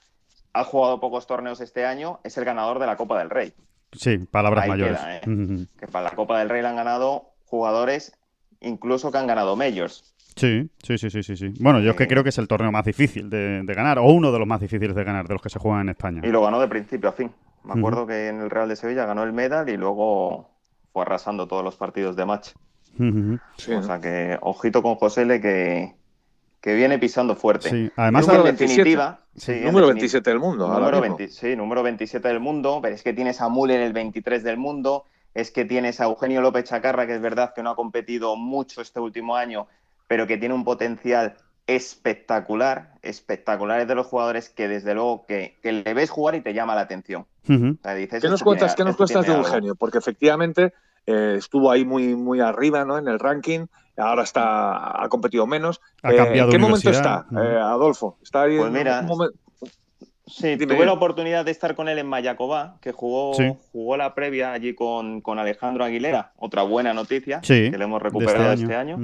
Ha 0.58 0.64
jugado 0.64 1.00
pocos 1.02 1.28
torneos 1.28 1.60
este 1.60 1.86
año, 1.86 2.20
es 2.24 2.38
el 2.38 2.46
ganador 2.46 2.80
de 2.80 2.86
la 2.86 2.96
Copa 2.96 3.20
del 3.20 3.30
Rey. 3.30 3.54
Sí, 3.92 4.18
palabras 4.20 4.64
Ahí 4.64 4.70
mayores. 4.70 4.98
queda, 5.00 5.18
¿eh? 5.18 5.22
Que 5.78 5.88
para 5.88 6.06
la 6.06 6.16
Copa 6.16 6.40
del 6.40 6.50
Rey 6.50 6.62
le 6.62 6.68
han 6.70 6.76
ganado 6.78 7.32
jugadores 7.46 8.18
incluso 8.62 9.12
que 9.12 9.18
han 9.18 9.28
ganado 9.28 9.56
Majors. 9.58 10.14
Sí, 10.38 10.70
sí, 10.82 10.98
sí, 10.98 11.10
sí, 11.10 11.24
sí, 11.24 11.36
sí. 11.38 11.54
Bueno, 11.60 11.80
yo 11.82 11.92
es 11.92 11.98
que 11.98 12.04
Eh. 12.04 12.08
creo 12.08 12.24
que 12.24 12.30
es 12.30 12.38
el 12.38 12.48
torneo 12.48 12.72
más 12.72 12.86
difícil 12.86 13.30
de, 13.30 13.64
de 13.64 13.74
ganar, 13.74 14.00
o 14.00 14.06
uno 14.06 14.32
de 14.32 14.40
los 14.40 14.48
más 14.48 14.60
difíciles 14.62 14.96
de 14.96 15.04
ganar, 15.04 15.28
de 15.28 15.34
los 15.34 15.42
que 15.42 15.50
se 15.50 15.60
juegan 15.60 15.82
en 15.82 15.90
España. 15.90 16.22
Y 16.24 16.30
lo 16.32 16.42
ganó 16.42 16.60
de 16.60 16.68
principio 16.68 17.10
a 17.10 17.14
fin. 17.14 17.32
Me 17.64 17.74
acuerdo 17.74 18.06
que 18.08 18.28
en 18.30 18.42
el 18.42 18.50
Real 18.50 18.70
de 18.70 18.76
Sevilla 18.76 19.06
ganó 19.06 19.24
el 19.24 19.34
medal 19.34 19.68
y 19.70 19.76
luego 19.78 20.50
fue 20.94 21.02
arrasando 21.02 21.48
todos 21.48 21.64
los 21.64 21.76
partidos 21.76 22.16
de 22.16 22.26
match. 22.26 22.50
Sí, 23.58 23.72
O 23.74 23.76
¿no? 23.76 23.84
sea 23.84 24.00
que 24.00 24.38
ojito 24.42 24.82
con 24.82 24.96
José 24.96 25.24
L 25.24 25.42
que, 25.42 25.96
que 26.66 26.74
viene 26.74 26.98
pisando 26.98 27.36
fuerte. 27.36 27.70
Sí, 27.70 27.92
además, 27.96 28.22
Es 28.24 28.28
que 28.28 28.32
en 28.34 28.38
número 28.40 28.44
27. 28.58 28.74
definitiva, 28.74 29.20
sí, 29.36 29.52
en 29.52 29.64
Número 29.66 29.86
defini- 29.86 29.94
27 29.94 30.30
del 30.32 30.40
mundo. 30.40 30.68
Número 30.68 31.00
mismo. 31.00 31.16
20 31.18 31.28
sí, 31.32 31.56
número 31.56 31.84
27 31.84 32.28
del 32.28 32.40
mundo, 32.40 32.80
pero 32.82 32.96
es 32.96 33.04
que 33.04 33.14
tienes 33.14 33.40
a 33.40 33.50
Müller 33.50 33.82
el 33.82 33.94
23 33.94 34.44
del 34.44 34.58
mundo, 34.58 35.04
es 35.36 35.52
que 35.52 35.64
tienes 35.66 36.02
a 36.02 36.06
Eugenio 36.06 36.42
López 36.42 36.64
Chacarra, 36.66 37.06
que 37.06 37.14
es 37.14 37.22
verdad 37.22 37.54
que 37.56 37.62
no 37.62 37.70
ha 37.70 37.76
competido 37.76 38.36
mucho 38.36 38.82
este 38.82 39.00
último 39.00 39.36
año, 39.36 39.68
pero 40.08 40.26
que 40.26 40.38
tiene 40.38 40.56
un 40.56 40.64
potencial 40.64 41.36
espectacular, 41.68 42.94
espectacular, 43.04 43.82
es 43.82 43.88
de 43.88 43.94
los 43.96 44.08
jugadores 44.08 44.50
que 44.50 44.68
desde 44.68 44.96
luego 44.96 45.26
que, 45.28 45.58
que 45.62 45.72
le 45.72 45.94
ves 45.94 46.10
jugar 46.10 46.34
y 46.36 46.42
te 46.42 46.54
llama 46.56 46.74
la 46.74 46.82
atención. 46.82 47.28
Ujú. 47.48 47.78
O 47.80 47.84
sea, 47.84 47.94
dices, 47.94 48.22
¿Qué 48.22 48.28
nos 48.28 48.36
"Este 48.40 48.44
cuentas, 48.46 48.76
tiene- 48.76 48.88
qué 48.88 48.90
nos 48.90 48.98
cuentas 48.98 49.22
de 49.22 49.26
tiene 49.28 49.36
algo". 49.40 49.48
Eugenio? 49.48 49.76
Porque 49.76 50.00
efectivamente 50.00 50.74
eh, 51.06 51.36
estuvo 51.38 51.70
ahí 51.70 51.86
muy, 51.86 52.16
muy 52.16 52.40
arriba 52.40 52.84
¿no? 52.86 52.98
en 52.98 53.08
el 53.08 53.20
ranking, 53.20 53.68
ahora 53.98 54.24
está, 54.24 55.04
ha 55.04 55.08
competido 55.10 55.46
menos. 55.48 55.82
Ha 56.04 56.12
Eh, 56.12 56.18
cambiado 56.18 56.50
¿En 56.50 56.52
qué 56.52 56.60
momento 56.60 56.90
está, 56.90 57.26
eh, 57.32 57.60
Adolfo? 57.62 58.18
¿Está 58.22 58.44
ahí 58.44 58.58
Pues 58.58 58.68
en 58.68 58.74
mira, 58.74 59.06
un 59.08 59.30
Sí, 60.28 60.56
Dime, 60.56 60.74
tuve 60.74 60.88
la 60.88 60.94
oportunidad 60.94 61.46
de 61.46 61.52
estar 61.52 61.76
con 61.76 61.88
él 61.88 62.00
en 62.00 62.08
Mayacobá, 62.08 62.78
que 62.82 62.92
jugó, 62.92 63.36
Sí. 63.36 63.56
jugó 63.72 63.96
la 63.96 64.16
previa 64.16 64.54
allí 64.54 64.74
con, 64.74 65.22
con 65.22 65.38
Alejandro 65.38 65.84
Aguilera. 65.86 66.32
Otra 66.38 66.64
buena 66.64 66.96
noticia 66.96 67.42
Sí, 67.44 67.70
que 67.70 67.78
le 67.78 67.84
hemos 67.84 68.00
de 68.02 68.06
recuperado 68.10 68.54
este 68.54 68.76
año. 68.76 68.98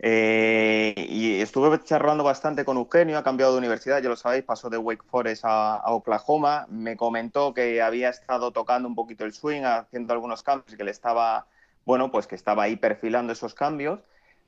Eh, 0.00 0.94
y 1.08 1.40
estuve 1.40 1.82
charlando 1.82 2.22
bastante 2.22 2.64
con 2.64 2.76
Eugenio, 2.76 3.18
ha 3.18 3.24
cambiado 3.24 3.52
de 3.52 3.58
universidad, 3.58 4.00
ya 4.00 4.08
lo 4.10 4.16
sabéis, 4.16 4.44
pasó 4.44 4.70
de 4.70 4.78
Wake 4.78 5.02
Forest 5.10 5.44
a, 5.44 5.76
a 5.76 5.90
Oklahoma. 5.92 6.66
Me 6.68 6.96
comentó 6.96 7.52
que 7.54 7.80
había 7.82 8.10
estado 8.10 8.52
tocando 8.52 8.86
un 8.86 8.94
poquito 8.94 9.24
el 9.24 9.32
swing, 9.32 9.62
haciendo 9.62 10.12
algunos 10.12 10.42
cambios, 10.42 10.76
que 10.76 10.84
le 10.84 10.90
estaba, 10.92 11.46
bueno, 11.88 12.10
pues 12.10 12.26
que 12.26 12.34
estaba 12.34 12.64
ahí 12.64 12.76
perfilando 12.76 13.32
esos 13.32 13.54
cambios, 13.54 14.00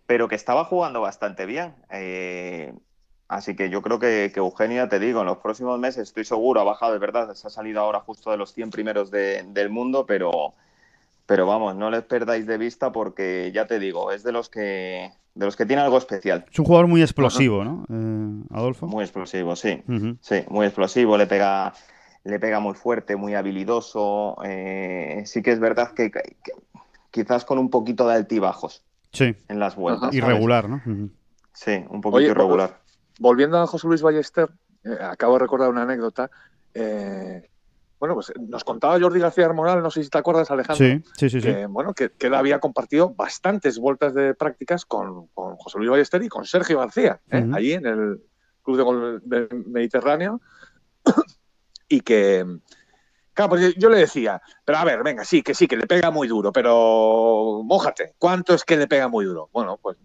pero 0.05 0.29
que 0.29 0.35
estaba 0.35 0.66
jugando 0.66 1.00
bastante 1.00 1.46
bien. 1.46 1.74
Eh, 1.90 2.74
así 3.29 3.57
que 3.57 3.70
yo 3.70 3.81
creo 3.81 3.98
que, 3.98 4.31
ya 4.74 4.88
te 4.90 4.98
digo, 4.98 5.20
en 5.20 5.26
los 5.26 5.38
próximos 5.38 5.79
meses 5.81 6.03
estoy 6.03 6.26
seguro, 6.26 6.61
ha 6.61 6.64
bajado 6.64 6.92
de 6.92 6.98
verdad, 6.98 7.33
se 7.33 7.46
ha 7.46 7.50
salido 7.50 7.81
ahora 7.81 8.00
justo 8.00 8.31
de 8.31 8.37
los 8.37 8.53
100 8.53 8.68
primeros 8.70 9.11
de- 9.11 9.42
del 9.55 9.70
mundo, 9.70 10.05
pero 10.07 10.53
pero 11.24 11.46
vamos, 11.46 11.76
no 11.76 11.90
les 11.90 12.03
perdáis 12.03 12.44
de 12.46 12.59
vista 12.59 12.90
porque 12.92 13.50
ya 13.55 13.66
te 13.66 13.79
digo, 13.79 14.11
es 14.12 14.22
de 14.22 14.33
los 14.33 14.50
que 14.50 15.11
de 15.35 15.46
los 15.46 15.57
que 15.57 15.64
tiene 15.64 15.81
algo 15.81 15.96
especial. 15.96 16.44
Es 16.53 16.59
un 16.59 16.66
jugador 16.66 16.88
muy 16.88 17.00
explosivo, 17.00 17.64
¿no? 17.64 17.87
Eh, 17.88 18.44
Adolfo. 18.50 18.87
Muy 18.87 19.05
explosivo, 19.05 19.57
sí. 19.57 19.83
Sí, 20.20 20.44
muy 20.48 20.66
explosivo, 20.66 21.16
le 21.16 21.26
pega, 21.26 21.72
le 22.24 22.38
pega 22.38 22.59
muy 22.61 22.74
fuerte, 22.74 23.14
muy 23.16 23.35
habilidoso. 23.35 24.37
eh, 24.44 25.22
sí 25.24 25.40
que 25.40 25.53
es 25.53 25.61
verdad 25.61 25.94
que 25.94 26.11
quizás 27.11 27.44
con 27.44 27.59
un 27.59 27.70
poquito 27.70 28.07
de 28.09 28.14
altibajos 28.14 28.83
Sí, 29.12 29.35
en 29.49 29.59
las 29.59 29.75
vueltas. 29.77 30.03
¿sabes? 30.03 30.16
irregular, 30.16 30.68
¿no? 30.68 30.81
Sí, 31.53 31.85
un 31.90 32.01
poquito 32.01 32.16
Oye, 32.18 32.27
irregular. 32.29 32.81
Volviendo 33.18 33.59
a 33.59 33.66
José 33.66 33.88
Luis 33.88 34.03
Ballester, 34.03 34.49
eh, 34.85 34.96
acabo 35.01 35.35
de 35.35 35.40
recordar 35.40 35.68
una 35.68 35.83
anécdota. 35.83 36.31
eh, 36.75 37.46
bueno, 37.99 38.14
pues 38.14 38.33
nos 38.40 38.64
contaba 38.64 38.99
Jordi 38.99 39.20
García 39.20 39.44
Armoral, 39.44 39.83
no 39.83 39.90
sé 39.90 40.03
si 40.03 40.09
te 40.09 40.16
acuerdas, 40.16 40.51
Alejandro, 40.51 40.87
Sí, 40.87 41.03
sí, 41.18 41.29
sí, 41.29 41.40
sí. 41.42 41.46
que, 41.49 41.66
bueno, 41.66 41.92
que, 41.92 42.09
que 42.12 42.29
él 42.29 42.35
había 42.35 42.59
compartido 42.59 43.11
bastantes 43.11 43.79
vueltas 43.79 44.14
de 44.14 44.33
prácticas 44.33 44.87
con, 44.87 45.27
con 45.35 45.57
José 45.57 45.77
Luis 45.77 45.90
Ballester 45.90 46.23
y 46.23 46.29
con 46.31 46.46
Sergio 46.46 46.79
García, 46.79 47.20
¿eh? 47.31 47.46
Allí 47.53 47.73
en 47.75 47.85
el 47.85 48.23
Club 48.62 48.77
de 48.79 48.83
Gol 48.85 49.23
del 49.27 49.49
Mediterráneo. 49.66 50.40
y 51.90 52.01
que, 52.01 52.46
claro, 53.35 53.51
pues 53.51 53.75
yo- 53.77 53.88
le 53.90 53.99
decía, 53.99 54.40
pero 54.64 54.79
a 54.79 54.85
ver, 54.85 55.03
venga, 55.03 55.25
sí, 55.25 55.43
que 55.43 55.55
sí, 55.55 55.66
que 55.66 55.77
le 55.77 55.87
pega 55.87 56.11
muy 56.11 56.29
duro, 56.29 56.53
pero 56.53 57.62
mójate, 57.64 58.14
¿cuánto 58.19 58.55
es 58.55 58.64
que 58.64 58.77
le 58.77 58.87
pega 58.87 59.09
muy 59.09 59.25
duro? 59.25 59.49
Bueno, 59.53 59.79
pues, 59.83 59.97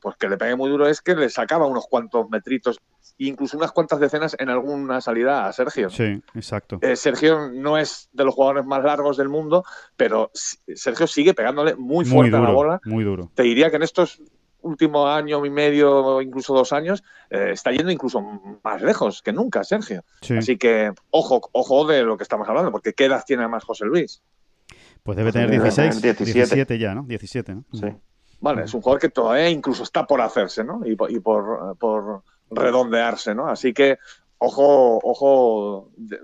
pues 0.00 0.16
que 0.16 0.28
le 0.28 0.36
pegue 0.36 0.54
muy 0.54 0.70
duro 0.70 0.86
es 0.86 1.00
que 1.00 1.14
le 1.16 1.28
sacaba 1.28 1.66
unos 1.66 1.86
cuantos 1.88 2.28
metritos, 2.30 2.78
incluso 3.16 3.56
unas 3.56 3.72
cuantas 3.72 3.98
decenas 3.98 4.36
en 4.38 4.48
alguna 4.48 5.00
salida 5.00 5.46
a 5.46 5.52
Sergio. 5.52 5.90
Sí, 5.90 6.22
exacto. 6.34 6.78
Eh, 6.82 6.94
Sergio 6.94 7.50
no 7.52 7.76
es 7.78 8.08
de 8.12 8.24
los 8.24 8.34
jugadores 8.34 8.64
más 8.64 8.84
largos 8.84 9.16
del 9.16 9.28
mundo, 9.28 9.64
pero 9.96 10.30
Sergio 10.34 11.06
sigue 11.08 11.34
pegándole 11.34 11.74
muy 11.74 12.04
Muy 12.04 12.04
fuerte 12.04 12.36
a 12.36 12.40
la 12.40 12.50
bola. 12.50 12.80
muy 12.84 13.02
duro. 13.02 13.30
Te 13.34 13.42
diría 13.42 13.70
que 13.70 13.76
en 13.76 13.82
estos 13.82 14.22
últimos 14.62 15.08
año 15.08 15.44
y 15.46 15.50
medio, 15.50 16.20
incluso 16.20 16.54
dos 16.54 16.72
años, 16.72 17.02
eh, 17.30 17.50
está 17.52 17.70
yendo 17.70 17.90
incluso 17.90 18.20
más 18.62 18.82
lejos 18.82 19.22
que 19.22 19.32
nunca, 19.32 19.62
Sergio. 19.64 20.04
Sí. 20.20 20.36
Así 20.36 20.56
que 20.56 20.92
ojo, 21.10 21.48
ojo 21.52 21.86
de 21.86 22.02
lo 22.02 22.16
que 22.16 22.24
estamos 22.24 22.48
hablando, 22.48 22.70
porque 22.72 22.92
¿qué 22.92 23.04
edad 23.06 23.22
tiene 23.26 23.46
más 23.48 23.64
José 23.64 23.84
Luis? 23.84 24.22
Pues 25.02 25.16
debe 25.16 25.32
tener 25.32 25.50
debe 25.50 25.62
16, 25.64 26.00
tener 26.00 26.16
17. 26.16 26.32
17 26.34 26.78
ya, 26.78 26.94
¿no? 26.94 27.04
17, 27.04 27.54
¿no? 27.54 27.64
Sí. 27.72 27.86
Vale, 28.40 28.64
es 28.64 28.74
un 28.74 28.82
jugador 28.82 29.00
que 29.00 29.08
todavía 29.08 29.48
incluso 29.48 29.82
está 29.82 30.06
por 30.06 30.20
hacerse, 30.20 30.62
¿no? 30.64 30.86
Y 30.86 30.94
por, 30.96 31.10
y 31.10 31.18
por, 31.18 31.76
por 31.78 32.22
redondearse, 32.50 33.34
¿no? 33.34 33.48
Así 33.48 33.72
que 33.72 33.98
ojo, 34.38 34.98
ojo, 35.02 35.90
de- 35.96 36.20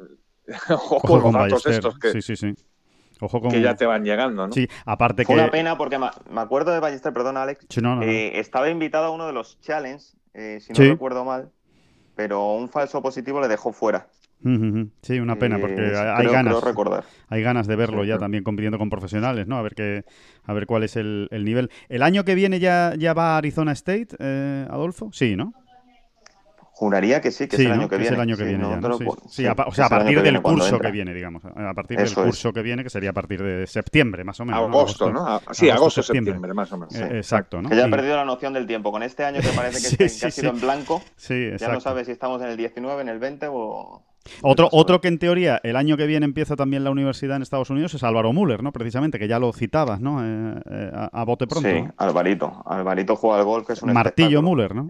ojo, 0.71 0.97
Ojo 0.97 1.09
con 1.09 1.23
los 1.23 1.33
datos 1.33 1.67
estos 1.67 1.99
que, 1.99 2.13
Sí, 2.13 2.23
sí, 2.23 2.37
sí. 2.37 2.55
Ojo 3.21 3.41
con... 3.41 3.51
que 3.51 3.61
ya 3.61 3.75
te 3.77 3.87
van 3.87 4.05
llegando, 4.05 4.47
¿no? 4.47 4.53
Sí, 4.53 4.69
aparte 4.85 5.25
Fue 5.25 5.35
que... 5.37 5.41
una 5.43 5.51
pena 5.51 5.77
porque 5.79 5.99
me, 5.99 6.09
me 6.31 6.41
acuerdo 6.41 6.73
de 6.73 6.81
Ballester, 6.81 7.13
perdón, 7.13 7.37
Alex. 7.37 7.67
Sí, 7.69 7.81
no, 7.81 7.91
no, 7.97 8.03
no. 8.03 8.03
eh, 8.03 8.39
estaba 8.41 8.69
invitado 8.71 9.07
a 9.07 9.11
uno 9.11 9.27
de 9.27 9.33
los 9.33 9.61
challenge, 9.61 10.05
eh, 10.35 10.59
si 10.61 10.73
no 10.73 10.77
Sí. 10.77 10.89
recuerdo 10.89 11.25
mal, 11.25 11.51
pero 12.17 12.53
un 12.55 12.69
falso 12.69 13.03
positivo 13.03 13.41
le 13.41 13.49
dejó 13.49 13.73
fuera. 13.73 14.09
Sí, 15.01 15.21
una 15.21 15.37
pena, 15.37 15.59
porque 15.59 15.75
Eh, 15.93 15.97
hay 15.97 16.25
creo- 16.25 16.33
ganas. 16.33 16.53
creo 16.55 16.61
recordar. 16.61 17.05
Hay 17.29 17.41
ganas 17.43 17.67
de 17.67 17.77
verlo 17.77 18.03
Sí, 18.03 18.09
ya 18.09 18.19
también 18.19 18.45
compitiendo 18.45 18.77
con 18.79 18.91
profesionales, 18.91 19.47
¿no? 19.47 19.57
A 19.57 19.63
ver 19.63 19.75
qué, 19.75 20.05
a 20.45 20.53
ver 20.53 20.67
cuál 20.67 20.83
es 20.83 20.97
el, 20.97 21.29
el 21.31 21.47
nivel. 21.47 21.71
¿El 21.89 22.03
año 22.03 22.25
que 22.27 22.35
viene 22.35 22.61
ya, 22.61 22.93
ya 22.99 23.15
va 23.15 23.35
a 23.35 23.39
Arizona 23.39 23.73
State, 23.73 24.09
eh, 24.19 24.67
Adolfo? 24.69 25.09
Sí, 25.13 25.35
¿no? 25.35 25.55
Juraría 26.77 27.21
que 27.21 27.31
sí, 27.31 27.47
que 27.47 27.57
sí, 27.57 27.63
es 27.63 27.69
el 27.71 27.77
¿no? 27.77 27.83
año 27.83 27.89
que 27.89 27.95
es 27.95 28.01
viene. 28.01 28.17
el 28.17 28.21
año 28.21 28.37
que 28.37 28.43
Sí, 28.43 28.49
viene 28.49 28.63
no 28.65 28.71
ya, 28.71 28.75
te 28.77 28.81
¿no? 28.83 28.89
lo 28.89 28.99
Sí, 28.99 29.05
puedo- 29.05 29.21
sí, 29.23 29.29
sí, 29.31 29.47
a, 29.47 29.53
o 29.53 29.69
es 29.69 29.77
sea, 29.77 29.87
a 29.87 29.89
partir 29.89 30.17
que 30.17 30.23
del 30.25 30.43
curso 30.43 30.69
entra. 30.75 30.89
que 30.89 30.93
viene, 30.93 31.15
digamos. 31.15 31.45
A 31.45 31.73
partir 31.73 31.97
del 31.99 32.07
es. 32.07 32.15
curso 32.15 32.53
que 32.53 32.63
viene, 32.63 32.83
que 32.83 32.91
sería 32.91 33.11
a 33.11 33.13
partir 33.13 33.41
de 33.45 33.67
septiembre, 33.69 34.25
más 34.25 34.41
o 34.41 34.45
menos. 34.45 34.61
¿no? 34.61 34.67
agosto, 34.79 35.13
¿no? 35.13 35.25
A- 35.25 35.41
sí, 35.53 35.71
agosto, 35.71 36.03
septiembre, 36.03 36.53
más 36.53 36.73
o 36.73 36.77
menos. 36.79 36.93
Eh, 36.97 37.19
exacto, 37.19 37.63
¿no? 37.63 37.69
Que 37.69 37.77
ya 37.77 37.85
ha 37.87 37.91
perdido 37.91 38.17
la 38.17 38.25
noción 38.25 38.53
del 38.53 38.67
tiempo. 38.67 38.91
Con 38.91 39.05
este 39.05 39.25
año 39.25 39.41
que 39.41 39.49
parece 39.51 39.97
que, 39.97 39.97
que 39.97 40.27
ha 40.27 40.31
sido 40.33 40.51
en 40.51 40.61
blanco, 40.61 41.01
Sí, 41.17 41.51
ya 41.57 41.69
no 41.69 41.81
sabes 41.81 42.07
si 42.07 42.13
estamos 42.13 42.43
en 42.43 42.49
el 42.49 42.57
19, 42.57 43.03
en 43.03 43.09
el 43.09 43.19
20 43.21 43.47
o... 43.51 44.03
Otro, 44.43 44.69
otro 44.73 45.01
que 45.01 45.09
en 45.09 45.19
teoría 45.19 45.61
el 45.63 45.77
año 45.77 45.97
que 45.97 46.07
viene 46.07 46.25
empieza 46.25 46.57
también 46.57 46.85
la 46.85 46.91
universidad 46.91 47.37
en 47.37 47.43
Estados 47.43 47.71
Unidos 47.71 47.95
es 47.95 48.03
Álvaro 48.03 48.33
Müller, 48.33 48.63
¿no? 48.63 48.73
Precisamente, 48.73 49.19
que 49.19 49.29
ya 49.29 49.39
lo 49.39 49.53
citabas, 49.53 50.01
¿no? 50.01 50.25
Eh, 50.25 50.61
eh, 50.71 50.91
a, 50.95 51.21
a 51.21 51.25
bote 51.25 51.47
pronto. 51.47 51.69
Sí. 51.69 51.85
Alvarito. 51.97 52.63
Alvarito 52.67 53.17
juega 53.17 53.39
al 53.39 53.45
golf, 53.45 53.67
que 53.67 53.75
es 53.75 53.83
un 53.83 53.93
Martillo. 53.93 54.43
Müller, 54.43 54.75
¿no? 54.75 54.89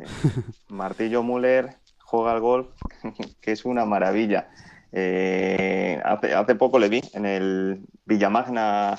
Martillo 0.68 1.22
Müller 1.22 1.76
juega 1.98 2.32
al 2.32 2.40
golf, 2.40 2.68
que 3.40 3.52
es 3.52 3.64
una 3.64 3.84
maravilla. 3.84 4.48
Eh, 4.92 6.00
hace, 6.04 6.34
hace 6.34 6.54
poco 6.54 6.78
le 6.78 6.88
vi 6.88 7.02
en 7.14 7.26
el 7.26 7.80
Villamagna 8.04 8.94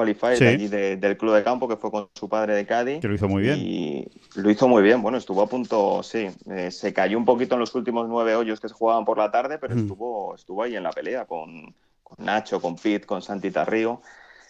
Qualifier 0.00 0.36
Sí. 0.36 0.44
de 0.44 0.50
allí 0.50 0.68
de- 0.68 0.96
del 0.96 1.16
club 1.18 1.34
de 1.34 1.42
campo, 1.44 1.68
que 1.68 1.76
fue 1.76 1.90
con 1.90 2.08
su 2.14 2.28
padre 2.28 2.54
de 2.54 2.64
Cádiz. 2.64 3.00
Que 3.00 3.08
lo 3.08 3.14
hizo 3.14 3.28
muy 3.28 3.42
bien. 3.42 3.58
Y 3.58 4.08
lo 4.36 4.50
hizo 4.50 4.66
muy 4.66 4.82
bien. 4.82 5.02
Bueno, 5.02 5.18
estuvo 5.18 5.42
a 5.42 5.46
punto, 5.46 6.02
sí. 6.02 6.28
eh, 6.50 6.70
se 6.70 6.92
cayó 6.94 7.18
un 7.18 7.24
poquito 7.26 7.54
en 7.56 7.60
los 7.60 7.74
últimos 7.74 8.08
nueve 8.08 8.34
hoyos 8.34 8.60
que 8.60 8.68
se 8.68 8.74
jugaban 8.74 9.04
por 9.04 9.18
la 9.18 9.30
tarde, 9.30 9.58
pero 9.58 9.74
Mm. 9.74 9.78
estuvo, 9.80 10.34
estuvo 10.34 10.62
ahí 10.62 10.74
en 10.76 10.82
la 10.84 10.90
pelea 10.90 11.26
con, 11.26 11.74
con 12.02 12.24
Nacho, 12.24 12.60
con 12.62 12.76
Pete, 12.76 13.06
con 13.06 13.20
Santi 13.20 13.50
Tarrío. 13.50 14.00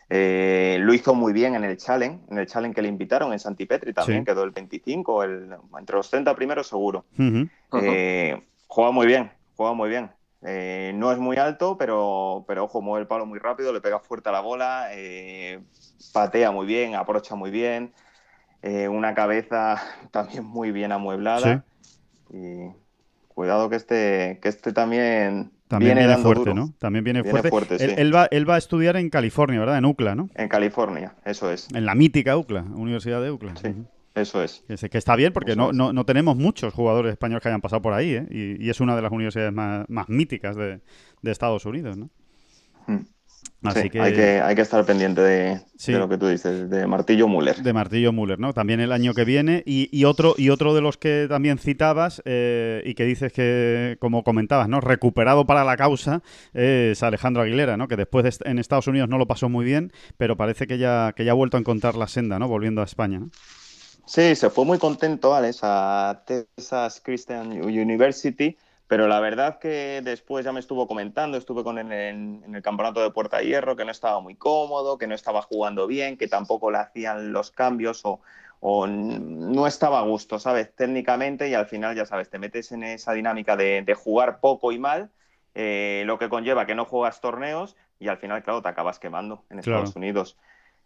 Eh, 0.08 0.78
lo 0.80 0.92
hizo 0.92 1.14
muy 1.14 1.32
bien 1.32 1.54
en 1.54 1.64
el 1.64 1.76
Challenge, 1.76 2.18
en 2.30 2.38
el 2.38 2.46
Challenge 2.46 2.74
que 2.74 2.82
le 2.82 2.88
invitaron 2.88 3.32
en 3.32 3.38
Santi 3.38 3.66
Petri 3.66 3.92
también, 3.92 4.20
Sí. 4.20 4.24
quedó 4.26 4.42
el 4.44 4.50
25, 4.50 5.22
el, 5.22 5.54
entre 5.78 5.96
los 5.96 6.10
30 6.10 6.34
primeros 6.34 6.66
seguro. 6.68 7.04
Eh, 7.82 8.40
juega 8.66 8.90
muy 8.90 9.06
bien, 9.06 9.30
juega 9.56 9.72
muy 9.74 9.88
bien. 9.88 10.10
Eh, 10.42 10.92
no 10.94 11.12
es 11.12 11.18
muy 11.18 11.36
alto, 11.36 11.76
pero, 11.76 12.44
pero 12.48 12.64
ojo, 12.64 12.80
mueve 12.80 13.02
el 13.02 13.08
palo 13.08 13.26
muy 13.26 13.38
rápido, 13.38 13.72
le 13.72 13.80
pega 13.80 14.00
fuerte 14.00 14.30
a 14.30 14.32
la 14.32 14.40
bola, 14.40 14.88
eh, 14.92 15.60
patea 16.12 16.50
muy 16.50 16.66
bien, 16.66 16.94
aprocha 16.94 17.34
muy 17.34 17.50
bien, 17.50 17.92
eh, 18.62 18.88
una 18.88 19.14
cabeza 19.14 19.76
también 20.10 20.44
muy 20.44 20.72
bien 20.72 20.92
amueblada. 20.92 21.64
Y 22.32 22.70
cuidado 23.28 23.68
que 23.68 23.76
este, 23.76 24.38
que 24.40 24.48
este 24.48 24.72
también, 24.72 25.50
También 25.68 25.98
viene, 25.98 26.16
fuerte, 26.18 26.40
duro. 26.40 26.54
¿no? 26.54 26.72
También 26.78 27.04
viene, 27.04 27.22
Viene 27.22 27.30
fuerte. 27.30 27.50
fuerte, 27.50 27.84
él, 27.84 27.90
sí. 27.90 27.96
él 27.98 28.14
va, 28.14 28.26
él 28.30 28.48
va 28.48 28.54
a 28.54 28.58
estudiar 28.58 28.96
en 28.96 29.10
California, 29.10 29.60
¿verdad? 29.60 29.78
En 29.78 29.84
UCLA, 29.84 30.14
¿no? 30.14 30.30
En 30.34 30.48
California, 30.48 31.14
eso 31.24 31.50
es, 31.50 31.68
En 31.74 31.84
la 31.84 31.94
mítica 31.94 32.36
UCLA, 32.36 32.62
Universidad 32.62 33.20
de 33.20 33.30
UCLA. 33.30 33.56
Sí. 33.56 33.74
Eso 34.14 34.42
es. 34.42 34.64
Que, 34.90 34.98
está 34.98 35.16
bien 35.16 35.32
porque 35.32 35.56
no, 35.56 35.72
no, 35.72 35.92
no 35.92 36.04
tenemos 36.04 36.36
muchos 36.36 36.74
jugadores 36.74 37.12
españoles 37.12 37.42
que 37.42 37.48
hayan 37.48 37.60
pasado 37.60 37.82
por 37.82 37.92
ahí, 37.92 38.14
¿eh? 38.14 38.26
Y, 38.30 38.64
y 38.64 38.70
es 38.70 38.80
una 38.80 38.96
de 38.96 39.02
las 39.02 39.12
universidades 39.12 39.52
más, 39.52 39.88
más 39.88 40.08
míticas 40.08 40.56
de, 40.56 40.80
de 41.22 41.30
Estados 41.30 41.64
Unidos, 41.64 41.96
¿no? 41.96 42.10
Mm. 42.86 42.98
Así 43.62 43.82
Sí, 43.82 43.90
que, 43.90 44.00
hay 44.00 44.14
que 44.14 44.40
hay 44.40 44.54
que 44.54 44.62
estar 44.62 44.84
pendiente 44.86 45.20
de, 45.20 45.60
Sí. 45.76 45.92
de 45.92 45.98
lo 45.98 46.08
que 46.08 46.16
tú 46.16 46.26
dices, 46.28 46.70
de 46.70 46.86
Martillo 46.86 47.28
Müller. 47.28 47.56
de 47.56 47.72
Martillo 47.74 48.10
Müller, 48.10 48.38
¿no? 48.38 48.54
También 48.54 48.80
el 48.80 48.90
año 48.90 49.12
que 49.12 49.24
viene. 49.26 49.62
Y, 49.66 49.88
y 49.92 50.04
otro, 50.04 50.34
y 50.38 50.48
otro 50.48 50.74
de 50.74 50.80
los 50.80 50.96
que 50.96 51.26
también 51.28 51.58
citabas 51.58 52.22
eh, 52.24 52.82
y 52.86 52.94
que 52.94 53.04
dices 53.04 53.32
que, 53.34 53.96
como 54.00 54.24
comentabas, 54.24 54.68
¿no? 54.68 54.80
Recuperado 54.80 55.46
para 55.46 55.64
la 55.64 55.76
causa 55.76 56.22
es 56.54 57.02
Alejandro 57.02 57.42
Aguilera, 57.42 57.76
¿no? 57.76 57.86
Que 57.86 57.96
después 57.96 58.24
de 58.24 58.50
en 58.50 58.58
Estados 58.58 58.86
Unidos 58.86 59.10
no 59.10 59.18
lo 59.18 59.26
pasó 59.26 59.50
muy 59.50 59.64
bien, 59.66 59.92
pero 60.16 60.36
parece 60.38 60.66
que 60.66 60.78
ya, 60.78 61.12
que 61.14 61.24
ya 61.26 61.32
ha 61.32 61.34
vuelto 61.34 61.58
a 61.58 61.60
encontrar 61.60 61.96
la 61.96 62.08
senda, 62.08 62.38
¿no? 62.38 62.48
Volviendo 62.48 62.80
a 62.80 62.84
España, 62.84 63.20
¿no? 63.20 63.30
Sí, 64.06 64.34
se 64.34 64.50
fue 64.50 64.64
muy 64.64 64.78
contento, 64.78 65.34
Alex, 65.34 65.60
a 65.62 66.24
Texas 66.26 67.00
Christian 67.04 67.52
University, 67.62 68.56
pero 68.86 69.06
la 69.06 69.20
verdad 69.20 69.58
que 69.60 70.00
después 70.02 70.44
ya 70.44 70.52
me 70.52 70.60
estuvo 70.60 70.88
comentando, 70.88 71.38
estuve 71.38 71.62
con 71.62 71.78
él 71.78 71.92
en, 71.92 72.42
en 72.44 72.54
el 72.56 72.62
campeonato 72.62 73.00
de 73.02 73.10
Puerta 73.12 73.40
Hierro, 73.40 73.76
que 73.76 73.84
no 73.84 73.92
estaba 73.92 74.20
muy 74.20 74.34
cómodo, 74.34 74.98
que 74.98 75.06
no 75.06 75.14
estaba 75.14 75.42
jugando 75.42 75.86
bien, 75.86 76.16
que 76.16 76.26
tampoco 76.28 76.70
le 76.72 76.78
hacían 76.78 77.32
los 77.32 77.50
cambios 77.52 78.02
o, 78.04 78.20
no 78.86 79.66
estaba 79.66 80.00
a 80.00 80.02
gusto, 80.02 80.38
¿sabes? 80.38 80.74
Técnicamente 80.74 81.48
y 81.48 81.54
al 81.54 81.66
final, 81.66 81.96
ya 81.96 82.04
sabes, 82.04 82.28
te 82.28 82.38
metes 82.38 82.72
en 82.72 82.82
esa 82.82 83.12
dinámica 83.12 83.56
de, 83.56 83.82
de 83.82 83.94
jugar 83.94 84.40
poco 84.40 84.72
y 84.72 84.78
mal, 84.78 85.10
eh, 85.54 86.02
lo 86.06 86.18
que 86.18 86.28
conlleva 86.28 86.66
que 86.66 86.74
no 86.74 86.84
juegas 86.84 87.20
torneos 87.20 87.76
y 87.98 88.08
al 88.08 88.18
final, 88.18 88.42
claro, 88.42 88.60
te 88.62 88.68
acabas 88.68 88.98
quemando 88.98 89.44
en 89.50 89.60
Claro. 89.60 89.78
Estados 89.80 89.96
Unidos. 89.96 90.36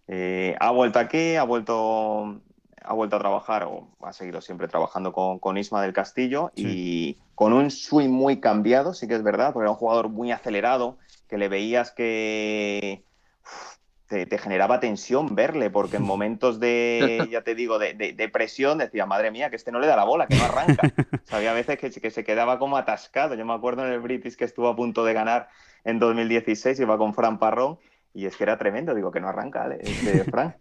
Eh, 0.07 0.57
ha 0.61 0.71
vuelto 0.71 0.99
aquí, 0.99 1.37
ha 1.37 1.45
vuelto, 1.45 2.41
ha 2.85 2.93
vuelto 2.95 3.17
a 3.17 3.19
trabajar, 3.19 3.65
o 3.65 3.97
ha 4.03 4.13
seguido 4.13 4.41
siempre 4.41 4.69
trabajando 4.69 5.13
con, 5.13 5.39
con 5.41 5.57
Isma 5.59 5.83
del 5.83 5.93
Castillo 5.93 6.53
y 6.57 7.23
con 7.35 7.53
un 7.53 7.71
swing 7.71 8.11
muy 8.11 8.41
cambiado, 8.41 8.95
sí 8.95 9.09
que 9.09 9.15
es 9.15 9.23
verdad, 9.23 9.53
porque 9.53 9.65
era 9.65 9.71
un 9.73 9.77
jugador 9.77 10.09
muy 10.11 10.33
acelerado, 10.33 10.99
que 11.29 11.39
le 11.39 11.49
veías 11.49 11.93
que 11.93 13.05
uf, 13.45 13.77
te, 14.07 14.27
te 14.27 14.39
generaba 14.39 14.81
tensión 14.81 15.35
verle, 15.35 15.71
porque 15.71 15.97
en 15.97 16.03
momentos 16.05 16.61
de, 16.61 17.29
ya 17.31 17.43
te 17.43 17.55
digo, 17.55 17.79
de, 17.79 17.95
de- 17.95 18.13
de 18.13 18.29
presión 18.29 18.79
decía, 18.79 19.07
madre 19.07 19.31
mía, 19.31 19.51
que 19.51 19.57
este 19.57 19.73
no 19.73 19.81
le 19.81 19.87
da 19.87 19.97
la 19.97 20.05
bola, 20.05 20.29
que 20.29 20.37
no 20.37 20.45
arranca. 20.45 20.93
O 21.25 21.27
sea, 21.27 21.39
había 21.39 21.55
veces 21.55 21.79
que, 21.79 21.91
que 21.91 22.11
se 22.11 22.23
quedaba 22.25 22.59
como 22.59 22.77
atascado. 22.77 23.35
Yo 23.35 23.47
me 23.47 23.55
acuerdo 23.55 23.87
en 23.87 23.93
el 23.93 24.01
British 24.01 24.37
que 24.37 24.45
estuvo 24.45 24.69
a 24.69 24.77
punto 24.77 25.05
de 25.05 25.15
ganar 25.15 25.49
en 25.85 25.99
2016, 25.99 26.79
iba 26.81 26.99
con 26.99 27.15
Fran 27.15 27.39
Parrón, 27.39 27.79
y 28.15 28.27
es 28.27 28.37
que 28.37 28.45
era 28.45 28.57
tremendo, 28.57 28.95
digo 28.95 29.11
que 29.11 29.21
no 29.21 29.29
arranca, 29.29 29.61
¿vale? 29.61 29.81
este 29.83 30.25
Fran. 30.31 30.57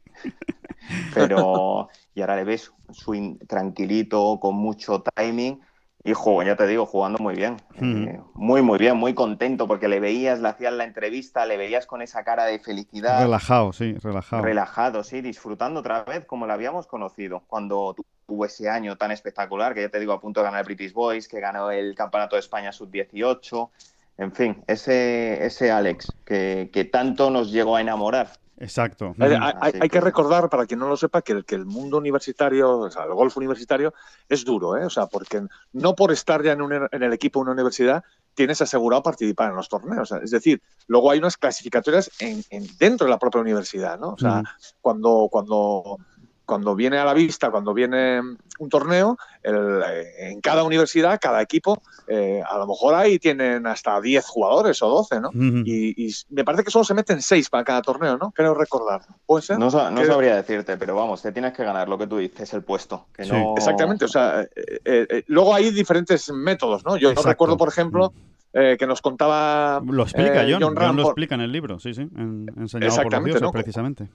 Pero, 1.14 1.88
y 2.14 2.22
ahora 2.22 2.36
le 2.36 2.44
ves 2.44 2.74
swing 2.92 3.38
tranquilito, 3.48 4.40
con 4.42 4.56
mucho 4.56 5.02
timing, 5.16 5.62
Y 6.04 6.14
juego, 6.14 6.44
ya 6.44 6.58
te 6.58 6.68
digo, 6.68 6.86
jugando 6.86 7.20
muy 7.20 7.36
bien. 7.36 7.58
Eh, 7.76 8.20
muy, 8.34 8.62
muy 8.62 8.78
bien, 8.78 8.98
muy 8.98 9.14
contento 9.14 9.68
porque 9.68 9.88
le 9.88 10.02
veías, 10.02 10.42
le 10.42 10.50
hacías 10.50 10.74
la 10.74 10.84
entrevista, 10.84 11.46
le 11.46 11.56
veías 11.56 11.86
con 11.86 12.02
esa 12.02 12.24
cara 12.24 12.46
de 12.46 12.60
felicidad. 12.60 13.22
Relajado, 13.22 13.72
sí, 13.72 13.94
relajado. 13.94 14.44
Relajado, 14.44 15.04
sí, 15.04 15.22
disfrutando 15.22 15.80
otra 15.80 16.04
vez 16.04 16.26
como 16.26 16.46
la 16.46 16.56
habíamos 16.56 16.88
conocido 16.88 17.44
cuando 17.48 17.96
tuvo 18.26 18.46
ese 18.46 18.68
año 18.70 18.98
tan 18.98 19.12
espectacular, 19.12 19.74
que 19.74 19.82
ya 19.82 19.90
te 19.90 20.00
digo, 20.00 20.12
a 20.12 20.20
punto 20.20 20.42
de 20.42 20.46
ganar 20.46 20.62
el 20.62 20.66
British 20.66 20.92
Boys, 20.92 21.28
que 21.28 21.40
ganó 21.40 21.72
el 21.72 21.96
Campeonato 21.96 22.36
de 22.36 22.42
España 22.42 22.72
Sub-18. 22.72 23.70
En 24.18 24.32
fin, 24.32 24.64
ese, 24.68 25.46
ese 25.46 25.72
Alex 25.72 26.12
que, 26.26 26.70
que 26.72 26.86
tanto 26.86 27.30
nos 27.30 27.52
llegó 27.52 27.76
a 27.76 27.82
enamorar. 27.82 28.32
Exacto. 28.58 29.16
Hay, 29.20 29.90
que 29.90 30.00
recordar, 30.00 30.50
para 30.50 30.66
quien 30.66 30.80
no 30.80 30.88
lo 30.88 30.96
sepa, 30.96 31.22
que 31.22 31.34
el, 31.34 31.46
que 31.46 31.56
el 31.56 31.66
mundo 31.66 31.98
universitario, 31.98 32.80
o 32.80 32.92
sea, 32.92 33.04
el 33.04 33.14
golf 33.14 33.36
universitario, 33.36 33.94
es 34.30 34.46
duro, 34.46 34.78
¿eh? 34.78 34.86
O 34.86 34.90
sea, 34.90 35.08
porque 35.08 35.42
no 35.74 35.96
por 35.96 36.12
estar 36.12 36.44
ya 36.44 36.54
en, 36.54 36.62
en 36.62 37.04
el 37.04 37.14
equipo 37.14 37.40
de 37.40 37.44
una 37.44 37.52
universidad 37.54 38.04
tienes 38.36 38.62
asegurado 38.62 39.04
participar 39.04 39.50
en 39.50 39.56
los 39.56 39.70
torneos. 39.70 40.12
Es 40.12 40.32
decir, 40.32 40.62
luego 40.88 41.12
hay 41.12 41.20
unas 41.20 41.38
clasificatorias 41.38 42.12
en, 42.20 42.44
dentro 42.78 43.06
de 43.06 43.12
la 43.12 43.20
propia 43.20 43.42
universidad, 43.42 44.00
¿no? 44.00 44.14
O 44.14 44.18
sea, 44.18 44.44
cuando, 44.82 45.28
cuando 45.32 45.98
cuando 46.46 46.76
viene 46.76 46.98
a 46.98 47.06
la 47.06 47.14
vista, 47.14 47.52
cuando 47.52 47.74
viene 47.74 48.20
un 48.60 48.70
torneo, 48.70 49.18
eh, 49.44 50.32
en 50.32 50.42
cada 50.42 50.64
universidad, 50.64 51.20
cada 51.22 51.42
equipo, 51.42 51.82
eh, 52.08 52.42
a 52.48 52.58
lo 52.58 52.68
mejor 52.68 52.96
ahí 52.96 53.18
tienen 53.18 53.66
hasta 53.66 54.00
10 54.00 54.26
jugadores 54.26 54.82
o 54.82 54.90
12, 54.90 55.22
¿no? 55.22 55.30
y, 55.34 56.14
me 56.30 56.44
parece 56.44 56.64
que 56.64 56.72
solo 56.72 56.84
se 56.84 56.94
meten 56.94 57.22
6 57.22 57.50
para 57.50 57.64
cada 57.64 57.82
torneo, 57.82 58.18
¿no? 58.18 58.32
Creo 58.32 58.54
recordar. 58.54 59.02
¿Puede 59.26 59.44
ser? 59.44 59.60
No, 59.60 59.72
sabría 59.72 60.36
decirte, 60.36 60.78
pero 60.78 60.96
vamos, 60.96 61.22
te 61.22 61.32
tienes 61.32 61.54
que 61.54 61.64
ganar 61.64 61.88
lo 61.88 61.98
que 61.98 62.08
tú 62.08 62.18
dices, 62.18 62.54
el 62.54 62.64
puesto. 62.64 63.08
Exactamente, 63.18 64.06
o 64.06 64.10
sea, 64.10 64.46
eh, 64.56 65.24
luego 65.28 65.56
hay 65.56 65.72
diferentes 65.72 66.32
métodos, 66.32 66.84
¿no? 66.86 66.98
Yo 66.98 67.14
no 67.14 67.22
recuerdo, 67.22 67.58
por 67.58 67.70
ejemplo, 67.70 68.14
que 68.52 68.86
nos 68.86 69.02
contaba. 69.02 69.82
Lo 69.86 70.04
explica 70.04 70.46
John, 70.48 70.76
John, 70.76 70.96
lo 70.98 71.04
explica 71.04 71.36
en 71.36 71.42
el 71.42 71.52
libro, 71.52 71.80
sí, 71.80 71.94
sí, 71.94 72.02
en, 72.02 72.52
enseñado 72.58 72.96
por 73.04 73.14
los 73.14 73.24
dioses, 73.24 73.52
precisamente. 73.52 74.10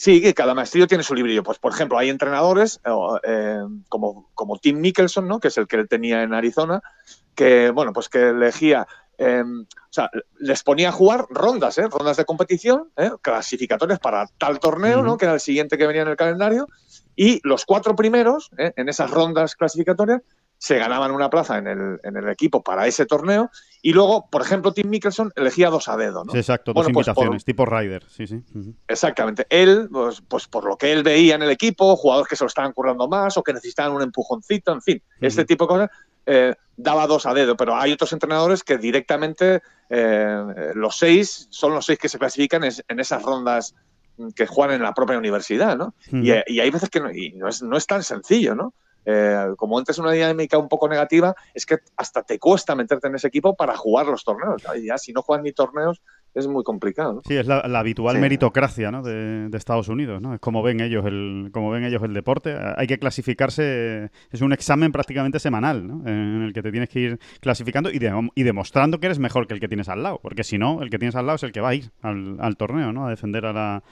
Sí, 0.00 0.22
que 0.22 0.32
cada 0.32 0.54
maestrillo 0.54 0.86
tiene 0.86 1.02
su 1.02 1.12
librillo. 1.12 1.42
Pues, 1.42 1.58
por 1.58 1.72
ejemplo, 1.72 1.98
hay 1.98 2.08
entrenadores 2.08 2.80
eh, 3.24 3.58
como, 3.88 4.30
como 4.32 4.56
Tim 4.58 4.78
Mickelson, 4.78 5.26
¿no? 5.26 5.40
que 5.40 5.48
es 5.48 5.58
el 5.58 5.66
que 5.66 5.74
él 5.74 5.88
tenía 5.88 6.22
en 6.22 6.34
Arizona, 6.34 6.80
que, 7.34 7.70
bueno, 7.70 7.92
pues 7.92 8.08
que 8.08 8.28
elegía, 8.28 8.86
em, 9.18 9.62
o 9.62 9.92
sea, 9.92 10.08
les 10.38 10.62
ponía 10.62 10.90
a 10.90 10.92
jugar 10.92 11.26
rondas, 11.30 11.78
¿eh? 11.78 11.88
rondas 11.90 12.16
de 12.16 12.24
competición, 12.24 12.92
¿eh? 12.96 13.10
clasificatorias 13.20 13.98
para 13.98 14.28
tal 14.38 14.60
torneo, 14.60 15.02
¿no? 15.02 15.16
que 15.16 15.24
era 15.24 15.34
el 15.34 15.40
siguiente 15.40 15.76
que 15.76 15.88
venía 15.88 16.02
en 16.02 16.08
el 16.08 16.16
calendario, 16.16 16.68
y 17.16 17.40
los 17.42 17.64
cuatro 17.64 17.96
primeros, 17.96 18.50
¿eh? 18.56 18.72
en 18.76 18.88
esas 18.88 19.10
rondas 19.10 19.56
clasificatorias, 19.56 20.22
se 20.58 20.76
ganaban 20.76 21.12
una 21.12 21.30
plaza 21.30 21.56
en 21.58 21.68
el, 21.68 22.00
en 22.02 22.16
el, 22.16 22.28
equipo 22.28 22.62
para 22.62 22.86
ese 22.86 23.06
torneo 23.06 23.50
y 23.80 23.92
luego, 23.92 24.28
por 24.28 24.42
ejemplo, 24.42 24.72
Tim 24.72 24.90
Mickelson 24.90 25.32
elegía 25.36 25.70
dos 25.70 25.88
a 25.88 25.96
dedo, 25.96 26.24
¿no? 26.24 26.32
Sí, 26.32 26.38
exacto, 26.38 26.72
dos 26.72 26.84
pues 26.84 26.88
invitaciones, 26.88 27.44
tipo 27.44 27.64
Ryder, 27.64 28.04
sí, 28.08 28.26
sí. 28.26 28.42
Exactamente. 28.88 29.46
Él, 29.50 29.88
pues, 29.90 30.20
pues, 30.20 30.48
por 30.48 30.64
lo 30.64 30.76
que 30.76 30.92
él 30.92 31.04
veía 31.04 31.36
en 31.36 31.42
el 31.42 31.50
equipo, 31.50 31.94
jugadores 31.96 32.28
que 32.28 32.36
se 32.36 32.42
lo 32.42 32.48
estaban 32.48 32.72
currando 32.72 33.08
más 33.08 33.36
o 33.36 33.42
que 33.44 33.52
necesitaban 33.52 33.92
un 33.92 34.02
empujoncito, 34.02 34.72
en 34.72 34.82
fin, 34.82 35.02
este 35.20 35.44
tipo 35.44 35.64
de 35.64 35.68
cosas, 35.68 35.90
eh, 36.26 36.54
daba 36.76 37.06
dos 37.06 37.24
a 37.26 37.34
dedo, 37.34 37.56
pero 37.56 37.76
hay 37.76 37.92
otros 37.92 38.12
entrenadores 38.12 38.64
que 38.64 38.78
directamente 38.78 39.62
eh, 39.88 40.72
los 40.74 40.96
seis 40.96 41.46
son 41.50 41.72
los 41.72 41.86
seis 41.86 41.98
que 41.98 42.08
se 42.08 42.18
clasifican 42.18 42.64
en 42.64 43.00
esas 43.00 43.22
rondas 43.22 43.74
que 44.34 44.46
juegan 44.46 44.76
en 44.76 44.82
la 44.82 44.94
propia 44.94 45.16
universidad, 45.18 45.76
¿no? 45.76 45.94
y, 46.10 46.32
y, 46.46 46.60
hay 46.60 46.70
veces 46.70 46.90
que 46.90 47.00
no, 47.00 47.12
y 47.12 47.30
no, 47.34 47.48
es, 47.48 47.62
no 47.62 47.76
es 47.76 47.86
tan 47.86 48.02
sencillo, 48.02 48.54
¿no? 48.56 48.74
Eh, 49.04 49.54
como 49.56 49.78
entres 49.78 49.98
una 49.98 50.12
dinámica 50.12 50.58
un 50.58 50.68
poco 50.68 50.88
negativa, 50.88 51.34
es 51.54 51.64
que 51.64 51.78
hasta 51.96 52.22
te 52.22 52.38
cuesta 52.38 52.74
meterte 52.74 53.08
en 53.08 53.14
ese 53.14 53.28
equipo 53.28 53.56
para 53.56 53.76
jugar 53.76 54.06
los 54.06 54.24
torneos. 54.24 54.62
Ya 54.82 54.98
si 54.98 55.12
no 55.12 55.22
juegas 55.22 55.44
ni 55.44 55.52
torneos, 55.52 56.02
es 56.34 56.46
muy 56.46 56.62
complicado. 56.62 57.22
Sí, 57.26 57.36
es 57.36 57.46
la, 57.46 57.60
habitual 57.60 58.18
meritocracia 58.18 58.90
¿no? 58.90 59.02
de, 59.02 59.48
Estados 59.56 59.88
Unidos. 59.88 60.20
¿no? 60.22 60.34
Es 60.34 60.40
como 60.40 60.62
ven 60.62 60.80
ellos 60.80 61.04
el, 61.06 61.50
como 61.52 61.70
ven 61.70 61.84
ellos 61.84 62.02
el 62.02 62.14
deporte. 62.14 62.56
Hay 62.76 62.86
que 62.86 62.98
clasificarse, 62.98 64.10
es 64.30 64.40
un 64.40 64.52
examen 64.52 64.92
prácticamente 64.92 65.38
semanal, 65.38 65.86
¿no? 65.86 66.08
en 66.08 66.42
el 66.42 66.52
que 66.52 66.62
te 66.62 66.70
tienes 66.70 66.88
que 66.88 67.00
ir 67.00 67.20
clasificando 67.40 67.90
y, 67.90 67.98
y, 68.34 68.42
demostrando 68.42 69.00
que 69.00 69.06
eres 69.06 69.18
mejor 69.18 69.46
que 69.46 69.54
el 69.54 69.60
que 69.60 69.68
tienes 69.68 69.88
al 69.88 70.02
lado. 70.02 70.20
Porque 70.22 70.44
si 70.44 70.58
no, 70.58 70.82
el 70.82 70.90
que 70.90 70.98
tienes 70.98 71.16
al 71.16 71.26
lado 71.26 71.36
es 71.36 71.42
el 71.42 71.52
que 71.52 71.60
va 71.60 71.70
a 71.70 71.74
ir 71.74 71.90
al, 72.02 72.36
al 72.40 72.56
torneo, 72.56 72.92
¿no? 72.92 73.06
a 73.06 73.10
defender 73.10 73.46
a 73.46 73.52
la, 73.52 73.82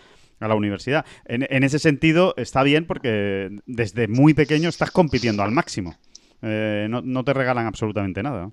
a 0.40 0.48
la 0.48 0.54
universidad. 0.54 1.04
En, 1.24 1.62
ese 1.62 1.78
sentido, 1.78 2.34
está 2.36 2.62
bien 2.62 2.86
porque 2.86 3.50
desde 3.66 4.08
muy 4.08 4.34
pequeño 4.34 4.68
estás 4.68 4.90
compitiendo 4.90 5.42
al 5.42 5.52
máximo. 5.52 5.96
Eh, 6.42 6.86
no, 6.88 7.24
te 7.24 7.32
regalan 7.32 7.66
absolutamente 7.66 8.22
nada. 8.22 8.50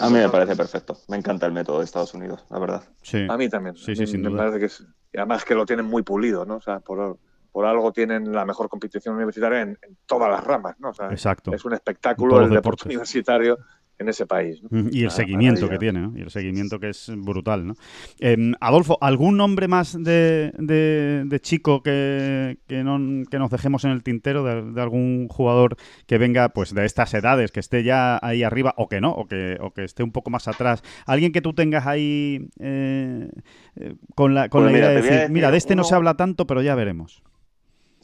a 0.00 0.10
mí 0.10 0.18
me 0.18 0.28
parece 0.28 0.56
perfecto. 0.56 0.98
Me 1.08 1.16
encanta 1.16 1.46
el 1.46 1.52
método 1.52 1.78
de 1.78 1.84
Estados 1.84 2.14
Unidos, 2.14 2.44
la 2.50 2.58
verdad. 2.58 2.82
A 3.28 3.36
mí 3.36 3.48
también. 3.48 3.76
Sí, 3.76 3.94
sí, 3.94 4.18
me 4.18 4.30
parece 4.30 4.60
que 4.60 5.18
además 5.18 5.44
que 5.44 5.54
lo 5.54 5.66
tienen 5.66 5.86
muy 5.86 6.02
pulido, 6.02 6.44
¿no? 6.44 6.56
O 6.56 6.60
sea, 6.60 6.80
por, 6.80 7.18
algo 7.64 7.92
tienen 7.92 8.32
la 8.32 8.44
mejor 8.44 8.68
competición 8.68 9.14
universitaria 9.16 9.62
en, 9.62 9.78
todas 10.06 10.30
las 10.30 10.44
ramas, 10.44 10.76
¿no? 10.78 10.90
Exacto. 11.10 11.52
Es 11.52 11.64
un 11.64 11.74
espectáculo 11.74 12.40
el 12.40 12.50
deporte 12.50 12.86
universitario 12.86 13.58
en 13.98 14.08
ese 14.08 14.26
país. 14.26 14.60
Y 14.90 15.04
el 15.04 15.10
seguimiento 15.10 15.68
que 15.68 15.78
tiene, 15.78 16.00
¿no? 16.00 16.12
Y 16.16 16.22
el 16.22 16.30
seguimiento 16.30 16.80
que 16.80 16.90
es 16.90 17.12
brutal, 17.16 17.66
¿no? 17.66 17.74
Em, 18.18 18.54
Adolfo, 18.60 18.98
¿algún 19.00 19.36
nombre 19.36 19.68
más 19.68 19.96
de, 20.02 20.52
de, 20.58 21.40
chico 21.40 21.82
que, 21.82 22.58
que, 22.66 22.82
no, 22.82 23.24
que, 23.30 23.38
nos 23.38 23.50
dejemos 23.50 23.84
en 23.84 23.92
el 23.92 24.02
tintero 24.02 24.42
de, 24.42 24.80
algún 24.80 25.28
jugador 25.28 25.76
que 26.06 26.18
venga 26.18 26.48
pues 26.48 26.74
de 26.74 26.84
estas 26.84 27.14
edades, 27.14 27.52
que 27.52 27.60
esté 27.60 27.84
ya 27.84 28.18
ahí 28.22 28.42
arriba 28.42 28.74
o 28.76 28.88
que 28.88 29.00
no, 29.00 29.12
o 29.12 29.26
que, 29.26 29.58
o 29.60 29.72
que 29.72 29.84
esté 29.84 30.02
un 30.02 30.12
poco 30.12 30.30
más 30.30 30.48
atrás? 30.48 30.82
¿Alguien 31.06 31.32
que 31.32 31.40
tú 31.40 31.54
tengas 31.54 31.86
ahí 31.86 32.48
eh, 32.58 33.28
eh, 33.76 33.94
con 34.14 34.34
la, 34.34 34.48
con 34.48 34.62
pues 34.62 34.72
la 34.72 34.78
idea 34.78 34.88
de 34.90 35.02
decir, 35.02 35.30
mira, 35.30 35.50
de 35.50 35.58
este 35.58 35.76
no 35.76 35.84
se 35.84 35.94
habla 35.94 36.14
tanto, 36.14 36.46
pero 36.46 36.62
ya 36.62 36.74
veremos? 36.74 37.22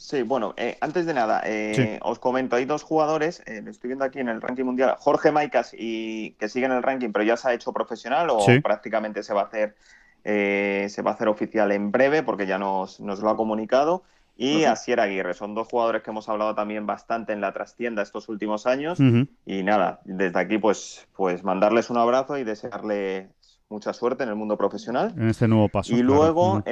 Sí, 0.01 0.23
bueno, 0.23 0.55
eh, 0.57 0.79
antes 0.81 1.05
de 1.05 1.13
nada, 1.13 1.43
eh, 1.45 1.99
os 2.01 2.17
comento, 2.17 2.55
hay 2.55 2.65
dos 2.65 2.81
jugadores, 2.81 3.43
eh, 3.45 3.63
estoy 3.67 3.89
viendo 3.89 4.03
aquí 4.03 4.17
en 4.17 4.29
el 4.29 4.41
ranking 4.41 4.63
mundial, 4.63 4.95
Jorge 4.97 5.31
Maicas, 5.31 5.75
y 5.77 6.31
que 6.39 6.49
sigue 6.49 6.65
en 6.65 6.71
el 6.71 6.81
ranking, 6.81 7.11
pero 7.11 7.23
ya 7.23 7.37
se 7.37 7.47
ha 7.47 7.53
hecho 7.53 7.71
profesional 7.71 8.31
o 8.31 8.43
prácticamente 8.63 9.21
se 9.21 9.35
va 9.35 9.41
a 9.41 9.45
hacer 9.45 9.75
se 10.23 11.01
va 11.03 11.11
a 11.11 11.13
hacer 11.13 11.27
oficial 11.27 11.71
en 11.71 11.91
breve 11.91 12.23
porque 12.23 12.47
ya 12.47 12.57
nos, 12.57 12.99
lo 12.99 13.29
ha 13.29 13.37
comunicado. 13.37 14.01
Y 14.35 14.63
Asier 14.63 14.99
Aguirre, 14.99 15.35
son 15.35 15.53
dos 15.53 15.67
jugadores 15.67 16.01
que 16.01 16.09
hemos 16.09 16.27
hablado 16.29 16.55
también 16.55 16.87
bastante 16.87 17.31
en 17.33 17.41
la 17.41 17.53
trastienda 17.53 18.01
estos 18.01 18.27
últimos 18.27 18.65
años. 18.65 18.99
Y 19.45 19.61
nada, 19.61 20.01
desde 20.03 20.39
aquí 20.39 20.57
pues, 20.57 21.07
pues 21.15 21.43
mandarles 21.43 21.91
un 21.91 21.97
abrazo 21.97 22.39
y 22.39 22.43
desearles 22.43 23.27
mucha 23.69 23.93
suerte 23.93 24.23
en 24.23 24.29
el 24.29 24.35
mundo 24.35 24.57
profesional. 24.57 25.13
En 25.15 25.29
este 25.29 25.47
nuevo 25.47 25.69
paso. 25.69 25.93
Y 25.93 26.01
luego, 26.01 26.63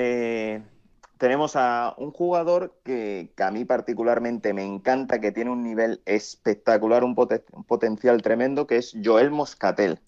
tenemos 1.19 1.57
a 1.57 1.93
un 1.97 2.11
jugador 2.11 2.73
que, 2.83 3.33
a 3.37 3.51
mí 3.51 3.65
particularmente 3.65 4.53
me 4.53 4.63
encanta, 4.63 5.19
que 5.19 5.33
tiene 5.33 5.51
un 5.51 5.63
nivel 5.63 6.01
espectacular, 6.05 7.03
un, 7.03 7.13
potencial 7.13 8.21
tremendo, 8.21 8.65
que 8.65 8.77
es 8.77 8.95
Joel 9.03 9.29
Moscatel. 9.29 9.99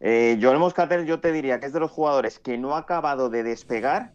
Eh, 0.00 0.38
Joel 0.40 0.58
Moscatel 0.58 1.04
yo 1.04 1.20
te 1.20 1.30
diría 1.30 1.60
que 1.60 1.66
es 1.66 1.74
de 1.74 1.80
los 1.80 1.90
jugadores 1.90 2.38
que 2.38 2.56
no 2.56 2.74
ha 2.74 2.78
acabado 2.78 3.28
de 3.28 3.42
despegar, 3.42 4.12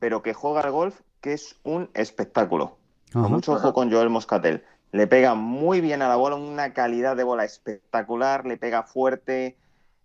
pero 0.00 0.20
que 0.20 0.34
juega 0.34 0.62
al 0.62 0.72
golf, 0.72 1.00
que 1.20 1.32
es 1.32 1.56
un 1.62 1.88
espectáculo. 1.94 2.76
Con 3.12 3.30
mucho 3.30 3.52
ojo 3.52 3.72
con 3.72 3.90
Joel 3.90 4.10
Moscatel. 4.10 4.64
Le 4.90 5.06
pega 5.06 5.34
muy 5.34 5.80
bien 5.80 6.02
a 6.02 6.08
la 6.08 6.16
bola, 6.16 6.34
una 6.34 6.72
calidad 6.72 7.14
de 7.14 7.22
bola 7.22 7.44
espectacular, 7.44 8.46
le 8.46 8.56
pega 8.56 8.82
fuerte, 8.82 9.56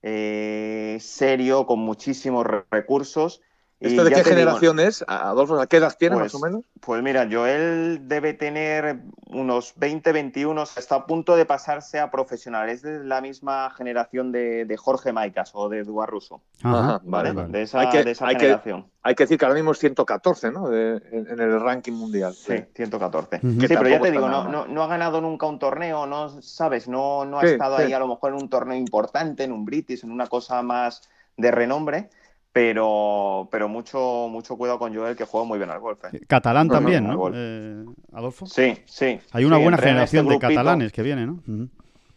eh, 0.03 0.97
serio, 1.01 1.65
con 1.65 1.79
muchísimos 1.79 2.45
recursos 2.69 3.41
¿Esto 3.79 4.03
de 4.03 4.11
qué 4.11 4.23
generación 4.23 4.79
es? 4.79 5.05
Adolfo, 5.07 5.59
¿a 5.59 5.67
qué 5.67 5.77
edad 5.77 5.95
tiene 5.97 6.15
más 6.15 6.33
o 6.33 6.39
pues, 6.39 6.51
menos? 6.51 6.65
Pues 6.79 7.03
mira, 7.03 7.27
Joel 7.31 8.07
debe 8.07 8.33
tener 8.33 9.01
unos 9.27 9.73
20, 9.75 10.11
21, 10.11 10.63
está 10.63 10.95
a 10.95 11.05
punto 11.05 11.35
de 11.35 11.45
pasarse 11.45 11.99
a 11.99 12.09
profesional. 12.09 12.69
Es 12.69 12.81
de 12.81 13.03
la 13.03 13.21
misma 13.21 13.69
generación 13.69 14.31
de, 14.31 14.75
Jorge 14.77 15.13
Maicas 15.13 15.51
o 15.53 15.69
de 15.69 15.79
Eduardo 15.79 16.11
Russo. 16.11 16.41
Ajá, 16.63 17.01
vale, 17.03 17.33
De 17.49 17.61
esa, 17.61 17.91
generación. 17.91 18.87
hay 19.03 19.15
que 19.15 19.23
decir 19.23 19.37
que 19.37 19.45
ahora 19.45 19.55
mismo 19.55 19.73
es 19.73 19.79
114, 19.79 20.51
¿no? 20.51 20.73
en, 20.73 21.39
el 21.39 21.61
ranking 21.61 21.93
mundial. 21.93 22.33
Sí, 22.33 22.55
114. 22.73 23.41
Sí, 23.41 23.67
pero 23.67 23.87
ya 23.87 23.99
te 23.99 24.11
digo, 24.11 24.27
no, 24.27 24.83
ha 24.83 24.87
ganado 24.87 25.21
nunca 25.21 25.45
un 25.45 25.59
torneo, 25.59 26.07
no 26.07 26.41
sabes, 26.41 26.87
no, 26.87 27.25
no 27.25 27.39
ha 27.39 27.43
estado 27.43 27.77
ahí 27.77 27.93
a 27.93 27.99
lo 27.99 28.07
mejor 28.07 28.33
en 28.33 28.41
un 28.41 28.49
torneo 28.49 28.77
importante, 28.77 29.43
en 29.43 29.51
un 29.51 29.65
British, 29.65 30.03
en 30.03 30.11
una 30.11 30.25
cosa 30.25 30.63
más 30.63 31.07
de 31.35 31.51
renombre 31.51 32.09
pero, 32.57 33.47
pero 33.51 33.69
mucho, 33.69 34.27
mucho 34.31 34.57
cuidado 34.57 34.79
con 34.79 34.95
Joel, 34.95 35.15
que 35.15 35.25
juega 35.25 35.45
muy 35.45 35.59
bien 35.59 35.69
al 35.69 35.79
golf. 35.79 36.03
¿eh? 36.05 36.21
Catalán 36.25 36.67
también, 36.67 37.07
¿no? 37.07 37.29
Eh, 37.31 37.85
Adolfo. 38.13 38.47
Sí, 38.47 38.79
sí. 38.85 39.19
Hay 39.31 39.45
una 39.45 39.57
buena 39.57 39.77
generación 39.77 40.25
este 40.25 40.33
de 40.33 40.55
catalanes 40.55 40.91
que 40.91 41.03
viene, 41.03 41.27
¿no? 41.27 41.39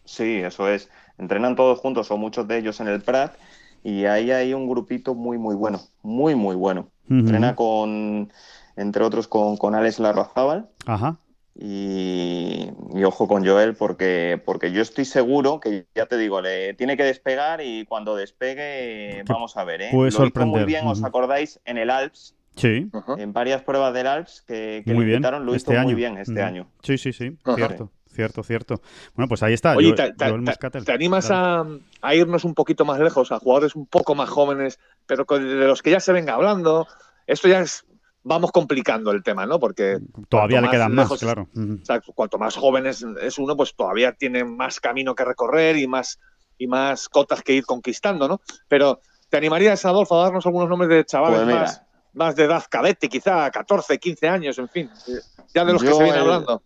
Sí, 0.03 0.37
eso 0.37 0.67
es. 0.67 0.89
Entrenan 1.19 1.55
todos 1.55 1.77
juntos 1.77 2.09
o 2.09 2.17
muchos 2.17 2.47
de 2.47 2.57
ellos 2.57 2.79
en 2.79 2.87
el 2.87 3.01
Prat 3.01 3.35
y 3.83 4.05
ahí 4.05 4.31
hay 4.31 4.55
un 4.55 4.67
grupito 4.67 5.13
muy, 5.13 5.37
muy 5.37 5.53
bueno, 5.53 5.79
muy, 6.01 6.33
muy 6.33 6.55
bueno. 6.55 6.87
Entrena 7.07 7.55
con, 7.55 8.31
entre 8.77 9.03
otros, 9.03 9.27
con, 9.27 9.57
con 9.57 9.75
Alex 9.75 9.99
Larrazábal. 9.99 10.69
Ajá. 10.87 11.17
Y, 11.53 12.69
y 12.93 13.03
ojo 13.03 13.27
con 13.27 13.45
Joel 13.45 13.75
porque, 13.75 14.41
porque 14.45 14.71
yo 14.71 14.81
estoy 14.81 15.05
seguro 15.05 15.59
que, 15.59 15.85
ya 15.95 16.05
te 16.05 16.17
digo, 16.17 16.41
le 16.41 16.73
tiene 16.73 16.95
que 16.97 17.03
despegar 17.03 17.61
y 17.61 17.85
cuando 17.85 18.15
despegue, 18.15 19.23
vamos 19.27 19.57
a 19.57 19.63
ver, 19.63 19.81
¿eh? 19.81 19.89
puede 19.91 20.03
Lo 20.03 20.07
hizo 20.09 20.17
sorprender. 20.19 20.61
muy 20.61 20.65
bien, 20.65 20.87
¿os 20.87 21.03
acordáis? 21.03 21.59
En 21.65 21.77
el 21.77 21.89
Alps, 21.89 22.35
Sí, 22.57 22.89
en 23.17 23.31
varias 23.31 23.61
pruebas 23.63 23.93
del 23.93 24.07
Alps 24.07 24.41
que, 24.45 24.81
que 24.85 24.93
muy 24.93 25.05
le 25.05 25.11
invitaron, 25.13 25.45
lo 25.45 25.55
este 25.55 25.71
hizo 25.71 25.79
año. 25.79 25.87
muy 25.87 25.95
bien 25.95 26.17
este 26.17 26.41
año. 26.41 26.67
Sí, 26.83 26.97
sí, 26.97 27.13
sí. 27.13 27.37
Ajá. 27.45 27.55
Cierto, 27.55 27.91
cierto, 28.13 28.43
cierto. 28.43 28.81
Bueno, 29.15 29.29
pues 29.29 29.41
ahí 29.41 29.53
está. 29.53 29.73
Oye, 29.77 29.87
Joel- 29.87 29.95
¿te, 29.95 30.13
te- 30.13 30.29
Joel 30.29 30.83
te- 30.85 30.91
animas 30.91 31.27
Claro. 31.27 31.79
a, 32.01 32.07
a 32.09 32.15
irnos 32.15 32.43
un 32.43 32.53
poquito 32.53 32.83
más 32.83 32.99
lejos, 32.99 33.31
a 33.31 33.39
jugadores 33.39 33.73
un 33.75 33.85
poco 33.85 34.15
más 34.15 34.29
jóvenes, 34.29 34.79
pero 35.05 35.25
con- 35.25 35.41
de 35.47 35.65
los 35.65 35.81
que 35.81 35.91
ya 35.91 36.01
se 36.01 36.11
venga 36.11 36.33
hablando? 36.33 36.87
Esto 37.25 37.47
ya 37.47 37.61
es. 37.61 37.85
Vamos 38.23 38.51
complicando 38.51 39.11
el 39.11 39.23
tema, 39.23 39.45
¿no? 39.47 39.59
Porque 39.59 39.99
Todavía 40.29 40.61
le 40.61 40.69
quedan 40.69 40.93
más, 40.93 41.05
lejos- 41.05 41.19
claro. 41.19 41.49
O 41.55 41.85
sea, 41.85 41.99
cuanto 42.13 42.37
más 42.37 42.55
joven 42.55 42.85
es, 42.85 43.03
es 43.21 43.37
uno, 43.39 43.57
pues 43.57 43.75
todavía 43.75 44.11
tiene 44.13 44.43
más 44.43 44.79
camino 44.79 45.15
que 45.15 45.25
recorrer 45.25 45.77
y 45.77 45.87
más, 45.87 46.19
y 46.57 46.67
más 46.67 47.09
cotas 47.09 47.41
que 47.41 47.53
ir 47.53 47.65
conquistando, 47.65 48.27
¿no? 48.27 48.39
Pero, 48.67 49.01
¿te 49.29 49.37
animarías, 49.37 49.83
Adolfo, 49.85 50.19
a 50.19 50.25
darnos 50.25 50.45
algunos 50.45 50.69
nombres 50.69 50.89
de 50.89 51.03
chavales 51.05 51.41
Pues 51.41 51.55
más, 51.55 51.81
más 52.13 52.35
de 52.35 52.43
edad 52.43 52.63
cadete, 52.69 53.09
quizá 53.09 53.49
14, 53.49 53.97
15 53.97 54.27
años, 54.27 54.57
en 54.59 54.69
fin? 54.69 54.89
eh, 55.07 55.21
Ya 55.55 55.65
de 55.65 55.73
los 55.73 55.81
que 55.83 55.93
se 55.93 56.03
viene 56.03 56.17
el- 56.19 56.23
hablando. 56.25 56.61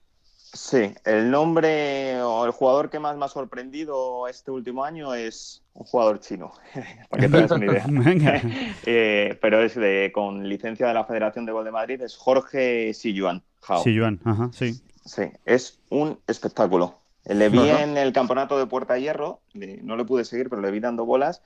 Sí, 0.56 0.94
el 1.04 1.30
nombre 1.32 2.22
o 2.22 2.46
el 2.46 2.52
jugador 2.52 2.90
que 2.90 2.98
más 2.98 3.18
me 3.18 3.26
ha 3.26 3.28
sorprendido 3.28 4.26
este 4.30 4.52
último 4.52 4.86
año 4.86 5.14
es 5.14 5.62
un 5.74 5.86
jugador 5.86 6.22
chino, 6.22 6.54
para 7.10 7.24
que 7.24 7.30
te 7.30 7.38
hagas 7.38 7.52
una 7.52 7.66
idea. 7.66 7.86
Eh, 8.86 9.38
pero 9.42 9.62
es 9.62 9.76
de, 9.76 10.12
con 10.14 10.48
licencia 10.48 10.88
de 10.88 10.94
la 10.94 11.04
Federación 11.04 11.46
de 11.46 11.52
Gol 11.52 11.66
de 11.66 11.72
Madrid, 11.72 12.02
es 12.02 12.16
Jorge 12.16 12.94
Siyuan. 12.94 13.44
Jao. 13.62 13.84
Sí, 13.84 13.98
Joan. 13.98 14.22
Ajá, 14.24 14.50
sí. 14.54 14.82
Sí, 15.04 15.24
es 15.44 15.80
un 15.90 16.20
espectáculo. 16.26 17.00
Le 17.26 17.50
vi 17.50 17.70
Ajá. 17.70 17.84
en 17.84 17.98
el 17.98 18.14
campeonato 18.14 18.58
de 18.58 18.66
Puerta 18.66 18.98
Hierro, 18.98 19.42
no 19.54 19.98
le 19.98 20.06
pude 20.06 20.24
seguir, 20.24 20.50
pero 20.50 20.62
le 20.62 20.72
vi 20.72 20.80
dando 20.80 21.06
bolas. 21.06 21.42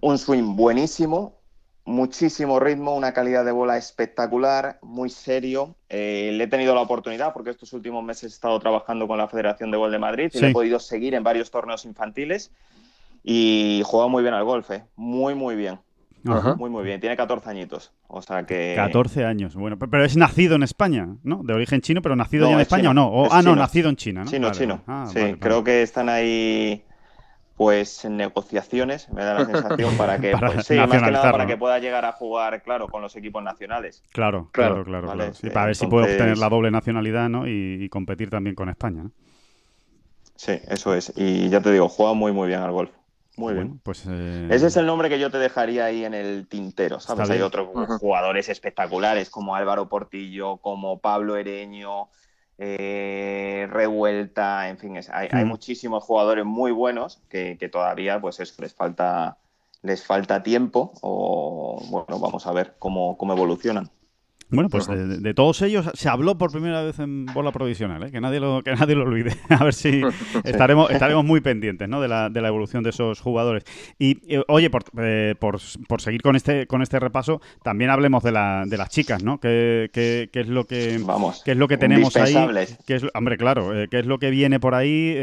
Un 0.00 0.18
swing 0.18 0.56
buenísimo, 0.56 1.37
muchísimo 1.88 2.60
ritmo, 2.60 2.94
una 2.94 3.12
calidad 3.12 3.44
de 3.44 3.52
bola 3.52 3.76
espectacular, 3.76 4.78
muy 4.82 5.08
serio. 5.10 5.74
Eh, 5.88 6.30
le 6.34 6.44
he 6.44 6.46
tenido 6.46 6.74
la 6.74 6.82
oportunidad, 6.82 7.32
porque 7.32 7.50
estos 7.50 7.72
últimos 7.72 8.04
meses 8.04 8.24
he 8.24 8.34
estado 8.34 8.58
trabajando 8.60 9.08
con 9.08 9.18
la 9.18 9.26
Federación 9.28 9.70
de 9.70 9.76
Gol 9.78 9.90
de 9.90 9.98
Madrid 9.98 10.26
y 10.32 10.38
Sí. 10.38 10.40
le 10.44 10.50
he 10.50 10.52
podido 10.52 10.78
seguir 10.78 11.14
en 11.14 11.22
varios 11.24 11.50
torneos 11.50 11.84
infantiles. 11.84 12.50
Y 13.24 13.82
juega 13.84 14.06
muy 14.08 14.22
bien 14.22 14.34
al 14.34 14.44
golf, 14.44 14.70
eh. 14.70 14.84
muy, 14.96 15.34
muy 15.34 15.56
bien. 15.56 15.78
Ajá. 16.26 16.56
Muy, 16.56 16.68
muy 16.68 16.84
bien. 16.84 17.00
Tiene 17.00 17.16
14 17.16 17.48
añitos. 17.48 17.92
O 18.08 18.20
sea 18.22 18.44
que. 18.44 18.74
14 18.76 19.24
años. 19.24 19.54
Bueno, 19.54 19.78
pe- 19.78 19.86
pero 19.88 20.04
es 20.04 20.16
nacido 20.16 20.56
en 20.56 20.62
España, 20.64 21.08
¿no? 21.22 21.42
De 21.44 21.54
origen 21.54 21.80
chino, 21.80 22.02
pero 22.02 22.16
nacido 22.16 22.44
No, 22.44 22.50
ya 22.50 22.54
en 22.56 22.60
es 22.60 22.66
España 22.66 22.90
chino. 22.90 22.90
o 22.90 22.94
no. 22.94 23.08
O- 23.08 23.26
Es 23.26 23.32
ah, 23.32 23.36
no, 23.36 23.50
chino. 23.50 23.56
nacido 23.56 23.88
en 23.88 23.96
China, 23.96 24.24
¿no? 24.24 24.30
Chino, 24.30 24.48
Vale, 24.48 24.58
chino. 24.58 24.82
Ah, 24.86 25.06
sí, 25.12 25.20
vale, 25.20 25.38
creo 25.38 25.64
que 25.64 25.82
están 25.82 26.08
ahí, 26.08 26.82
pues, 27.58 28.04
en 28.06 28.16
negociaciones, 28.16 29.10
me 29.10 29.22
da 29.24 29.34
la 29.34 29.44
sensación, 29.46 29.98
para 29.98 30.18
que, 30.20 30.38
Para 30.38 30.52
pues, 30.52 30.66
sí, 30.66 30.86
más 30.86 31.02
que 31.02 31.10
nada 31.10 31.30
para 31.30 31.46
que 31.46 31.56
pueda 31.58 31.78
llegar 31.80 32.04
a 32.06 32.12
jugar, 32.12 32.62
claro, 32.62 32.90
con 32.90 33.02
los 33.02 33.16
equipos 33.16 33.42
nacionales. 33.42 34.04
Claro, 34.12 34.50
Claro. 34.52 34.82
claro, 34.82 34.84
claro. 34.84 35.06
Vale, 35.06 35.24
claro. 35.24 35.34
Sí, 35.34 35.50
para 35.50 35.66
ver 35.66 35.76
si 35.76 35.86
puede 35.86 36.06
obtener 36.06 36.38
la 36.38 36.48
doble 36.48 36.70
nacionalidad, 36.70 37.28
¿no? 37.28 37.46
Y, 37.48 37.84
y 37.84 37.88
competir 37.90 38.30
también 38.30 38.54
con 38.56 38.68
España, 38.68 39.04
¿no? 39.04 39.12
Sí, 40.36 40.52
eso 40.68 40.94
es. 40.94 41.12
Y 41.16 41.48
ya 41.48 41.60
te 41.60 41.72
digo, 41.72 41.88
juega 41.88 42.14
muy, 42.14 42.32
muy 42.32 42.48
bien 42.48 42.60
al 42.60 42.70
golf. 42.72 42.90
Muy 43.36 43.54
Bueno, 43.54 43.70
bien. 43.70 43.80
pues... 43.82 44.04
eh, 44.08 44.48
Ese 44.50 44.66
es 44.68 44.76
el 44.76 44.86
nombre 44.86 45.08
que 45.08 45.18
yo 45.18 45.30
te 45.30 45.38
dejaría 45.38 45.84
ahí 45.86 46.04
en 46.04 46.14
el 46.14 46.48
tintero, 46.48 47.00
¿sabes? 47.00 47.30
Hay 47.30 47.40
otros 47.40 47.68
jugadores 48.00 48.48
espectaculares 48.48 49.30
como 49.30 49.54
Álvaro 49.54 49.88
Portillo, 49.88 50.58
como 50.58 51.00
Pablo 51.00 51.36
Ereño, 51.36 52.08
eh, 52.58 53.66
Revuelta, 53.70 54.68
en 54.68 54.78
fin, 54.78 54.96
es- 54.96 55.10
hay, 55.10 55.28
hay 55.32 55.44
Mm. 55.44 55.48
muchísimos 55.48 56.04
jugadores 56.04 56.44
muy 56.44 56.72
buenos 56.72 57.22
que, 57.28 57.56
que 57.58 57.68
todavía, 57.68 58.20
pues 58.20 58.40
eso, 58.40 58.60
les 58.62 58.74
falta, 58.74 59.38
les 59.82 60.04
falta 60.06 60.42
tiempo 60.42 60.92
o, 61.02 61.80
bueno, 61.90 62.18
vamos 62.20 62.46
a 62.46 62.52
ver 62.52 62.76
cómo, 62.78 63.16
cómo 63.18 63.32
evolucionan. 63.34 63.90
Bueno, 64.50 64.68
pues 64.70 64.86
de, 64.86 65.18
de 65.18 65.34
todos 65.34 65.60
ellos 65.62 65.90
se 65.94 66.08
habló 66.08 66.38
por 66.38 66.50
primera 66.50 66.82
vez 66.82 66.98
en 66.98 67.26
bola 67.26 67.52
provisional, 67.52 68.02
¿eh? 68.04 68.10
que 68.10 68.20
nadie 68.20 68.40
lo 68.40 68.62
que 68.62 68.72
nadie 68.74 68.94
lo 68.94 69.04
olvide. 69.04 69.32
A 69.50 69.62
ver 69.64 69.74
si 69.74 70.00
estaremos 70.44 70.90
estaremos 70.90 71.24
muy 71.24 71.40
pendientes, 71.40 71.88
¿no? 71.88 72.00
De 72.00 72.08
la, 72.08 72.30
de 72.30 72.40
la 72.40 72.48
evolución 72.48 72.82
de 72.82 72.90
esos 72.90 73.20
jugadores. 73.20 73.64
Y 73.98 74.18
eh, 74.34 74.42
oye, 74.48 74.70
por, 74.70 74.84
eh, 74.98 75.34
por, 75.38 75.58
por 75.86 76.00
seguir 76.00 76.22
con 76.22 76.34
este 76.36 76.66
con 76.66 76.80
este 76.82 76.98
repaso, 76.98 77.40
también 77.62 77.90
hablemos 77.90 78.22
de, 78.22 78.32
la, 78.32 78.64
de 78.66 78.76
las 78.78 78.88
chicas, 78.88 79.22
¿no? 79.22 79.38
¿Qué, 79.38 79.90
qué- 79.92 80.28
qué 80.32 80.40
es 80.40 80.48
lo 80.48 80.64
que 80.64 80.98
Vamos. 81.04 81.42
qué 81.44 81.52
es 81.52 81.56
lo 81.58 81.68
que 81.68 81.76
tenemos 81.76 82.16
ahí? 82.16 82.34
¿Qué 82.86 82.94
es, 82.96 83.04
hombre, 83.14 83.36
claro, 83.36 83.78
eh, 83.78 83.88
¿qué 83.90 83.98
es 83.98 84.06
lo 84.06 84.18
que 84.18 84.30
viene 84.30 84.58
por 84.60 84.74
ahí? 84.74 85.14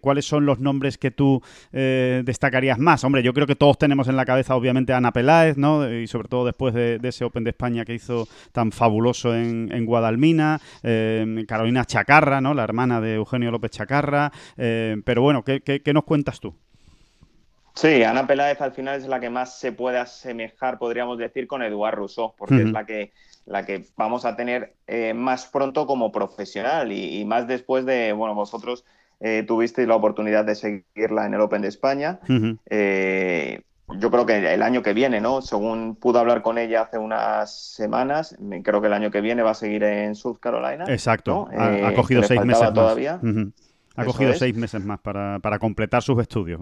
¿Cuáles 0.00 0.24
son 0.24 0.44
los 0.46 0.58
nombres 0.58 0.98
que 0.98 1.10
tú 1.10 1.40
destacarías 1.72 2.78
más? 2.78 3.04
Hombre, 3.04 3.22
yo 3.22 3.32
creo 3.32 3.46
que 3.46 3.56
todos 3.56 3.78
tenemos 3.78 4.08
en 4.08 4.16
la 4.16 4.24
cabeza, 4.24 4.56
obviamente, 4.56 4.92
a 4.92 4.96
Ana 4.96 5.12
Peláez, 5.12 5.56
¿no? 5.56 5.90
Y 5.92 6.06
sobre 6.06 6.28
todo 6.28 6.44
después 6.44 6.74
de, 6.74 6.98
de 6.98 7.08
ese 7.08 7.24
Open 7.24 7.44
de 7.44 7.50
España 7.50 7.84
que 7.84 7.94
hizo 7.94 8.26
tan 8.52 8.71
fabuloso 8.72 9.34
en, 9.34 9.70
en 9.72 9.86
Guadalmina, 9.86 10.60
eh, 10.82 11.44
Carolina 11.46 11.84
Chacarra, 11.84 12.40
¿no? 12.40 12.54
La 12.54 12.64
hermana 12.64 13.00
de 13.00 13.14
Eugenio 13.14 13.50
López 13.50 13.70
Chacarra. 13.70 14.32
eh, 14.56 14.96
pero 15.04 15.22
bueno, 15.22 15.44
¿qué, 15.44 15.60
qué, 15.60 15.82
qué 15.82 15.92
nos 15.92 16.04
cuentas 16.04 16.40
tú? 16.40 16.54
Sí, 17.74 18.02
Ana 18.02 18.26
Peláez 18.26 18.60
al 18.60 18.72
final 18.72 18.98
es 19.00 19.06
la 19.06 19.18
que 19.18 19.30
más 19.30 19.58
se 19.58 19.72
puede 19.72 19.98
asemejar, 19.98 20.78
podríamos 20.78 21.16
decir, 21.16 21.46
con 21.46 21.62
Eduard 21.62 21.94
Rousseau, 21.94 22.34
porque 22.36 22.62
es 22.62 22.70
la 22.70 22.84
que, 22.84 23.12
la 23.46 23.64
que 23.64 23.86
vamos 23.96 24.26
a 24.26 24.36
tener 24.36 24.74
eh, 24.86 25.14
más 25.14 25.46
pronto 25.46 25.86
como 25.86 26.12
profesional 26.12 26.92
y, 26.92 27.18
y 27.18 27.24
más 27.24 27.46
después 27.48 27.86
de, 27.86 28.12
bueno, 28.12 28.34
vosotros 28.34 28.84
eh, 29.20 29.42
tuvisteis 29.46 29.88
la 29.88 29.96
oportunidad 29.96 30.44
de 30.44 30.54
seguirla 30.54 31.24
en 31.24 31.32
el 31.32 31.40
Open 31.40 31.62
de 31.62 31.68
España. 31.68 32.20
Eh, 32.68 33.62
yo 33.98 34.10
creo 34.10 34.26
que 34.26 34.54
el 34.54 34.62
año 34.62 34.82
que 34.82 34.92
viene, 34.92 35.20
¿no? 35.20 35.42
Según 35.42 35.96
pude 35.96 36.18
hablar 36.18 36.42
con 36.42 36.58
ella 36.58 36.82
hace 36.82 36.98
unas 36.98 37.54
semanas, 37.54 38.36
creo 38.62 38.80
que 38.80 38.86
el 38.88 38.92
año 38.92 39.10
que 39.10 39.20
viene 39.20 39.42
va 39.42 39.50
a 39.52 39.54
seguir 39.54 39.82
en 39.84 40.14
South 40.14 40.38
Carolina. 40.40 40.84
Exacto. 40.88 41.48
¿no? 41.50 41.60
Ha, 41.60 41.66
ha 41.66 41.92
Eh, 41.92 41.94
cogido 41.94 42.22
seis 42.22 42.44
meses 42.44 42.72
más. 42.74 42.88
Ha 43.94 44.02
Eso 44.02 44.10
cogido 44.12 44.30
es. 44.32 44.38
seis 44.38 44.56
meses 44.56 44.84
más 44.84 45.00
para, 45.00 45.38
para 45.40 45.58
completar 45.58 46.02
sus 46.02 46.20
estudios. 46.20 46.60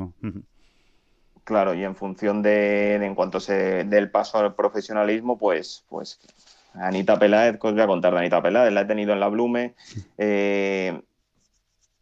Claro, 1.45 1.75
y 1.75 1.85
en 1.85 1.97
función 1.97 2.43
de, 2.43 2.99
de 2.99 3.07
en 3.07 3.15
cuanto 3.15 3.41
se 3.41 3.85
dé 3.85 3.99
el 3.99 4.11
paso 4.11 4.39
al 4.39 4.55
profesionalismo, 4.55 5.39
pues, 5.39 5.85
pues 5.89 6.21
Anita 6.75 7.19
Peláez, 7.19 7.59
¿qué 7.61 7.67
os 7.69 7.73
voy 7.73 7.83
a 7.83 7.87
contar 7.87 8.13
de 8.13 8.19
Anita 8.21 8.43
Peláez? 8.43 8.73
La 8.73 8.83
he 8.83 8.85
tenido 8.85 9.13
en 9.13 9.21
la 9.21 9.29
Blume. 9.29 9.75
eh, 10.19 11.01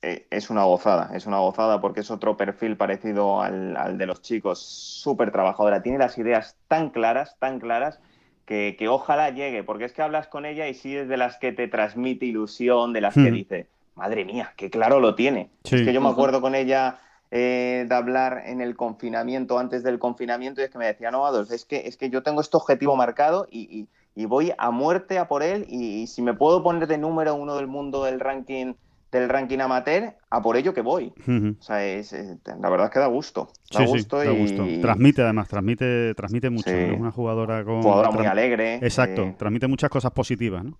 es 0.02 0.50
una 0.50 0.64
gozada, 0.64 1.10
es 1.16 1.26
una 1.26 1.38
gozada 1.38 1.80
porque 1.80 2.00
es 2.00 2.10
otro 2.10 2.36
perfil 2.36 2.76
parecido 2.76 3.40
al, 3.42 3.76
al 3.76 3.98
de 3.98 4.06
los 4.06 4.22
chicos, 4.22 4.60
súper 4.60 5.32
trabajadora, 5.32 5.82
tiene 5.82 5.98
las 5.98 6.16
ideas 6.18 6.56
tan 6.68 6.90
claras, 6.90 7.36
tan 7.38 7.58
claras, 7.60 8.00
que, 8.44 8.76
que 8.78 8.88
ojalá 8.88 9.30
llegue, 9.30 9.62
porque 9.64 9.84
es 9.84 9.92
que 9.92 10.02
hablas 10.02 10.28
con 10.28 10.46
ella 10.46 10.68
y 10.68 10.74
sí 10.74 10.96
es 10.96 11.08
de 11.08 11.16
las 11.16 11.36
que 11.38 11.52
te 11.52 11.68
transmite 11.68 12.26
ilusión, 12.26 12.92
de 12.92 13.00
las 13.02 13.14
que 13.14 13.30
Hmm. 13.30 13.34
dice, 13.34 13.70
madre 13.94 14.24
mía, 14.24 14.54
qué 14.56 14.70
claro 14.70 15.00
lo 15.00 15.14
tiene. 15.14 15.50
Sí. 15.64 15.76
Es 15.76 15.82
que 15.82 15.92
yo 15.92 16.00
me 16.00 16.08
acuerdo 16.08 16.40
con 16.40 16.54
ella 16.54 17.00
eh, 17.30 17.84
de 17.86 17.94
hablar 17.94 18.42
en 18.46 18.60
el 18.62 18.74
confinamiento, 18.76 19.58
antes 19.58 19.82
del 19.82 19.98
confinamiento, 19.98 20.60
y 20.60 20.64
es 20.64 20.70
que 20.70 20.78
me 20.78 20.86
decía, 20.86 21.10
no, 21.10 21.26
Adolf, 21.26 21.50
es 21.52 21.64
que, 21.66 21.86
es 21.86 21.96
que 21.98 22.08
yo 22.08 22.22
tengo 22.22 22.40
este 22.40 22.56
objetivo 22.56 22.96
marcado 22.96 23.46
y, 23.50 23.80
y- 23.80 23.88
y 24.14 24.24
voy 24.24 24.52
a 24.58 24.70
muerte 24.72 25.18
a 25.18 25.28
por 25.28 25.42
él, 25.44 25.64
y, 25.68 26.02
y 26.02 26.06
si 26.08 26.22
me 26.22 26.34
puedo 26.34 26.62
poner 26.62 26.88
de 26.88 26.98
número 26.98 27.34
uno 27.34 27.54
del 27.56 27.66
mundo 27.68 28.04
del 28.04 28.18
ranking 28.18 28.74
del 29.10 29.28
ranking 29.28 29.58
amateur, 29.60 30.14
a 30.30 30.42
por 30.42 30.56
ello 30.56 30.74
que 30.74 30.82
voy. 30.82 31.12
O 31.58 31.62
sea, 31.62 31.84
es, 31.84 32.12
es- 32.12 32.36
la 32.60 32.68
verdad 32.68 32.86
es 32.88 32.92
que 32.92 32.98
da 32.98 33.06
gusto. 33.06 33.48
Da 33.70 33.80
Sí, 33.80 33.86
sí, 33.86 33.92
gusto 33.92 34.16
da 34.18 34.26
y 34.26 34.38
gusto. 34.38 34.66
Transmite 34.82 35.22
además, 35.22 35.48
transmite, 35.48 36.14
transmite 36.14 36.50
mucho. 36.50 36.70
Es 36.70 36.98
una 36.98 37.10
jugadora 37.10 37.64
con... 37.64 37.82
jugadora 37.82 38.10
muy 38.10 38.26
alegre. 38.26 38.74
Exacto, 38.76 39.22
eh, 39.22 39.34
transmite 39.38 39.66
muchas 39.66 39.90
cosas 39.90 40.10
positivas, 40.12 40.64
¿no? 40.64 40.76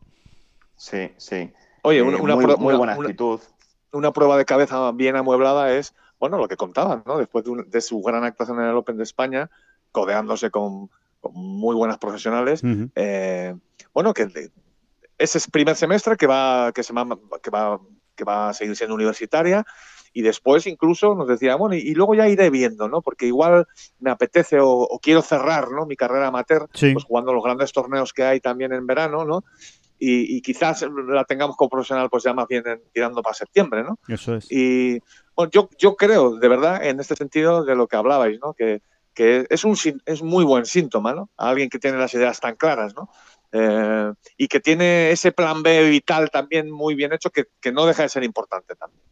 sí, 0.76 1.10
sí. 1.16 1.50
Oye, 1.82 1.98
Eh, 1.98 2.02
una, 2.02 2.18
una 2.18 2.34
muy, 2.36 2.44
pro- 2.44 2.56
muy 2.58 2.66
una- 2.68 2.78
buena 2.78 2.96
una- 2.96 3.06
actitud. 3.08 3.40
una 3.92 4.12
prueba 4.12 4.36
de 4.36 4.44
cabeza 4.44 4.92
bien 4.92 5.16
amueblada 5.16 5.72
es, 5.74 5.94
bueno, 6.20 6.36
lo 6.38 6.46
que 6.48 6.56
contaban, 6.56 7.02
¿no? 7.06 7.18
Después 7.18 7.44
de, 7.44 7.50
un- 7.50 7.70
de 7.70 7.80
su 7.80 8.00
gran 8.02 8.24
actuación 8.24 8.60
en 8.60 8.66
el 8.66 8.76
Open 8.76 8.96
de 8.96 9.02
España, 9.04 9.50
codeándose 9.92 10.50
con, 10.50 10.90
con 11.20 11.32
muy 11.34 11.74
buenas 11.74 11.98
profesionales, 11.98 12.62
eh, 12.94 13.54
bueno, 13.94 14.12
que 14.12 14.26
de- 14.26 14.50
ese 15.16 15.38
es 15.38 15.50
primer 15.50 15.74
semestre 15.74 16.16
que 16.16 16.26
va, 16.28 16.70
que 16.72 16.82
se 16.84 16.92
va, 16.92 17.06
que 17.42 17.50
va, 17.50 17.80
que 18.18 18.24
va 18.24 18.50
a 18.50 18.52
seguir 18.52 18.76
siendo 18.76 18.94
universitaria 18.96 19.64
y 20.12 20.22
después 20.22 20.66
incluso 20.66 21.14
nos 21.14 21.28
decía, 21.28 21.54
bueno, 21.56 21.76
y, 21.76 21.78
y 21.78 21.94
luego 21.94 22.14
ya 22.14 22.28
iré 22.28 22.50
viendo, 22.50 22.88
¿no? 22.88 23.00
Porque 23.02 23.26
igual 23.26 23.66
me 24.00 24.10
apetece 24.10 24.58
o, 24.58 24.68
o 24.70 24.98
quiero 24.98 25.22
cerrar, 25.22 25.70
¿no? 25.70 25.86
Mi 25.86 25.96
carrera 25.96 26.26
amateur, 26.28 26.66
Sí. 26.74 26.92
pues 26.92 27.04
jugando 27.04 27.32
los 27.32 27.44
grandes 27.44 27.72
torneos 27.72 28.12
que 28.12 28.24
hay 28.24 28.40
también 28.40 28.72
en 28.72 28.86
verano, 28.86 29.24
¿no? 29.24 29.44
Y, 30.00 30.36
y 30.36 30.42
quizás 30.42 30.84
la 31.08 31.24
tengamos 31.24 31.56
como 31.56 31.70
profesional 31.70 32.08
pues 32.10 32.22
ya 32.24 32.32
más 32.32 32.46
bien 32.48 32.66
en- 32.66 32.82
tirando 32.92 33.20
para 33.22 33.34
septiembre, 33.34 33.82
¿no? 33.84 33.98
Eso 34.08 34.34
es. 34.36 34.46
Y 34.50 34.98
bueno, 35.36 35.50
yo, 35.52 35.68
yo 35.78 35.94
creo, 35.96 36.36
de 36.36 36.48
verdad, 36.48 36.84
en 36.84 37.00
este 37.00 37.14
sentido 37.16 37.64
de 37.64 37.74
lo 37.76 37.86
que 37.86 37.96
hablabais, 37.96 38.38
¿no? 38.42 38.54
Que, 38.54 38.80
que 39.14 39.46
es, 39.50 39.64
un, 39.64 39.76
es 40.06 40.22
muy 40.22 40.44
buen 40.44 40.64
síntoma, 40.64 41.12
¿no? 41.14 41.28
A 41.36 41.50
alguien 41.50 41.68
que 41.68 41.78
tiene 41.80 41.98
las 41.98 42.14
ideas 42.14 42.38
tan 42.40 42.54
claras, 42.56 42.94
¿no? 42.94 43.08
Eh, 43.52 44.12
y 44.36 44.48
que 44.48 44.60
tiene 44.60 45.10
ese 45.10 45.32
plan 45.32 45.62
B 45.62 45.88
vital 45.88 46.30
también 46.30 46.70
muy 46.70 46.94
bien 46.94 47.12
hecho 47.12 47.30
que, 47.30 47.44
que 47.60 47.72
no 47.72 47.86
deja 47.86 48.02
de 48.02 48.08
ser 48.08 48.24
importante 48.24 48.74
también. 48.74 49.02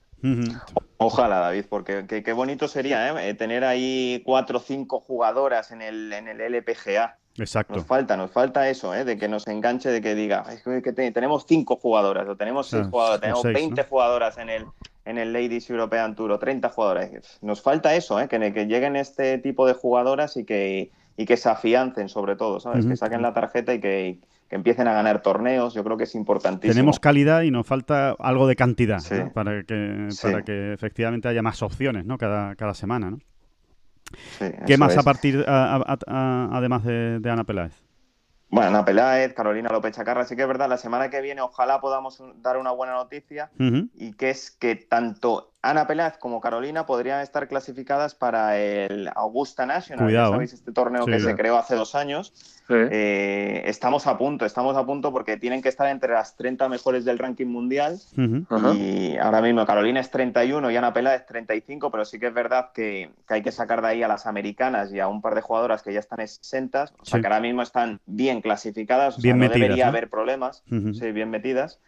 Ojalá, 0.99 1.39
David, 1.39 1.67
porque 1.69 2.05
qué 2.07 2.33
bonito 2.33 2.69
sería 2.69 3.23
¿eh? 3.23 3.35
tener 3.35 3.65
ahí 3.65 4.23
cuatro 4.25 4.59
o 4.59 4.61
cinco 4.61 5.01
jugadoras 5.01 5.71
en 5.71 5.83
el, 5.83 6.13
en 6.13 6.27
el 6.29 6.41
LPGA. 6.41 7.19
Exacto. 7.39 7.75
Nos 7.75 7.85
falta, 7.85 8.17
nos 8.17 8.31
falta 8.31 8.69
eso, 8.69 8.95
¿eh? 8.95 9.05
de 9.05 9.19
que 9.19 9.29
nos 9.29 9.47
enganche, 9.47 9.91
de 9.91 10.01
que 10.01 10.15
diga, 10.15 10.47
es 10.51 10.63
que, 10.83 10.93
tenemos 10.93 11.45
cinco 11.47 11.77
jugadoras, 11.77 12.27
o 12.29 12.37
tenemos 12.37 12.69
seis 12.69 12.87
jugadoras, 12.91 13.21
tenemos 13.21 13.43
20 13.43 13.85
jugadoras 13.85 14.39
en 14.39 14.49
el, 14.49 14.65
en 15.05 15.19
el 15.19 15.35
Ladies 15.35 15.69
European 15.69 16.15
Tour, 16.15 16.33
o 16.33 16.39
30 16.39 16.71
jugadoras. 16.71 17.11
Nos 17.43 17.61
falta 17.61 17.95
eso, 17.95 18.19
¿eh? 18.19 18.29
que, 18.29 18.53
que 18.55 18.67
lleguen 18.67 18.97
este 18.97 19.37
tipo 19.39 19.67
de 19.67 19.75
jugadoras 19.75 20.39
y 20.39 20.45
que, 20.45 20.71
y 20.79 20.91
que 21.25 21.37
se 21.37 21.49
afiancen 21.49 22.09
sobre 22.09 22.37
todo, 22.37 22.61
¿sabes? 22.61 22.85
Que 22.85 22.97
saquen 22.97 23.23
la 23.23 23.33
tarjeta 23.33 23.73
y 23.73 23.81
que, 23.81 24.21
que 24.49 24.57
empiecen 24.57 24.87
a 24.87 24.93
ganar 24.93 25.23
torneos, 25.23 25.73
yo 25.75 25.83
creo 25.83 25.97
que 25.97 26.05
es 26.05 26.15
importantísimo. 26.15 26.75
Tenemos 26.75 27.01
calidad 27.01 27.43
y 27.43 27.51
nos 27.51 27.67
falta 27.67 28.15
algo 28.19 28.47
de 28.47 28.57
cantidad 28.57 29.01
para, 29.33 29.63
que, 29.65 30.09
para 30.23 30.43
que 30.43 30.73
efectivamente 30.75 31.29
haya 31.29 31.43
más 31.43 31.63
opciones 31.63 32.05
¿no? 32.05 32.19
cada, 32.19 32.55
cada 32.57 32.75
semana. 32.75 33.11
¿no? 33.11 33.19
¿Qué 34.67 34.77
más 34.77 34.97
a 34.97 35.03
partir, 35.03 35.45
además 35.47 36.85
de, 36.85 37.19
de 37.19 37.31
Ana 37.31 37.45
Peláez? 37.45 37.73
Bueno, 38.49 38.69
Ana 38.69 38.85
Peláez, 38.85 39.35
Carolina 39.35 39.71
López 39.71 39.97
Chacarra, 39.97 40.25
sí 40.25 40.37
que 40.37 40.43
es 40.43 40.49
verdad, 40.49 40.69
la 40.69 40.77
semana 40.77 41.11
que 41.11 41.21
viene 41.21 41.41
ojalá 41.41 41.81
podamos 41.81 42.23
dar 42.37 42.57
una 42.57 42.71
buena 42.71 42.95
noticia 42.95 43.51
y 43.59 44.13
que 44.13 44.31
es 44.31 44.53
que 44.53 44.77
tanto 44.77 45.56
Ana 45.71 45.87
Peláez 45.87 46.17
como 46.19 46.41
Carolina 46.41 46.87
podrían 46.87 47.21
estar 47.21 47.49
clasificadas 47.49 48.15
para 48.15 48.57
el 48.59 49.11
Augusta 49.15 49.67
National, 49.67 50.07
Cuidado, 50.07 50.33
¿sabéis? 50.33 50.53
Este 50.53 50.73
torneo 50.73 51.07
que 51.07 51.21
se 51.21 51.35
creó 51.35 51.59
hace 51.59 51.75
dos 51.75 51.95
años. 51.95 52.33
Eh, 52.69 53.63
estamos 53.67 54.07
a 54.07 54.19
punto, 54.19 54.45
estamos 54.45 54.77
a 54.77 54.85
punto 54.85 55.13
porque 55.13 55.37
tienen 55.37 55.63
que 55.63 55.69
estar 55.69 55.89
entre 55.89 56.13
las 56.13 56.37
30 56.37 56.69
mejores 56.69 57.05
del 57.05 57.19
ranking 57.19 57.47
mundial. 57.47 57.99
Y 58.75 59.17
ahora 59.17 59.41
mismo 59.41 59.65
Carolina 59.67 60.01
es 60.01 60.11
31 60.11 60.71
y 60.71 60.77
Ana 60.77 60.93
Peláez 60.93 61.27
35, 61.27 61.91
pero 61.91 62.05
sí 62.05 62.19
que 62.19 62.29
es 62.29 62.35
verdad 62.35 62.71
que, 62.73 63.11
hay 63.29 63.43
que 63.43 63.53
sacar 63.53 63.83
de 63.83 63.89
ahí 63.89 64.03
a 64.03 64.09
las 64.09 64.27
americanas 64.27 64.93
y 64.93 65.01
a 65.01 65.09
un 65.09 65.23
par 65.23 65.35
de 65.35 65.41
jugadoras 65.41 65.83
que 65.83 65.93
ya 65.93 66.01
están 66.01 66.21
exentas, 66.21 66.93
o 67.01 67.05
sea 67.05 67.21
que 67.21 67.27
ahora 67.27 67.41
mismo 67.41 67.63
están 67.63 68.01
bien 68.07 68.41
clasificadas, 68.41 69.19
o 69.19 69.21
sea, 69.21 69.35
no 69.35 69.49
debería 69.49 69.89
haber 69.89 70.09
problemas, 70.09 70.63
sí, 70.69 71.13
bien 71.13 71.31
metidas. 71.31 71.81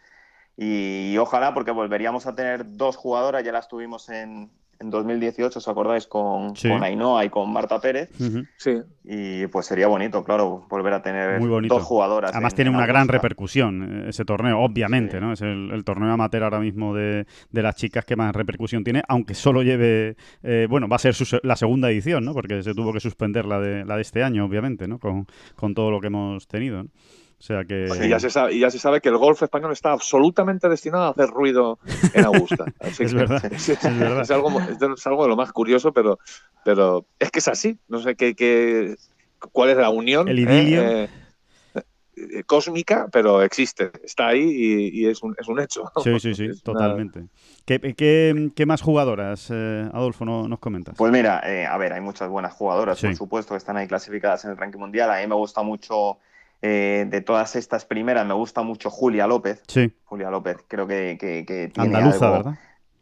Y, 0.61 1.17
ojalá, 1.17 1.53
porque 1.53 1.71
volveríamos 1.71 2.27
a 2.27 2.35
tener 2.35 2.75
dos 2.75 2.97
jugadoras, 2.97 3.45
ya 3.45 3.53
las 3.53 3.69
tuvimos 3.69 4.09
en, 4.09 4.49
en 4.81 4.89
2018, 4.89 5.57
¿os 5.57 5.67
acordáis? 5.69 6.05
Con, 6.05 6.53
con 6.53 6.83
Ainhoa 6.83 7.23
y 7.23 7.29
con 7.29 7.49
Marta 7.53 7.79
Pérez. 7.79 8.09
Sí. 8.57 8.81
Y 9.05 9.47
pues 9.47 9.67
sería 9.67 9.87
bonito, 9.87 10.21
claro, 10.25 10.65
volver 10.69 10.95
a 10.95 11.01
tener 11.01 11.39
dos 11.65 11.83
jugadoras. 11.83 12.31
Además 12.31 12.55
tiene 12.55 12.71
una 12.71 12.85
gran 12.85 13.07
repercusión 13.07 14.03
eh, 14.03 14.09
ese 14.09 14.25
torneo, 14.25 14.59
obviamente, 14.59 15.21
¿no? 15.21 15.31
Es 15.31 15.41
el, 15.41 15.81
torneo 15.85 16.11
amateur 16.11 16.43
ahora 16.43 16.59
mismo 16.59 16.93
de, 16.93 17.25
de, 17.51 17.61
las 17.61 17.77
chicas 17.77 18.03
que 18.03 18.17
más 18.17 18.35
repercusión 18.35 18.83
tiene, 18.83 19.01
aunque 19.07 19.35
solo 19.35 19.63
lleve, 19.63 20.17
eh, 20.43 20.67
bueno, 20.69 20.89
va 20.89 20.97
a 20.97 20.99
ser 20.99 21.15
la 21.43 21.55
segunda 21.55 21.89
edición, 21.89 22.25
¿no? 22.25 22.33
Porque 22.33 22.63
se 22.63 22.73
tuvo 22.73 22.91
que 22.91 22.99
suspender 22.99 23.45
la 23.45 23.61
de, 23.61 23.85
la 23.85 23.95
de 23.95 24.01
este 24.01 24.23
año, 24.23 24.43
obviamente, 24.43 24.89
¿no? 24.89 24.99
Con, 24.99 25.25
con 25.55 25.73
todo 25.73 25.89
lo 25.89 26.01
que 26.01 26.07
hemos 26.07 26.49
tenido, 26.49 26.83
¿no? 26.83 26.89
O 27.39 27.41
sea 27.41 27.63
que... 27.63 27.87
Y, 28.03 28.09
ya 28.09 28.19
se 28.19 28.29
sabe, 28.29 28.53
y 28.53 28.59
ya 28.59 28.69
se 28.69 28.79
sabe 28.79 28.99
que 28.99 29.07
el 29.07 29.17
golf 29.17 29.41
español 29.41 29.71
está 29.71 29.93
absolutamente 29.93 30.67
destinado 30.67 31.05
a 31.05 31.09
hacer 31.11 31.29
ruido 31.29 31.79
en 32.13 32.25
Augusta. 32.25 32.65
es, 32.81 33.13
verdad, 33.13 33.43
es, 33.45 33.69
algo, 34.31 34.59
es, 34.59 35.07
algo, 35.07 35.23
de 35.23 35.29
lo 35.29 35.37
más 35.37 35.53
curioso, 35.53 35.93
pero, 35.93 36.19
pero 36.65 37.05
es 37.17 37.31
que 37.31 37.39
es 37.39 37.47
así. 37.47 37.79
No 37.87 37.99
sé 37.99 38.15
qué, 38.15 38.35
qué 38.35 38.95
cuál 39.53 39.69
es 39.69 39.77
la 39.77 39.89
unión. 39.89 40.27
El 40.27 40.39
idilio. 40.39 40.81
Eh, 40.81 41.09
eh, 42.15 42.43
cósmica, 42.43 43.07
pero 43.09 43.41
existe, 43.41 43.91
está 44.03 44.27
ahí 44.27 44.91
y, 44.93 45.07
es, 45.07 45.23
un, 45.23 45.33
es, 45.39 45.47
un, 45.47 45.61
hecho. 45.61 45.83
Sí, 46.03 46.19
sí, 46.19 46.35
sí, 46.35 46.49
totalmente. 46.63 47.27
¿Qué, 47.65 47.79
qué, 47.95 48.51
qué, 48.53 48.65
más 48.65 48.81
jugadoras, 48.81 49.49
eh, 49.49 49.89
Adolfo, 49.93 50.25
no, 50.25 50.49
nos 50.49 50.59
comentas? 50.59 50.95
Pues 50.97 51.09
mira, 51.13 51.37
a 51.39 51.77
ver, 51.77 51.93
hay 51.93 52.01
muchas 52.01 52.27
buenas 52.27 52.53
jugadoras, 52.53 52.99
por 52.99 53.15
supuesto, 53.15 53.53
que 53.53 53.59
están 53.59 53.77
ahí 53.77 53.87
clasificadas 53.87 54.43
en 54.43 54.51
el 54.51 54.57
ranking 54.57 54.79
mundial. 54.79 55.09
A 55.09 55.21
mí 55.21 55.27
me 55.27 55.35
gusta 55.35 55.61
mucho 55.61 56.17
eh, 56.61 57.05
de 57.09 57.21
todas 57.21 57.55
estas 57.55 57.85
primeras 57.85 58.25
me 58.25 58.33
gusta 58.33 58.61
mucho 58.61 58.89
Julia 58.89 59.27
López. 59.27 59.61
Sí. 59.67 59.93
Julia 60.05 60.29
López, 60.29 60.57
creo 60.67 60.87
que, 60.87 61.17
que, 61.19 61.71
tiene 61.73 61.97
Andaluza, 61.97 62.29
¿verdad? 62.29 62.59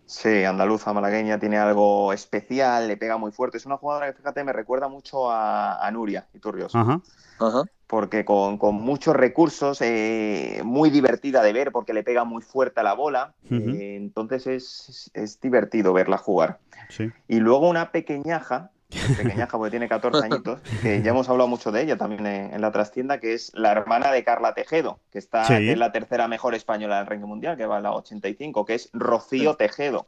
Sí, 0.08 0.46
andaluza, 0.46 0.94
malagueña, 0.94 1.38
tiene 1.38 1.58
algo 1.58 2.14
especial, 2.14 2.88
le 2.88 2.96
pega 2.96 3.18
muy 3.18 3.34
fuerte. 3.34 3.58
Es 3.58 3.66
una 3.66 3.76
jugadora 3.76 4.08
que, 4.08 4.18
fíjate, 4.18 4.42
me 4.46 4.54
recuerda 4.54 4.88
mucho 4.88 5.30
a, 5.30 5.90
Nuria 5.92 6.28
Iturrios. 6.34 6.74
Ajá. 6.74 7.02
Ajá. 7.40 7.64
Porque 7.88 8.24
con, 8.24 8.58
muchos 8.76 9.14
recursos, 9.14 9.82
eh, 9.82 10.62
muy 10.64 10.92
divertida 10.92 11.44
de 11.44 11.52
ver, 11.52 11.74
porque 11.74 11.94
le 11.94 12.04
pega 12.04 12.24
muy 12.24 12.42
fuerte 12.42 12.80
a 12.80 12.84
la 12.84 12.94
bola. 12.94 13.36
Eh, 13.52 13.96
entonces 13.98 14.48
es, 14.48 15.12
es, 15.14 15.42
divertido 15.42 15.92
verla 15.92 16.18
jugar. 16.18 16.60
Sí. 16.88 17.12
Y 17.28 17.42
luego 17.42 17.68
una 17.68 17.92
pequeñaja, 17.92 18.72
pequeñaja 19.18 19.58
porque 19.58 19.72
tiene 19.72 19.90
14 19.90 20.26
añitos, 20.26 20.62
que 20.82 21.02
ya 21.02 21.12
hemos 21.12 21.28
hablado 21.30 21.48
mucho 21.48 21.72
de 21.72 21.84
ella 21.84 21.98
también 21.98 22.26
en, 22.26 22.62
la 22.62 22.72
trastienda, 22.72 23.20
que 23.20 23.34
es 23.34 23.52
la 23.54 23.72
hermana 23.72 24.12
de 24.12 24.24
Carla 24.24 24.54
Tejedo, 24.54 25.00
que 25.12 25.20
está 25.20 25.46
en 25.58 25.80
la 25.80 25.92
tercera 25.92 26.28
mejor 26.28 26.56
española 26.56 26.98
del 26.98 27.08
ranking 27.08 27.28
mundial, 27.28 27.58
que 27.58 27.66
va 27.66 27.78
a 27.78 27.82
la 27.82 27.92
85, 27.94 28.66
que 28.66 28.76
es 28.76 28.90
Rocío 28.94 29.56
Tejedo. 29.56 30.08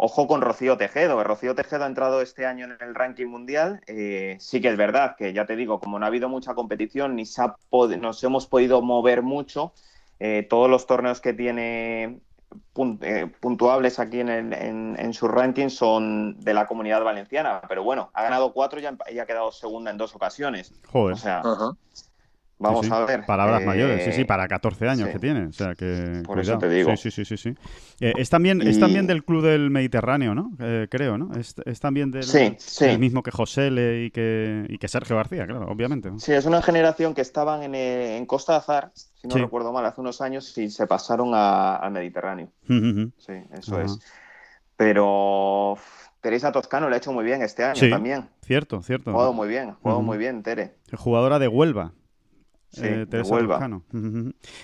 Ojo 0.00 0.28
con 0.28 0.42
Rocío 0.42 0.76
Tejedo, 0.76 1.24
Rocío 1.24 1.56
Tejedo 1.56 1.82
ha 1.82 1.88
entrado 1.88 2.22
este 2.22 2.46
año 2.46 2.66
en 2.66 2.76
el 2.80 2.94
ranking 2.94 3.26
mundial. 3.26 3.80
Eh, 3.88 4.36
sí 4.38 4.60
que 4.60 4.68
es 4.68 4.76
verdad 4.76 5.16
que, 5.18 5.32
ya 5.32 5.44
te 5.44 5.56
digo, 5.56 5.80
como 5.80 5.98
no 5.98 6.04
ha 6.04 6.08
habido 6.08 6.28
mucha 6.28 6.54
competición 6.54 7.16
ni 7.16 7.26
se 7.26 7.42
nos 7.72 8.22
hemos 8.22 8.46
podido 8.46 8.80
mover 8.80 9.22
mucho, 9.22 9.72
eh, 10.20 10.46
todos 10.48 10.70
los 10.70 10.86
torneos 10.86 11.20
que 11.20 11.32
tiene 11.32 12.20
eh, 13.02 13.30
puntuables 13.40 13.98
aquí 13.98 14.20
en, 14.20 14.30
en, 14.30 15.14
su 15.14 15.26
ranking 15.28 15.68
son 15.68 16.38
de 16.40 16.54
la 16.54 16.66
comunidad 16.66 17.02
valenciana, 17.02 17.60
pero 17.68 17.82
bueno, 17.82 18.10
ha 18.14 18.22
ganado 18.22 18.52
cuatro 18.52 18.80
y 18.80 19.18
ha, 19.18 19.26
quedado 19.26 19.50
segunda 19.52 19.90
en 19.90 19.98
dos 19.98 20.14
ocasiones. 20.14 20.72
Joder. 20.86 21.14
O 21.14 21.18
sea, 21.18 21.42
Vamos 22.58 22.90
a 22.90 23.04
ver. 23.04 23.24
Palabras 23.24 23.64
mayores, 23.64 24.04
sí, 24.04 24.12
sí, 24.12 24.24
para 24.24 24.48
14 24.48 24.88
años 24.88 25.08
que 25.08 25.18
tiene. 25.18 25.46
O 25.46 25.52
sea 25.52 25.74
que. 25.74 26.22
Por 26.24 26.40
eso 26.40 26.58
te 26.58 26.68
digo. 26.68 26.96
Sí, 26.96 27.10
sí, 27.10 27.24
sí, 27.24 27.36
sí. 27.36 27.54
Eh, 28.00 28.12
es, 28.16 28.30
también, 28.30 28.60
es 28.62 28.80
también 28.80 29.06
del 29.06 29.24
Club 29.24 29.44
del 29.44 29.70
Mediterráneo, 29.70 30.34
¿no? 30.34 30.52
Eh, 30.58 30.88
creo, 30.90 31.18
¿no? 31.18 31.30
Es, 31.38 31.54
también 31.80 32.10
del, 32.10 32.24
mismo 32.98 33.22
que 33.22 33.30
José 33.30 33.70
Le 33.70 34.06
y 34.06 34.10
que, 34.10 34.66
y 34.68 34.78
que 34.78 34.88
Sergio 34.88 35.16
García, 35.16 35.46
claro, 35.46 35.66
obviamente. 35.68 36.10
Sí, 36.18 36.32
es 36.32 36.46
una 36.46 36.60
generación 36.60 37.14
que 37.14 37.20
estaban 37.20 37.62
en, 37.62 37.74
eh, 37.74 38.16
en 38.16 38.26
Costa 38.26 38.56
Azar, 38.56 38.90
si 38.94 39.28
no 39.28 39.36
recuerdo 39.36 39.72
mal, 39.72 39.86
hace 39.86 40.00
unos 40.00 40.20
años 40.20 40.56
y 40.58 40.70
se 40.70 40.86
pasaron 40.86 41.34
al 41.34 41.90
Mediterráneo. 41.90 42.48
Sí, 43.18 43.32
eso 43.52 43.80
es. 43.80 43.98
Pero. 44.76 45.76
Teresa 46.20 46.50
Toscano 46.50 46.88
le 46.88 46.96
ha 46.96 46.98
hecho 46.98 47.12
muy 47.12 47.24
bien 47.24 47.42
este 47.42 47.62
año 47.62 47.80
también. 47.90 48.28
Cierto, 48.42 48.82
cierto. 48.82 49.12
Jugado 49.12 49.32
muy 49.32 49.46
bien, 49.46 49.74
jugado 49.74 50.02
muy 50.02 50.18
bien, 50.18 50.42
Tere. 50.42 50.74
Jugadora 50.96 51.38
de 51.38 51.46
Huelva. 51.46 51.92
Sí, 52.70 52.82
eh, 52.84 53.06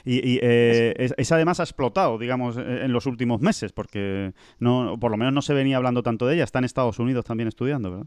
Y, 0.04 0.38
eh, 0.42 1.12
esa 1.16 1.36
además 1.36 1.60
ha 1.60 1.62
explotado, 1.62 2.18
digamos, 2.18 2.56
e, 2.56 2.84
en 2.84 2.92
los 2.92 3.06
últimos 3.06 3.40
meses, 3.40 3.72
porque 3.72 4.34
no, 4.58 4.98
por 5.00 5.10
lo 5.10 5.16
menos 5.16 5.32
no 5.32 5.42
se 5.42 5.54
venía 5.54 5.78
hablando 5.78 6.02
tanto 6.02 6.26
de 6.26 6.34
ella. 6.34 6.44
Está 6.44 6.58
en 6.58 6.66
Estados 6.66 6.98
Unidos 6.98 7.24
también 7.24 7.48
estudiando, 7.48 7.90
¿verdad? 7.90 8.06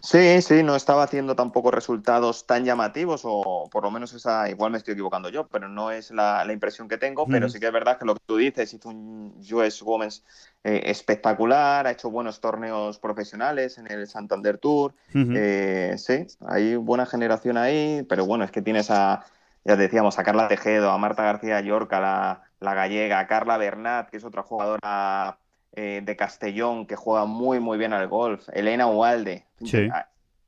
Sí, 0.00 0.40
sí, 0.42 0.62
no 0.62 0.76
estaba 0.76 1.02
haciendo 1.02 1.34
tampoco 1.34 1.70
resultados 1.70 2.46
tan 2.46 2.64
llamativos, 2.64 3.22
o 3.24 3.68
por 3.70 3.82
lo 3.82 3.90
menos 3.90 4.12
esa, 4.12 4.48
igual 4.48 4.70
me 4.70 4.78
estoy 4.78 4.92
equivocando 4.92 5.28
yo, 5.28 5.48
pero 5.48 5.68
no 5.68 5.90
es 5.90 6.10
la, 6.10 6.46
impresión 6.52 6.88
que 6.88 6.98
tengo, 6.98 7.26
pero 7.26 7.48
sí 7.48 7.58
que 7.58 7.66
es 7.66 7.72
verdad 7.72 7.98
que 7.98 8.04
lo 8.04 8.14
que 8.14 8.22
tú 8.26 8.36
dices, 8.36 8.72
hizo 8.72 8.88
un 8.88 9.34
US 9.52 9.82
Women's 9.82 10.24
eh, 10.64 10.82
espectacular, 10.84 11.86
ha 11.86 11.90
hecho 11.90 12.10
buenos 12.10 12.40
torneos 12.40 12.98
profesionales 12.98 13.78
en 13.78 13.90
el 13.90 14.06
Santander 14.06 14.58
Tour, 14.58 14.94
eh, 15.12 15.94
sí, 15.98 16.26
hay 16.46 16.76
buena 16.76 17.06
generación 17.06 17.56
ahí, 17.56 18.04
pero 18.08 18.26
bueno, 18.26 18.44
es 18.44 18.50
que 18.50 18.62
tienes 18.62 18.90
a, 18.90 19.24
ya 19.64 19.76
decíamos, 19.76 20.18
a 20.18 20.24
Carla 20.24 20.48
Tejedo, 20.48 20.90
a 20.90 20.98
Marta 20.98 21.24
García 21.24 21.60
Yorca, 21.60 22.00
la, 22.00 22.42
la 22.60 22.74
gallega, 22.74 23.18
a 23.18 23.26
Carla 23.26 23.56
Bernat, 23.56 24.10
que 24.10 24.18
es 24.18 24.24
otra 24.24 24.42
jugadora 24.42 25.38
eh, 25.76 26.00
de 26.02 26.16
Castellón 26.16 26.86
que 26.86 26.96
juega 26.96 27.26
muy, 27.26 27.60
muy 27.60 27.76
bien 27.78 27.92
al 27.92 28.08
golf, 28.08 28.48
Elena 28.52 28.86
Ualde. 28.86 29.44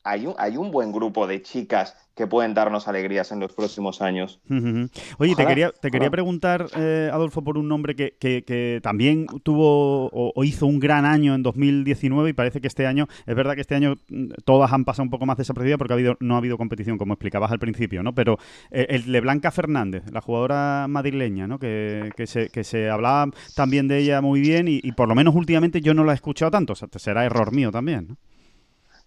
Hay 0.09 0.27
un, 0.27 0.35
hay 0.39 0.57
un 0.57 0.71
buen 0.71 0.91
grupo 0.91 1.27
de 1.27 1.43
chicas 1.43 1.95
que 2.17 2.27
pueden 2.27 2.55
darnos 2.55 2.89
alegrías 2.89 3.31
en 3.31 3.41
los 3.41 3.53
próximos 3.53 4.01
años. 4.01 4.41
Oye, 5.19 5.35
te 5.37 5.47
quería, 5.47 5.71
te 5.71 5.91
quería 5.91 6.11
preguntar, 6.11 6.67
eh, 6.77 7.11
Adolfo, 7.13 7.43
por 7.43 7.59
un 7.59 7.69
nombre 7.69 7.95
que, 7.95 8.17
que, 8.19 8.81
también 8.83 9.27
tuvo 9.43 10.09
o, 10.11 10.45
hizo 10.45 10.67
un 10.67 10.81
gran 10.81 11.05
año 11.05 11.35
en 11.35 11.43
2019 11.43 12.31
y 12.31 12.33
parece 12.33 12.61
que 12.61 12.67
este 12.67 12.87
año, 12.87 13.07
es 13.27 13.37
verdad 13.37 13.55
que 13.55 13.61
este 13.61 13.75
año 13.75 13.97
mm, 14.09 14.31
todas 14.47 14.73
han 14.73 14.87
pasado 14.87 15.05
un 15.05 15.11
poco 15.11 15.27
más 15.27 15.37
desapercibidas 15.37 15.79
porque 15.79 15.93
ha 15.93 15.97
habido, 15.97 16.17
no 16.21 16.35
ha 16.35 16.39
habido 16.39 16.57
competición, 16.57 16.97
como 16.97 17.13
explicabas 17.13 17.53
al 17.53 17.59
principio, 17.59 18.03
¿no? 18.03 18.15
Pero 18.15 18.39
eh, 18.71 18.87
el 18.89 19.13
de 19.13 19.21
Blanca 19.21 19.51
Fernández, 19.51 20.03
la 20.11 20.23
jugadora 20.23 20.87
madrileña, 20.89 21.47
¿no? 21.47 21.59
Que, 21.59 22.11
que, 22.17 22.27
se, 22.27 22.49
que 22.49 22.65
se 22.65 22.89
hablaba 22.89 23.31
también 23.55 23.87
de 23.89 23.99
ella 23.99 24.23
muy 24.23 24.41
bien 24.41 24.69
y, 24.69 24.81
y, 24.83 24.93
por 24.93 25.07
lo 25.07 25.15
menos 25.15 25.35
últimamente 25.35 25.83
yo 25.83 25.93
no 25.93 26.03
la 26.03 26.13
he 26.13 26.15
escuchado 26.17 26.51
tanto, 26.51 26.73
o 26.73 26.77
sea, 26.77 26.89
será 26.97 27.27
error 27.27 27.53
mío 27.53 27.71
también, 27.71 28.09
¿no? 28.09 28.17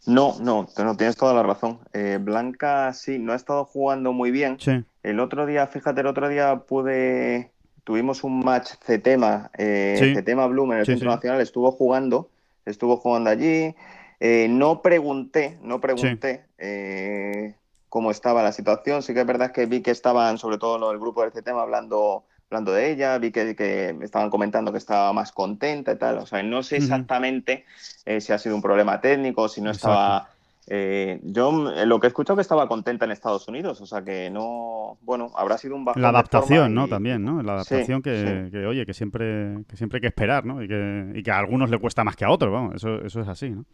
No, 0.08 0.36
no, 0.42 0.68
no 0.78 0.98
tienes 0.98 1.16
toda 1.16 1.34
la 1.34 1.44
razón. 1.44 1.80
Eh, 1.94 2.18
Blanca 2.20 2.92
sí, 2.94 3.20
no 3.20 3.34
ha 3.34 3.36
estado 3.36 3.66
jugando 3.66 4.14
muy 4.14 4.32
bien. 4.32 4.58
Sí. 4.60 4.84
El 5.04 5.20
otro 5.20 5.46
día, 5.46 5.68
fíjate, 5.68 6.02
el 6.02 6.08
otro 6.08 6.28
día 6.28 6.56
pude, 6.68 7.52
tuvimos 7.84 8.24
un 8.24 8.40
match 8.44 8.72
CETEMA, 8.84 9.52
eh, 9.58 9.96
Sí. 10.00 10.16
CETEMA 10.16 10.48
Bloom 10.48 10.74
en 10.74 10.80
el 10.80 10.86
Sí, 10.86 10.94
Centro. 10.94 11.12
Nacional, 11.12 11.42
estuvo 11.42 11.72
jugando, 11.72 12.30
estuvo 12.66 12.98
jugando 12.98 13.30
allí. 13.30 13.76
Eh, 14.20 14.48
no 14.50 14.82
pregunté, 14.82 15.58
no 15.62 15.80
pregunté 15.82 16.46
eh, 16.58 17.56
cómo 17.90 18.12
estaba 18.12 18.42
la 18.44 18.52
situación. 18.52 19.02
Sí 19.04 19.14
que 19.14 19.22
es 19.22 19.26
verdad 19.28 19.52
que 19.52 19.66
vi 19.66 19.82
que 19.82 19.92
estaban, 19.92 20.38
sobre 20.38 20.58
todo 20.58 20.90
del 20.90 21.00
grupo 21.00 21.22
del 21.22 21.32
CETEMA, 21.32 21.62
hablando, 21.62 22.24
hablando 22.52 22.74
de 22.74 22.92
ella, 22.92 23.18
vi 23.18 23.32
que, 23.32 23.56
que 23.56 23.98
estaban 24.02 24.30
comentando 24.30 24.72
que 24.72 24.78
estaba 24.78 25.14
más 25.14 25.32
contenta 25.32 25.94
y 25.94 25.98
tal. 25.98 26.18
O 26.20 26.26
sea, 26.26 26.44
no 26.44 26.64
sé 26.64 26.78
exactamente 26.78 27.66
eh, 28.06 28.22
si 28.22 28.34
ha 28.34 28.38
sido 28.38 28.56
un 28.56 28.62
problema 28.62 29.00
técnico, 29.02 29.48
si 29.50 29.62
no 29.62 29.72
estaba 29.72 30.30
eh, 30.68 31.20
yo 31.24 31.72
eh, 31.72 31.86
lo 31.86 32.00
que 32.00 32.08
he 32.08 32.10
escuchado 32.10 32.38
que 32.38 32.42
estaba 32.42 32.68
contenta 32.68 33.06
en 33.06 33.12
Estados 33.12 33.48
Unidos, 33.48 33.82
o 33.82 33.86
sea 33.86 34.04
que 34.04 34.30
no, 34.30 34.98
bueno, 35.02 35.32
habrá 35.36 35.58
sido 35.58 35.76
un 35.76 35.86
bajón 35.86 36.02
La 36.02 36.10
adaptación, 36.10 36.74
¿no? 36.74 36.88
y- 36.88 36.90
También, 36.90 37.24
¿no? 37.24 37.42
La 37.44 37.54
Sí, 37.62 37.76
adaptación 37.76 38.02
que, 38.02 38.12
sí. 38.12 38.52
que, 38.52 38.66
oye, 38.66 38.86
que 38.86 38.94
siempre, 38.94 39.64
que 39.68 39.76
siempre 39.78 39.98
hay 39.98 40.02
que 40.02 40.08
esperar, 40.08 40.46
¿no? 40.46 40.64
Y 40.64 40.68
que, 40.68 41.12
y 41.16 41.24
que 41.24 41.32
a 41.32 41.38
algunos 41.40 41.70
le 41.70 41.80
cuesta 41.80 42.04
más 42.04 42.16
que 42.16 42.26
a 42.26 42.30
otros, 42.32 42.52
vamos, 42.52 42.76
eso, 42.76 43.02
eso 43.06 43.22
es 43.22 43.28
así, 43.28 43.50
¿no? 43.50 43.66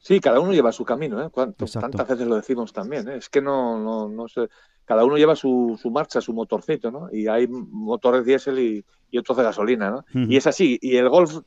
Sí, 0.00 0.18
cada 0.18 0.40
uno 0.40 0.52
lleva 0.52 0.72
su 0.72 0.84
camino, 0.84 1.22
¿eh? 1.22 1.30
Tantas 1.30 2.08
veces 2.08 2.26
lo 2.26 2.36
decimos 2.36 2.72
también, 2.72 3.08
¿eh? 3.08 3.16
Es 3.16 3.28
que 3.28 3.42
no, 3.42 3.78
no, 3.78 4.08
no 4.08 4.28
sé. 4.28 4.48
Cada 4.86 5.04
uno 5.04 5.16
lleva 5.18 5.36
su, 5.36 5.78
su 5.80 5.90
marcha, 5.90 6.20
su 6.20 6.32
motorcito, 6.32 6.90
¿no? 6.90 7.08
Y 7.12 7.28
hay 7.28 7.46
motores 7.46 8.24
diésel 8.24 8.58
y, 8.58 8.84
y 9.10 9.18
otros 9.18 9.36
de 9.36 9.44
gasolina, 9.44 9.90
¿no? 9.90 10.04
Y 10.14 10.36
es 10.36 10.46
así. 10.46 10.78
Y 10.80 10.96
el 10.96 11.08
golf 11.10 11.40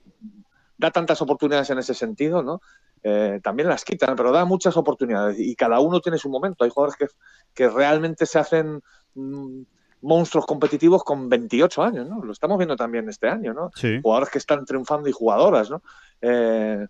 da 0.78 0.92
tantas 0.92 1.22
oportunidades 1.22 1.70
en 1.72 1.80
ese 1.80 1.94
sentido, 1.96 2.44
¿no? 2.44 2.62
Eh, 3.02 3.40
también 3.44 3.68
las 3.68 3.84
quitan, 3.84 4.16
pero 4.16 4.32
da 4.32 4.46
muchas 4.46 4.78
oportunidades. 4.78 5.38
Y 5.40 5.56
cada 5.56 5.80
uno 5.80 6.00
tiene 6.00 6.18
su 6.18 6.30
momento. 6.30 6.64
Hay 6.64 6.70
jugadores 6.70 6.96
que, 6.96 7.08
que 7.54 7.70
realmente 7.70 8.26
se 8.26 8.40
hacen 8.40 8.82
mm, 9.16 9.62
monstruos 10.02 10.46
competitivos 10.46 11.04
con 11.04 11.28
28 11.28 11.84
años, 11.84 12.08
¿no? 12.08 12.24
Lo 12.24 12.32
estamos 12.32 12.58
viendo 12.58 12.76
también 12.76 13.10
este 13.10 13.28
año, 13.28 13.54
¿no? 13.54 13.72
Sí. 13.76 14.00
jugadores 14.02 14.30
que 14.30 14.38
están 14.38 14.64
triunfando 14.64 15.10
y 15.10 15.12
jugadoras, 15.12 15.70
¿no? 15.70 15.82
Eh, 16.22 16.86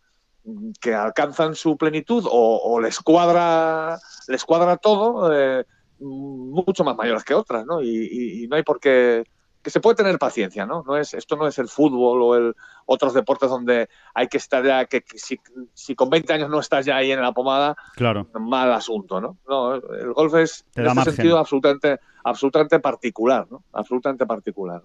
que 0.82 0.94
alcanzan 0.94 1.56
su 1.56 1.78
plenitud 1.78 2.26
o, 2.30 2.58
o 2.64 2.80
les 2.82 3.00
cuadra 3.00 3.98
les 4.28 4.44
cuadra 4.44 4.78
todo 4.78 5.32
eh, 5.34 5.66
mucho 6.00 6.84
más 6.84 6.96
mayores 6.98 7.24
que 7.24 7.34
otras, 7.34 7.66
¿no? 7.66 7.82
Y, 7.82 7.88
y- 7.90 8.44
y 8.44 8.48
no 8.48 8.56
hay 8.58 8.64
por 8.64 8.80
qué 8.80 9.24
que 9.62 9.70
se 9.70 9.80
puede 9.80 9.96
tener 9.96 10.20
paciencia, 10.20 10.66
¿no? 10.66 10.84
No 10.86 10.98
es 10.98 11.14
esto 11.14 11.38
no 11.38 11.48
es 11.48 11.58
el 11.58 11.70
fútbol 11.70 12.22
o 12.22 12.36
el 12.36 12.54
otros 12.86 13.14
deportes 13.14 13.50
donde 13.50 13.88
hay 14.14 14.28
que 14.28 14.36
estar 14.36 14.62
ya 14.66 14.84
que, 14.88 15.04
que 15.04 15.18
si, 15.18 15.40
si 15.74 15.96
con 15.96 16.10
20 16.10 16.34
años 16.34 16.50
no 16.50 16.60
estás 16.60 16.86
ya 16.86 16.98
ahí 16.98 17.14
en 17.14 17.22
la 17.22 17.32
pomada, 17.32 17.78
Claro. 17.96 18.28
mal 18.38 18.74
asunto, 18.74 19.22
¿no? 19.22 19.38
No, 19.48 19.76
el 19.76 20.12
golf 20.12 20.36
es 20.36 20.66
Te 20.74 20.82
en 20.82 20.88
ese 20.88 20.96
margen. 20.96 21.14
sentido 21.16 21.38
absolutamente 21.38 22.00
absolutamente 22.26 22.80
particular, 22.82 23.48
¿no? 23.50 23.64
Absolutamente 23.72 24.26
particular. 24.26 24.82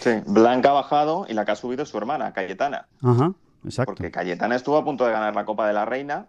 Sí, 0.00 0.10
Blanca 0.26 0.70
ha 0.70 0.74
bajado 0.74 1.26
y 1.28 1.34
la 1.34 1.44
que 1.44 1.52
ha 1.52 1.56
subido 1.56 1.84
es 1.84 1.88
su 1.88 1.96
hermana, 1.98 2.32
Cayetana, 2.32 2.88
Ajá, 3.02 3.32
exacto. 3.64 3.94
porque 3.94 4.10
Cayetana 4.10 4.56
estuvo 4.56 4.76
a 4.76 4.84
punto 4.84 5.04
de 5.06 5.12
ganar 5.12 5.34
la 5.34 5.44
Copa 5.44 5.66
de 5.66 5.72
la 5.72 5.84
Reina 5.84 6.28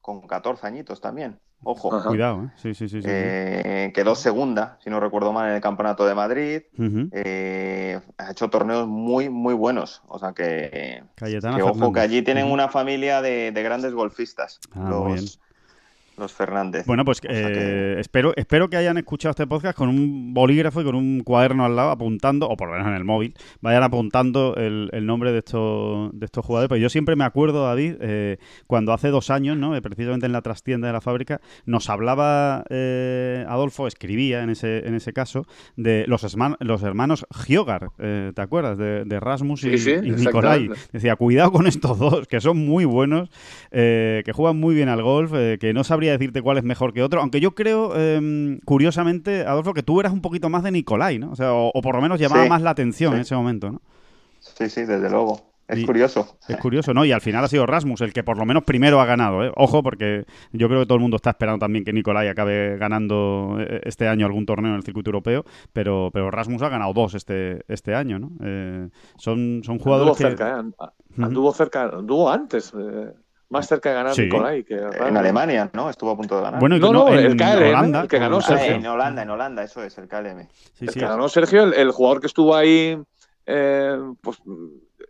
con 0.00 0.26
14 0.26 0.66
añitos 0.66 1.00
también. 1.00 1.38
Ojo, 1.66 1.94
Ajá. 1.94 2.08
Cuidado, 2.08 2.44
¿eh? 2.44 2.50
Sí, 2.56 2.74
sí, 2.74 2.88
sí. 2.88 3.00
sí, 3.00 3.02
sí. 3.02 3.08
Eh, 3.10 3.90
quedó 3.94 4.14
segunda, 4.14 4.78
si 4.84 4.90
no 4.90 5.00
recuerdo 5.00 5.32
mal, 5.32 5.48
en 5.48 5.54
el 5.54 5.60
Campeonato 5.62 6.04
de 6.06 6.14
Madrid. 6.14 6.62
Eh, 7.12 8.00
ha 8.18 8.30
hecho 8.30 8.50
torneos 8.50 8.86
muy, 8.86 9.30
muy 9.30 9.54
buenos. 9.54 10.02
O 10.08 10.18
sea 10.18 10.32
que, 10.34 11.02
Cayetana 11.14 11.56
que 11.56 11.62
ojo, 11.62 11.90
que 11.92 12.00
allí 12.00 12.20
tienen 12.20 12.50
una 12.50 12.68
familia 12.68 13.22
de, 13.22 13.50
de 13.50 13.62
grandes 13.62 13.94
golfistas, 13.94 14.60
Ah, 14.72 14.80
muy 14.80 15.12
bien. 15.12 15.20
los, 15.22 15.40
los 16.16 16.32
Fernández. 16.32 16.86
Bueno, 16.86 17.04
pues 17.04 17.18
O 17.18 17.32
sea 17.32 17.48
que- 17.52 17.58
eh, 17.58 18.00
espero, 18.00 18.32
espero 18.36 18.68
que 18.68 18.76
hayan 18.76 18.96
escuchado 18.98 19.30
este 19.30 19.46
podcast 19.46 19.76
con 19.76 19.88
un 19.88 20.32
bolígrafo 20.34 20.80
y 20.80 20.84
con 20.84 20.94
un 20.94 21.20
cuaderno 21.22 21.64
al 21.64 21.74
lado 21.76 21.90
apuntando, 21.90 22.48
o 22.48 22.56
por 22.56 22.68
lo 22.68 22.74
menos 22.74 22.88
en 22.88 22.94
el 22.94 23.04
móvil, 23.04 23.34
vayan 23.60 23.82
apuntando 23.82 24.54
el, 24.56 24.90
el 24.92 25.06
nombre 25.06 25.32
de 25.32 25.38
estos, 25.38 26.10
de 26.18 26.24
estos 26.24 26.44
jugadores. 26.44 26.68
Pues 26.68 26.80
yo 26.80 26.88
siempre 26.88 27.16
me 27.16 27.24
acuerdo, 27.24 27.64
David, 27.64 27.94
eh, 28.00 28.36
cuando 28.66 28.92
hace 28.92 29.08
dos 29.08 29.30
años, 29.30 29.56
¿no? 29.56 29.74
Eh, 29.76 29.82
precisamente 29.82 30.26
en 30.26 30.32
la 30.32 30.42
trastienda 30.42 30.86
de 30.86 30.92
la 30.92 31.00
fábrica, 31.00 31.40
nos 31.66 31.90
hablaba 31.90 32.64
eh, 32.70 33.44
Adolfo, 33.48 33.86
escribía 33.86 34.42
en 34.42 34.50
ese, 34.50 34.86
en 34.86 34.94
ese 34.94 35.12
caso, 35.12 35.46
de 35.76 36.04
los, 36.06 36.22
esma- 36.24 36.56
los 36.60 36.82
hermanos 36.82 37.26
Giogar, 37.44 37.88
eh, 37.98 38.32
¿te 38.34 38.42
acuerdas? 38.42 38.78
De, 38.78 39.04
de 39.04 39.20
Rasmus 39.20 39.64
y, 39.64 39.78
Sí, 39.78 39.78
sí, 39.78 39.90
y 40.04 40.10
Nicolai. 40.12 40.70
Decía, 40.92 41.16
cuidado 41.16 41.50
con 41.52 41.66
estos 41.66 41.98
dos, 41.98 42.26
que 42.28 42.40
son 42.40 42.58
muy 42.58 42.84
buenos, 42.84 43.30
eh, 43.72 44.22
que 44.24 44.32
juegan 44.32 44.58
muy 44.60 44.74
bien 44.74 44.88
al 44.88 45.02
golf, 45.02 45.32
eh, 45.34 45.58
que 45.60 45.72
no 45.72 45.82
sabría 46.04 46.12
decirte 46.18 46.42
cuál 46.42 46.58
es 46.58 46.64
mejor 46.64 46.92
que 46.92 47.02
otro, 47.02 47.20
aunque 47.20 47.40
yo 47.40 47.54
creo, 47.54 47.92
eh, 47.96 48.58
curiosamente, 48.64 49.42
Adolfo, 49.46 49.74
que 49.74 49.82
tú 49.82 50.00
eras 50.00 50.12
un 50.12 50.20
poquito 50.20 50.48
más 50.48 50.62
de 50.62 50.70
Nicolai, 50.70 51.18
¿no? 51.18 51.30
O 51.32 51.36
sea, 51.36 51.52
o, 51.52 51.70
o 51.74 51.80
por 51.82 51.94
lo 51.96 52.02
menos 52.02 52.18
llamaba 52.20 52.44
Sí, 52.44 52.48
más 52.48 52.62
la 52.62 52.70
atención 52.70 53.12
sí. 53.12 53.16
en 53.16 53.20
ese 53.22 53.34
momento, 53.34 53.70
¿no? 53.70 53.82
Sí, 54.40 54.68
sí, 54.68 54.82
desde 54.84 55.08
luego. 55.10 55.52
Es 55.66 55.78
Y- 55.78 55.86
curioso. 55.86 56.36
Es 56.46 56.58
curioso, 56.58 56.92
¿no? 56.92 57.06
Y 57.06 57.12
al 57.12 57.22
final 57.22 57.42
ha 57.42 57.48
sido 57.48 57.64
Rasmus 57.64 58.02
el 58.02 58.12
que 58.12 58.22
por 58.22 58.36
lo 58.36 58.44
menos 58.44 58.64
primero 58.64 59.00
ha 59.00 59.06
ganado, 59.06 59.42
¿eh? 59.42 59.50
Ojo, 59.56 59.82
porque 59.82 60.26
yo 60.52 60.68
creo 60.68 60.80
que 60.80 60.86
todo 60.86 60.96
el 60.96 61.00
mundo 61.00 61.16
está 61.16 61.30
esperando 61.30 61.58
también 61.58 61.86
que 61.86 61.92
Nicolai 61.94 62.28
acabe 62.28 62.76
ganando 62.76 63.56
eh, 63.60 63.80
este 63.84 64.06
año 64.06 64.26
algún 64.26 64.44
torneo 64.44 64.72
en 64.72 64.76
el 64.76 64.82
circuito 64.82 65.08
europeo, 65.08 65.44
pero, 65.72 66.10
pero 66.12 66.30
Rasmus 66.30 66.60
ha 66.60 66.68
ganado 66.68 66.92
dos 66.92 67.14
este, 67.14 67.64
este 67.68 67.94
año, 67.94 68.18
¿no? 68.18 68.32
Eh, 68.44 68.88
son, 69.16 69.62
son 69.64 69.78
jugadores 69.78 70.20
Anduvo 70.20 70.30
que... 70.30 70.36
cerca, 70.36 70.60
¿eh? 70.60 71.54
Cerca, 71.54 71.82
anduvo 71.96 72.30
antes, 72.30 72.72
eh, 72.78 73.12
más 73.50 73.66
cerca 73.68 73.90
de 73.90 73.94
ganar 73.94 74.14
Sí. 74.14 74.22
Nicolai 74.22 74.64
que 74.64 74.74
En 74.74 75.16
Alemania, 75.16 75.70
¿no? 75.72 75.90
Estuvo 75.90 76.10
a 76.10 76.16
punto 76.16 76.36
de 76.36 76.42
ganar. 76.42 76.60
Bueno, 76.60 76.78
No, 76.78 76.92
no, 76.92 77.08
en 77.12 77.18
el 77.20 77.36
KLM, 77.36 77.68
Holanda, 77.68 78.00
el 78.02 78.08
que 78.08 78.18
ganó 78.18 78.40
con 78.40 78.44
Ah, 78.44 78.58
Sergio. 78.58 78.74
en 78.76 78.86
Holanda, 78.86 79.22
en 79.22 79.30
Holanda, 79.30 79.62
eso 79.62 79.82
es, 79.82 79.96
el 79.98 80.08
KLM. 80.08 80.48
Sí, 80.74 80.84
El 80.86 80.88
sí. 80.90 81.00
que 81.00 81.06
ganó 81.06 81.28
Sergio, 81.28 81.64
el, 81.64 81.74
el 81.74 81.90
jugador 81.92 82.20
que 82.20 82.26
estuvo 82.26 82.54
ahí 82.56 82.98
eh, 83.46 83.98
pues, 84.22 84.38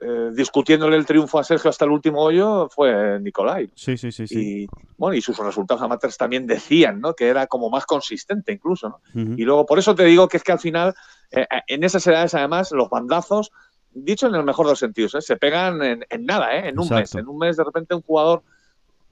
eh, 0.00 0.30
discutiéndole 0.34 0.96
el 0.96 1.06
triunfo 1.06 1.38
a 1.38 1.44
Sergio 1.44 1.70
hasta 1.70 1.84
el 1.84 1.92
último 1.92 2.20
hoyo 2.20 2.68
fue 2.68 3.20
Nicolai. 3.20 3.70
Sí, 3.76 3.96
sí, 3.96 4.10
sí, 4.10 4.26
sí. 4.26 4.34
Y 4.64 4.66
bueno, 4.98 5.14
y 5.14 5.20
sus 5.20 5.38
resultados 5.38 5.82
amateurs 5.82 6.16
también 6.18 6.46
decían, 6.46 7.00
¿no? 7.00 7.14
Que 7.14 7.28
era 7.28 7.46
como 7.46 7.70
más 7.70 7.86
consistente 7.86 8.52
incluso, 8.52 8.88
¿no? 8.88 9.00
Y 9.14 9.44
luego, 9.44 9.64
por 9.66 9.78
eso 9.78 9.94
te 9.94 10.04
digo 10.04 10.26
que 10.28 10.36
es 10.38 10.42
que 10.42 10.50
al 10.52 10.58
final, 10.58 10.94
eh, 11.30 11.46
en 11.68 11.84
esas 11.84 12.04
edades, 12.08 12.34
además, 12.34 12.72
los 12.72 12.90
bandazos, 12.90 13.52
dicho 13.94 14.26
en 14.26 14.34
el 14.34 14.44
mejor 14.44 14.66
de 14.66 14.72
los 14.72 14.78
sentidos, 14.78 15.14
¿eh? 15.14 15.20
se 15.22 15.36
pegan 15.36 15.82
en, 15.82 16.04
en 16.08 16.26
nada, 16.26 16.54
¿eh? 16.56 16.68
En 16.68 16.78
un 16.78 16.84
Exacto. 16.84 17.00
mes. 17.00 17.14
En 17.16 17.28
un 17.28 17.38
mes, 17.38 17.56
de 17.56 17.64
repente, 17.64 17.94
un 17.94 18.02
jugador 18.02 18.42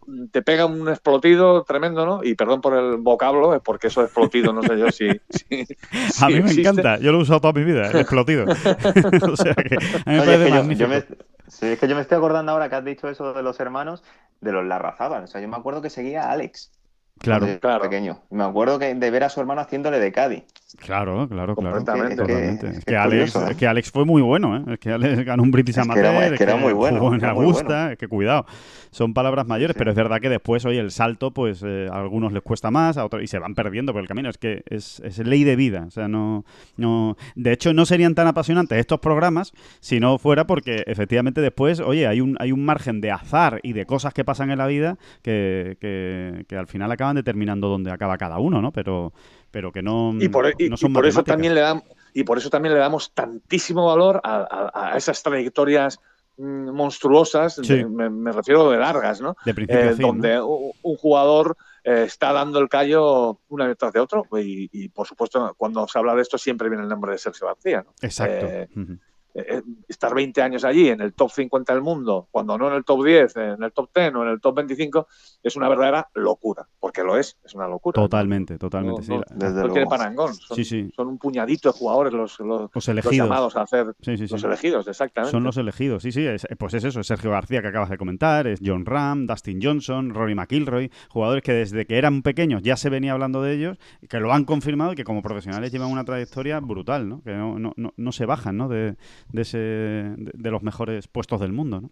mm, 0.07 0.27
te 0.27 0.43
pega 0.43 0.67
un 0.67 0.89
explotido 0.89 1.63
tremendo, 1.65 2.05
¿no? 2.07 2.25
Y 2.25 2.35
perdón 2.35 2.61
por 2.61 2.75
el 2.77 2.97
vocablo, 2.97 3.55
es 3.55 3.61
porque 3.63 3.87
eso 3.89 4.03
explotido, 4.03 4.53
no 4.53 4.63
sé 4.63 4.79
yo 4.79 4.91
si. 4.91 5.09
si- 5.31 5.65
si 6.11 6.25
a 6.25 6.29
mí 6.29 6.35
me 6.35 6.41
existe. 6.41 6.63
encanta, 6.63 6.99
yo 6.99 7.13
lo 7.13 7.19
he 7.19 7.23
usado 7.23 7.41
toda 7.41 7.53
mi 7.53 7.65
vida, 7.65 7.91
el 7.91 7.99
explotido. 8.01 8.45
o 8.47 9.37
sea 9.37 9.55
que 9.55 9.77
a 9.77 10.11
mí 10.11 10.17
me 10.17 10.21
Oye, 10.21 10.27
parece 10.27 10.35
es 10.35 10.45
que 10.45 10.49
yo- 10.51 10.55
magnífico. 10.57 10.81
yo 10.81 10.89
me, 10.89 11.05
sí, 11.49 11.67
es 11.67 11.79
que 11.79 11.89
yo 11.89 11.95
me 11.95 12.01
estoy 12.03 12.19
acordando 12.19 12.53
ahora 12.53 12.69
que 12.69 12.75
has 12.77 12.85
dicho 12.85 13.09
eso 13.09 13.33
de 13.33 13.43
los 13.43 13.59
hermanos, 13.61 14.03
de 14.41 14.53
los 14.53 14.65
Larrazábal. 14.65 15.25
O 15.25 15.27
sea, 15.29 15.41
yo 15.41 15.49
me 15.49 15.57
acuerdo 15.57 15.81
que 15.83 15.91
seguía 15.91 16.25
a 16.25 16.33
Alex. 16.33 16.73
Claro, 17.19 17.47
Claro. 17.61 17.83
pequeño. 17.83 18.23
Me 18.31 18.43
acuerdo 18.43 18.79
que 18.81 18.95
de 18.95 19.11
ver 19.11 19.23
a 19.23 19.29
su 19.29 19.39
hermano 19.39 19.61
haciéndole 19.61 20.01
de 20.01 20.11
Cádiz. 20.11 20.45
Claro, 20.79 21.29
claro, 21.29 21.55
claro. 21.57 21.77
Completamente. 21.77 22.69
Es 22.71 22.85
que- 22.85 22.93
Es 22.93 22.99
Alex, 22.99 23.33
curioso, 23.33 23.49
¿eh? 23.49 23.51
es 23.53 23.57
que 23.57 23.67
Alex 23.67 23.91
fue 23.91 24.05
muy 24.05 24.23
bueno, 24.23 24.57
¿eh? 24.57 24.63
Es 24.75 24.79
que 24.79 24.91
Alex 24.93 25.25
ganó 25.25 25.43
un 25.43 25.51
British 25.51 25.77
Es 25.79 25.85
que 25.87 25.93
Amateur, 25.93 26.05
era- 26.15 26.27
es 26.29 26.33
que 26.39 26.43
era 26.45 26.57
muy 26.57 26.73
bueno, 26.73 26.99
jugó 27.01 27.15
en 27.15 27.21
era 27.23 27.35
muy 27.35 27.45
Augusta, 27.45 27.65
bueno. 27.67 27.91
es 27.91 27.99
que 27.99 28.09
cuidado. 28.09 28.47
Son 28.91 29.15
palabras 29.15 29.47
mayores, 29.47 29.75
Sí. 29.75 29.79
pero 29.79 29.91
es 29.91 29.97
verdad 29.97 30.21
que 30.21 30.29
después, 30.29 30.65
oye, 30.67 30.79
el 30.79 30.91
salto, 30.91 31.31
pues 31.31 31.63
eh, 31.67 31.89
a 31.91 31.99
algunos 32.01 32.33
les 32.33 32.43
cuesta 32.43 32.71
más, 32.71 32.99
a 32.99 33.05
otros 33.07 33.23
y 33.23 33.27
se 33.27 33.39
van 33.39 33.55
perdiendo 33.55 33.93
por 33.93 34.03
el 34.03 34.09
camino. 34.09 34.29
Es 34.29 34.37
que 34.37 34.63
es, 34.69 35.01
es 35.01 35.19
ley 35.19 35.45
de 35.45 35.57
vida. 35.57 35.85
O 35.87 35.91
sea, 35.91 36.09
no, 36.09 36.45
no. 36.77 37.17
De 37.35 37.53
hecho, 37.53 37.73
no 37.73 37.87
serían 37.87 38.15
tan 38.15 38.27
apasionantes 38.27 38.79
estos 38.79 39.01
programas 39.01 39.53
si 39.81 39.99
no 39.99 40.19
fuera 40.19 40.47
porque 40.47 40.83
efectivamente 40.87 41.41
después, 41.41 41.81
oye, 41.81 42.07
hay 42.07 42.21
un, 42.21 42.37
hay 42.39 42.53
un 42.53 42.65
margen 42.65 43.01
de 43.01 43.11
azar 43.11 43.61
y 43.63 43.73
de 43.73 43.87
cosas 43.87 44.13
que 44.13 44.25
pasan 44.25 44.51
en 44.51 44.59
la 44.59 44.67
vida 44.67 44.99
que, 45.23 45.77
que, 45.81 46.45
que 46.47 46.57
al 46.57 46.67
final 46.67 46.93
acaban 46.93 47.17
determinando 47.17 47.69
dónde 47.69 47.91
acaba 47.91 48.19
cada 48.19 48.39
uno, 48.41 48.61
¿no? 48.61 48.73
Pero, 48.73 49.13
pero 49.53 49.71
que 49.71 49.83
no, 49.83 50.15
Y 50.19 50.29
por, 50.29 50.53
y- 50.59 50.69
no 50.69 50.75
y 50.75 50.79
son 50.79 50.93
por 50.93 51.07
eso 51.07 51.23
también 51.23 51.55
le 51.55 51.61
damos 51.61 51.85
y 52.15 52.25
por 52.25 52.37
eso 52.39 52.51
también 52.51 52.75
le 52.75 52.81
damos 52.81 53.13
tantísimo 53.15 53.87
valor 53.87 54.21
a, 54.25 54.71
a- 54.75 54.95
a 54.95 54.97
esas 54.97 55.23
trayectorias 55.23 55.99
mm, 56.37 56.71
monstruosas, 56.71 57.55
Sí. 57.63 57.77
de- 57.77 57.87
me, 57.87 58.11
me 58.11 58.33
refiero 58.33 58.69
de 58.71 58.79
largas, 58.79 59.21
¿no? 59.21 59.37
De 59.45 59.55
principio 59.55 59.81
Eh, 59.83 59.89
a 59.91 59.95
donde 59.95 60.41
un 60.41 60.97
jugador 60.97 61.57
eh, 61.85 62.05
está 62.07 62.33
dando 62.33 62.59
el 62.59 62.69
callo 62.69 63.41
una 63.49 63.67
detrás 63.69 63.93
de 63.93 64.01
otro 64.01 64.27
y, 64.39 64.69
y, 64.73 64.89
por 64.89 65.07
supuesto 65.07 65.55
cuando 65.57 65.87
se 65.89 65.99
habla 65.99 66.15
de 66.15 66.23
esto 66.23 66.39
siempre 66.39 66.69
viene 66.69 66.83
el 66.85 66.89
nombre 66.89 67.13
de 67.13 67.19
Sergio 67.19 67.47
García, 67.49 67.83
¿no? 67.83 67.93
Exacto. 68.01 68.47
eh, 68.47 68.69
eh, 68.77 68.97
eh, 69.35 69.63
estar 69.89 70.15
20 70.15 70.43
años 70.43 70.65
allí 70.65 70.89
en 70.89 71.01
el 71.01 71.15
top 71.15 71.31
50 71.31 71.73
del 71.73 71.83
mundo, 71.83 72.29
cuando 72.31 72.59
no 72.59 72.69
en 72.69 72.75
el 72.75 72.85
top 72.85 73.05
10, 73.05 73.37
en 73.37 73.63
el 73.63 73.73
top 73.73 73.91
10 73.95 74.15
o 74.15 74.23
en 74.25 74.29
el 74.29 74.41
top 74.41 74.57
25, 74.57 75.07
es 75.43 75.57
una 75.57 75.71
verdadera 75.71 76.09
locura, 76.15 76.69
porque 76.79 77.03
lo 77.03 77.17
es, 77.17 77.39
es 77.43 77.55
una 77.55 77.67
locura. 77.67 77.95
Totalmente, 77.95 78.59
totalmente. 78.59 79.01
No, 79.09 79.21
sí. 79.21 79.25
desde 79.35 79.63
no 79.63 79.73
tiene 79.73 79.87
parangón. 79.87 80.35
Son, 80.35 80.57
sí, 80.57 80.65
sí. 80.65 80.91
son, 80.95 81.09
un 81.09 81.19
puñadito 81.19 81.73
de 81.73 81.79
jugadores 81.79 82.13
los, 82.13 82.39
los, 82.41 82.71
los 82.75 82.89
elegidos. 82.89 83.17
Los 83.17 83.27
llamados 83.27 83.57
a 83.57 83.63
hacer 83.63 83.87
los 83.87 84.45
elegidos, 84.45 84.87
exactamente. 84.87 85.31
Son 85.31 85.45
los 85.45 85.57
elegidos, 85.57 86.03
sí, 86.03 86.13
sí. 86.13 86.27
Es, 86.27 86.47
pues 86.59 86.75
es 86.75 86.85
eso, 86.85 87.01
es 87.01 87.07
Sergio 87.07 87.31
García 87.31 87.63
que 87.63 87.69
acabas 87.69 87.89
de 87.89 87.97
comentar, 87.97 88.47
es 88.47 88.61
John 88.63 88.85
Ram, 88.85 89.27
Dustin 89.27 89.61
Johnson, 89.63 90.11
Rory 90.11 90.35
McIlroy, 90.35 90.91
jugadores 91.09 91.43
que 91.43 91.53
desde 91.53 91.87
que 91.87 91.97
eran 91.97 92.23
pequeños 92.23 92.63
ya 92.63 92.77
se 92.77 92.91
venía 92.91 93.13
hablando 93.13 93.41
de 93.41 93.55
ellos, 93.55 93.79
que 94.11 94.21
lo 94.21 94.33
han 94.35 94.45
confirmado 94.45 94.93
y 94.93 94.97
que 94.97 95.05
como 95.05 95.23
profesionales 95.23 95.73
llevan 95.73 95.91
una 95.91 96.05
trayectoria 96.05 96.61
brutal, 96.61 97.09
¿no? 97.09 97.23
Que 97.23 97.33
no, 97.33 97.59
no, 97.59 97.73
no, 97.77 97.95
no 97.97 98.13
se 98.13 98.27
bajan, 98.27 98.59
¿no? 98.59 98.69
De, 98.69 98.97
de 99.31 99.43
ese 99.43 99.59
de, 99.59 100.51
los 100.51 100.63
mejores 100.63 101.09
puestos 101.09 101.41
del 101.41 101.53
mundo. 101.53 101.91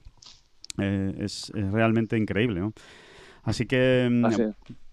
Eh, 0.78 1.14
es, 1.18 1.52
realmente 1.54 2.16
increíble. 2.16 2.62
Así 3.42 3.66
que, 3.66 4.10
Así. 4.24 4.42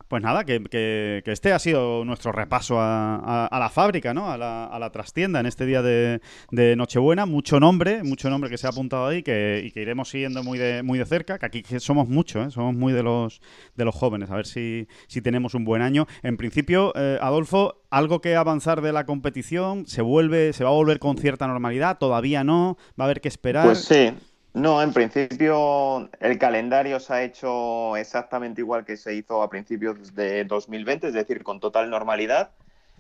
Pues 0.08 0.24
nada, 0.24 0.46
que, 0.46 0.64
que, 0.64 1.22
que, 1.26 1.32
este 1.32 1.54
ha 1.54 1.60
sido 1.60 2.06
nuestro 2.06 2.32
repaso 2.32 2.78
a, 2.80 3.50
la 3.52 3.70
fábrica, 3.70 4.14
¿no? 4.14 4.32
A 4.32 4.38
la, 4.38 4.66
a 4.66 4.80
la, 4.80 4.92
trastienda 4.92 5.40
en 5.40 5.46
este 5.46 5.66
día 5.66 5.82
de, 5.82 6.22
de, 6.52 6.76
Nochebuena. 6.76 7.26
Mucho 7.26 7.60
nombre, 7.60 8.04
mucho 8.04 8.30
nombre 8.30 8.50
que 8.50 8.58
se 8.58 8.68
ha 8.68 8.70
apuntado 8.70 9.08
ahí 9.08 9.24
que, 9.24 9.64
y 9.66 9.72
que 9.72 9.82
iremos 9.82 10.10
siguiendo 10.10 10.44
muy 10.44 10.58
de, 10.58 10.84
muy 10.84 10.98
de 10.98 11.06
cerca, 11.06 11.38
que 11.38 11.46
aquí 11.46 11.64
somos 11.80 12.08
muchos, 12.08 12.48
¿eh? 12.48 12.52
somos 12.52 12.74
muy 12.74 12.94
de 12.94 13.04
los, 13.04 13.42
de 13.76 13.86
los 13.86 13.96
jóvenes, 13.96 14.32
a 14.32 14.36
ver 14.36 14.46
si, 14.46 14.88
si 15.08 15.22
tenemos 15.22 15.54
un 15.54 15.66
buen 15.66 15.82
año. 15.82 16.08
En 16.24 16.38
principio, 16.38 16.94
eh, 16.96 17.18
Adolfo, 17.22 17.84
algo 17.90 18.22
que 18.22 18.36
avanzar 18.36 18.82
de 18.82 18.94
la 18.94 19.06
competición, 19.06 19.88
se 19.88 20.02
vuelve, 20.02 20.54
se 20.54 20.64
va 20.64 20.70
a 20.70 20.74
volver 20.74 21.00
con 21.00 21.18
cierta 21.18 21.48
normalidad, 21.48 21.98
todavía 21.98 22.44
no, 22.44 22.78
va 23.00 23.04
a 23.04 23.08
haber 23.08 23.22
que 23.22 23.28
esperar. 23.28 23.66
Pues 23.66 23.80
sí. 23.86 24.14
No, 24.58 24.82
en 24.82 24.92
principio 24.92 26.10
el 26.20 26.40
calendario 26.40 27.00
se 27.00 27.14
ha 27.14 27.22
hecho 27.22 27.96
exactamente 27.96 28.62
igual 28.62 28.86
que 28.86 28.98
se 28.98 29.14
hizo 29.14 29.44
a 29.44 29.52
principios 29.52 30.16
de 30.16 30.46
2020, 30.46 31.10
es 31.10 31.14
decir, 31.14 31.44
con 31.44 31.60
total 31.60 31.92
normalidad. 31.92 32.50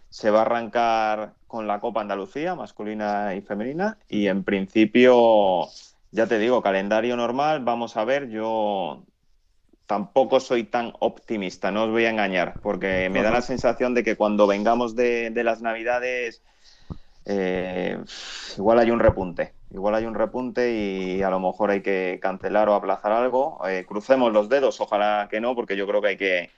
Se 0.09 0.29
va 0.29 0.39
a 0.39 0.41
arrancar 0.43 1.33
con 1.47 1.65
la 1.65 1.79
Copa 1.79 2.01
Andalucía, 2.01 2.53
masculina 2.53 3.33
y 3.33 3.41
femenina, 3.41 3.97
y 4.07 4.27
en 4.27 4.43
principio, 4.43 5.67
ya 6.11 6.27
te 6.27 6.37
digo, 6.37 6.61
calendario 6.61 7.17
normal. 7.17 7.63
Vamos 7.63 7.97
a 7.97 8.05
ver, 8.05 8.29
yo 8.29 9.03
tampoco 9.87 10.39
soy 10.39 10.65
tan 10.65 10.93
optimista, 10.99 11.71
no 11.71 11.85
os 11.85 11.89
voy 11.89 12.05
a 12.05 12.11
engañar, 12.11 12.59
porque 12.61 13.09
me 13.09 13.23
da 13.23 13.31
la 13.31 13.41
sensación 13.41 13.95
de 13.95 14.03
que 14.03 14.15
cuando 14.15 14.45
vengamos 14.45 14.95
de, 14.95 15.31
de 15.31 15.43
las 15.43 15.63
Navidades, 15.63 16.43
eh, 17.25 17.97
igual 18.55 18.77
hay 18.77 18.91
un 18.91 18.99
repunte. 18.99 19.56
Igual 19.69 19.95
hay 19.95 20.05
un 20.05 20.15
repunte 20.15 20.71
y 20.71 21.21
a 21.21 21.29
lo 21.29 21.39
mejor 21.39 21.71
hay 21.71 21.81
que 21.81 22.19
cancelar 22.21 22.69
o 22.69 22.75
aplazar 22.75 23.11
algo. 23.11 23.59
Eh, 23.67 23.85
crucemos 23.87 24.31
los 24.31 24.47
dedos, 24.49 24.79
ojalá 24.79 25.27
que 25.29 25.41
no, 25.41 25.55
porque 25.55 25.75
yo 25.75 25.85
creo 25.87 26.01
que 26.01 26.07
hay 26.07 26.17
que, 26.17 26.51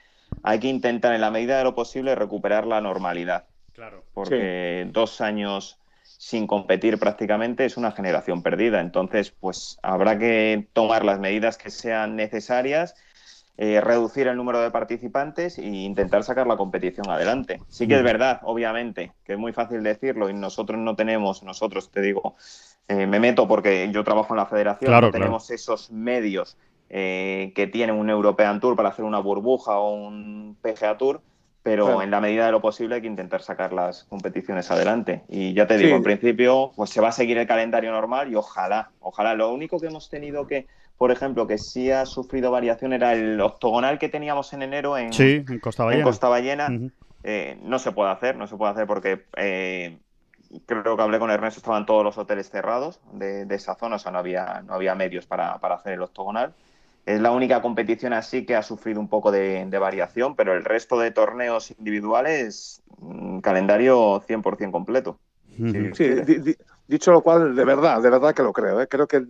hay 0.43 0.59
que 0.59 0.67
intentar 0.67 1.13
en 1.13 1.21
la 1.21 1.31
medida 1.31 1.57
de 1.57 1.63
lo 1.63 1.73
posible 1.73 2.13
recuperar 2.15 2.67
la 2.67 2.81
normalidad. 2.81 3.45
Claro. 3.73 4.03
Porque 4.13 4.83
sí. 4.85 4.91
dos 4.91 5.21
años 5.21 5.79
sin 6.03 6.47
competir 6.47 6.99
prácticamente 6.99 7.65
es 7.65 7.77
una 7.77 7.91
generación 7.91 8.43
perdida. 8.43 8.81
Entonces, 8.81 9.31
pues 9.31 9.79
habrá 9.81 10.19
que 10.19 10.67
tomar 10.73 11.05
las 11.05 11.19
medidas 11.19 11.57
que 11.57 11.71
sean 11.71 12.15
necesarias 12.15 12.95
eh, 13.61 13.81
reducir 13.81 14.25
el 14.27 14.37
número 14.37 14.61
de 14.61 14.71
participantes 14.71 15.57
e 15.57 15.65
intentar 15.65 16.23
sacar 16.23 16.47
la 16.47 16.55
competición 16.55 17.09
adelante. 17.09 17.59
Sí 17.67 17.89
que 17.89 17.95
es 17.97 18.03
verdad, 18.03 18.39
obviamente, 18.43 19.11
que 19.25 19.33
es 19.33 19.37
muy 19.37 19.51
fácil 19.51 19.83
decirlo 19.83 20.29
y 20.29 20.33
nosotros 20.33 20.79
no 20.79 20.95
tenemos, 20.95 21.43
nosotros 21.43 21.91
te 21.91 21.99
digo, 22.01 22.35
eh, 22.87 23.05
me 23.05 23.19
meto 23.19 23.49
porque 23.49 23.89
yo 23.91 24.05
trabajo 24.05 24.33
en 24.33 24.37
la 24.37 24.45
federación, 24.45 24.87
claro, 24.89 25.07
no 25.07 25.11
tenemos 25.11 25.45
claro. 25.45 25.55
esos 25.55 25.91
medios 25.91 26.55
eh, 26.89 27.51
que 27.53 27.67
tiene 27.67 27.91
un 27.91 28.09
European 28.09 28.61
Tour 28.61 28.77
para 28.77 28.89
hacer 28.89 29.03
una 29.03 29.19
burbuja 29.19 29.77
o 29.77 29.93
un 29.93 30.55
PGA 30.61 30.97
Tour, 30.97 31.19
pero 31.61 31.85
Claro. 31.87 32.01
en 32.01 32.11
la 32.11 32.21
medida 32.21 32.45
de 32.45 32.53
lo 32.53 32.61
posible 32.61 32.95
hay 32.95 33.01
que 33.01 33.07
intentar 33.07 33.41
sacar 33.41 33.73
las 33.73 34.05
competiciones 34.05 34.71
adelante. 34.71 35.23
Y 35.27 35.53
ya 35.53 35.67
te 35.67 35.75
digo, 35.75 35.89
Sí. 35.89 35.95
en 35.95 36.03
principio, 36.03 36.71
pues 36.77 36.91
se 36.91 37.01
va 37.01 37.09
a 37.09 37.11
seguir 37.11 37.37
el 37.37 37.45
calendario 37.45 37.91
normal 37.91 38.31
y 38.31 38.35
ojalá, 38.35 38.91
ojalá. 39.01 39.35
Lo 39.35 39.53
único 39.53 39.81
que 39.81 39.87
hemos 39.87 40.09
tenido 40.09 40.47
que, 40.47 40.65
por 40.99 41.11
ejemplo, 41.11 41.47
que 41.47 41.57
sí 41.57 41.89
ha 41.91 42.05
sufrido 42.05 42.51
variación 42.51 42.93
era 42.93 43.13
el 43.13 43.41
octogonal 43.41 43.97
que 43.99 44.09
teníamos 44.09 44.53
en 44.53 44.61
enero 44.61 44.97
en, 44.99 45.13
Sí, 45.13 45.23
en 45.49 45.59
Costa 45.59 45.83
en 45.83 45.87
Ballena. 45.87 46.05
Costa 46.05 46.29
Ballena. 46.29 46.69
Eh, 47.23 47.59
no 47.63 47.79
se 47.79 47.91
puede 47.91 48.11
hacer, 48.11 48.37
no 48.37 48.47
se 48.47 48.55
puede 48.57 48.71
hacer 48.73 48.87
porque 48.87 49.25
eh, 49.37 49.99
creo 50.65 50.95
que 50.95 51.01
hablé 51.01 51.19
con 51.19 51.31
Ernesto, 51.31 51.59
estaban 51.59 51.85
todos 51.85 52.03
los 52.03 52.17
hoteles 52.17 52.49
cerrados 52.49 52.99
de, 53.13 53.45
de 53.45 53.55
esa 53.55 53.75
zona, 53.75 53.95
o 53.97 53.99
sea, 53.99 54.11
no 54.11 54.19
había, 54.19 54.61
no 54.65 54.73
había 54.73 54.95
medios 54.95 55.25
para, 55.25 55.59
para 55.59 55.75
hacer 55.75 55.93
el 55.93 56.01
octogonal. 56.01 56.53
Es 57.05 57.19
la 57.21 57.31
única 57.31 57.61
competición 57.61 58.13
así 58.13 58.45
que 58.45 58.55
ha 58.55 58.61
sufrido 58.63 58.99
un 58.99 59.07
poco 59.09 59.31
de, 59.31 59.65
de 59.65 59.79
variación, 59.79 60.35
pero 60.35 60.53
el 60.53 60.63
resto 60.63 60.99
de 60.99 61.11
torneos 61.11 61.71
individuales, 61.71 62.81
mm, 62.99 63.39
calendario 63.39 64.21
100% 64.27 64.73
completo. 64.73 65.19
Sí. 65.57 65.93
Sí, 65.93 66.09
di- 66.25 66.39
di- 66.39 66.55
dicho 66.87 67.11
lo 67.11 67.21
cual, 67.21 67.55
de 67.55 67.65
verdad, 67.65 68.01
de 68.01 68.09
verdad 68.09 68.33
que 68.33 68.43
lo 68.43 68.53
creo. 68.53 68.81
¿eh? 68.81 68.87
Creo 68.87 69.07
que 69.07 69.25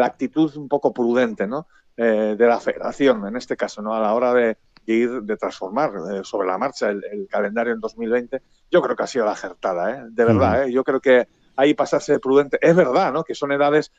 la 0.00 0.06
actitud 0.06 0.54
un 0.56 0.68
poco 0.68 0.92
prudente 0.92 1.46
¿no? 1.46 1.66
Eh, 1.96 2.34
de 2.38 2.46
la 2.46 2.58
federación, 2.60 3.26
en 3.26 3.36
este 3.36 3.56
caso, 3.56 3.80
¿no? 3.82 3.94
a 3.94 4.00
la 4.00 4.14
hora 4.14 4.32
de, 4.34 4.56
de 4.86 4.92
ir, 4.94 5.22
de 5.22 5.36
transformar 5.36 5.92
eh, 6.12 6.20
sobre 6.24 6.48
la 6.48 6.58
marcha 6.58 6.90
el, 6.90 7.02
el 7.10 7.26
calendario 7.28 7.72
en 7.72 7.80
2020, 7.80 8.42
yo 8.70 8.82
creo 8.82 8.96
que 8.96 9.02
ha 9.04 9.06
sido 9.06 9.24
la 9.24 9.32
acertada, 9.32 9.90
¿eh? 9.90 10.02
de 10.10 10.24
verdad. 10.24 10.64
¿eh? 10.64 10.72
Yo 10.72 10.82
creo 10.84 11.00
que 11.00 11.28
ahí 11.56 11.74
pasarse 11.74 12.12
de 12.12 12.18
prudente, 12.18 12.58
es 12.60 12.74
verdad, 12.74 13.12
¿no? 13.12 13.22
que 13.24 13.34
son 13.34 13.52
edades... 13.52 13.92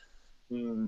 mm, 0.50 0.84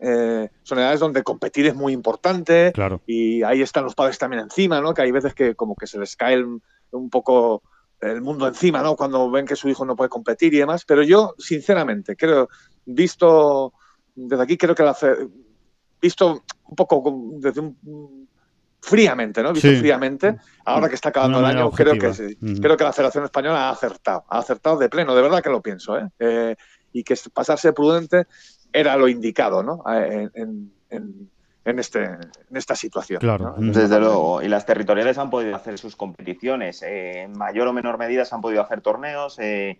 eh, 0.00 0.48
son 0.62 0.78
edades 0.78 1.00
donde 1.00 1.24
competir 1.24 1.66
es 1.66 1.74
muy 1.74 1.92
importante, 1.92 2.70
Claro. 2.72 3.00
y 3.06 3.42
ahí 3.42 3.62
están 3.62 3.82
los 3.84 3.96
padres 3.96 4.16
también 4.16 4.42
encima, 4.44 4.80
¿no? 4.80 4.94
Que 4.94 5.02
hay 5.02 5.10
veces 5.10 5.34
que 5.34 5.56
como 5.56 5.74
que 5.74 5.88
se 5.88 5.98
les 5.98 6.14
cae 6.14 6.34
el- 6.34 6.60
un 6.92 7.10
poco 7.10 7.62
el 8.00 8.20
mundo 8.22 8.46
encima, 8.46 8.80
¿no? 8.80 8.94
Cuando 8.94 9.28
ven 9.28 9.44
que 9.44 9.56
su 9.56 9.68
hijo 9.68 9.84
no 9.84 9.96
puede 9.96 10.08
competir 10.08 10.54
y 10.54 10.58
demás. 10.58 10.84
Pero 10.84 11.02
yo, 11.02 11.34
sinceramente, 11.38 12.14
creo, 12.14 12.48
visto 12.86 13.72
desde 14.26 14.42
aquí, 14.42 14.56
creo 14.56 14.74
que 14.74 14.82
la 14.82 14.96
visto 16.00 16.42
un 16.66 16.76
poco 16.76 17.02
desde 17.38 17.60
un 17.60 18.28
fríamente, 18.80 19.42
¿no? 19.42 19.52
Visto 19.52 19.68
Sí. 19.68 19.76
fríamente, 19.76 20.36
ahora 20.64 20.88
que 20.88 20.94
está 20.94 21.08
acabando 21.10 21.40
el 21.40 21.44
año, 21.46 21.70
creo 21.70 21.98
que 21.98 22.14
sí. 22.14 22.36
Creo 22.60 22.76
que 22.76 22.84
la 22.84 22.92
Federación 22.92 23.24
Española 23.24 23.68
ha 23.68 23.70
acertado, 23.70 24.24
ha 24.28 24.38
acertado 24.38 24.76
de 24.78 24.88
pleno, 24.88 25.14
de 25.14 25.22
verdad 25.22 25.42
que 25.42 25.50
lo 25.50 25.60
pienso, 25.60 25.98
¿eh? 25.98 26.08
Eh, 26.18 26.56
y 26.92 27.02
que 27.02 27.14
pasarse 27.32 27.72
prudente 27.72 28.26
era 28.72 28.96
lo 28.96 29.08
indicado, 29.08 29.62
¿no? 29.62 29.82
En, 29.86 30.30
en- 30.90 31.30
en 31.64 31.78
este, 31.78 32.02
en 32.04 32.56
esta 32.56 32.74
situación. 32.74 33.20
Claro. 33.20 33.54
Desde 33.58 33.98
luego, 34.00 34.40
y 34.40 34.48
las 34.48 34.64
territoriales 34.64 35.18
han 35.18 35.28
podido 35.28 35.54
hacer 35.54 35.76
sus 35.78 35.96
competiciones. 35.96 36.82
eh, 36.82 37.22
en 37.24 37.32
mayor 37.36 37.68
o 37.68 37.74
menor 37.74 37.98
medida 37.98 38.24
se 38.24 38.34
han 38.34 38.40
podido 38.40 38.62
hacer 38.62 38.80
torneos. 38.80 39.38
eh, 39.38 39.78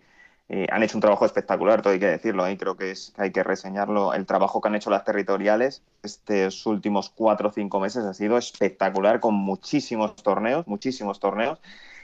eh, 0.51 0.65
han 0.71 0.81
hecho 0.81 0.97
un 0.97 1.01
trabajo 1.01 1.25
espectacular, 1.25 1.81
todo 1.83 1.93
hay 1.93 1.99
que 1.99 2.07
decirlo. 2.07 2.45
¿eh? 2.47 2.57
Creo 2.57 2.75
que, 2.75 2.89
es, 2.91 3.13
que 3.15 3.21
hay 3.21 3.31
que 3.31 3.43
reseñarlo. 3.43 4.13
El 4.15 4.25
trabajo 4.25 4.59
que 4.59 4.67
han 4.67 4.75
hecho 4.75 4.89
las 4.89 5.05
territoriales 5.05 5.83
estos 6.01 6.65
últimos 6.65 7.09
cuatro 7.09 7.49
o 7.49 7.51
cinco 7.51 7.79
meses 7.79 8.03
ha 8.03 8.13
sido 8.15 8.37
espectacular, 8.37 9.19
con 9.19 9.35
muchísimos 9.35 10.15
torneos, 10.15 10.67
muchísimos 10.67 11.19
torneos. 11.19 11.59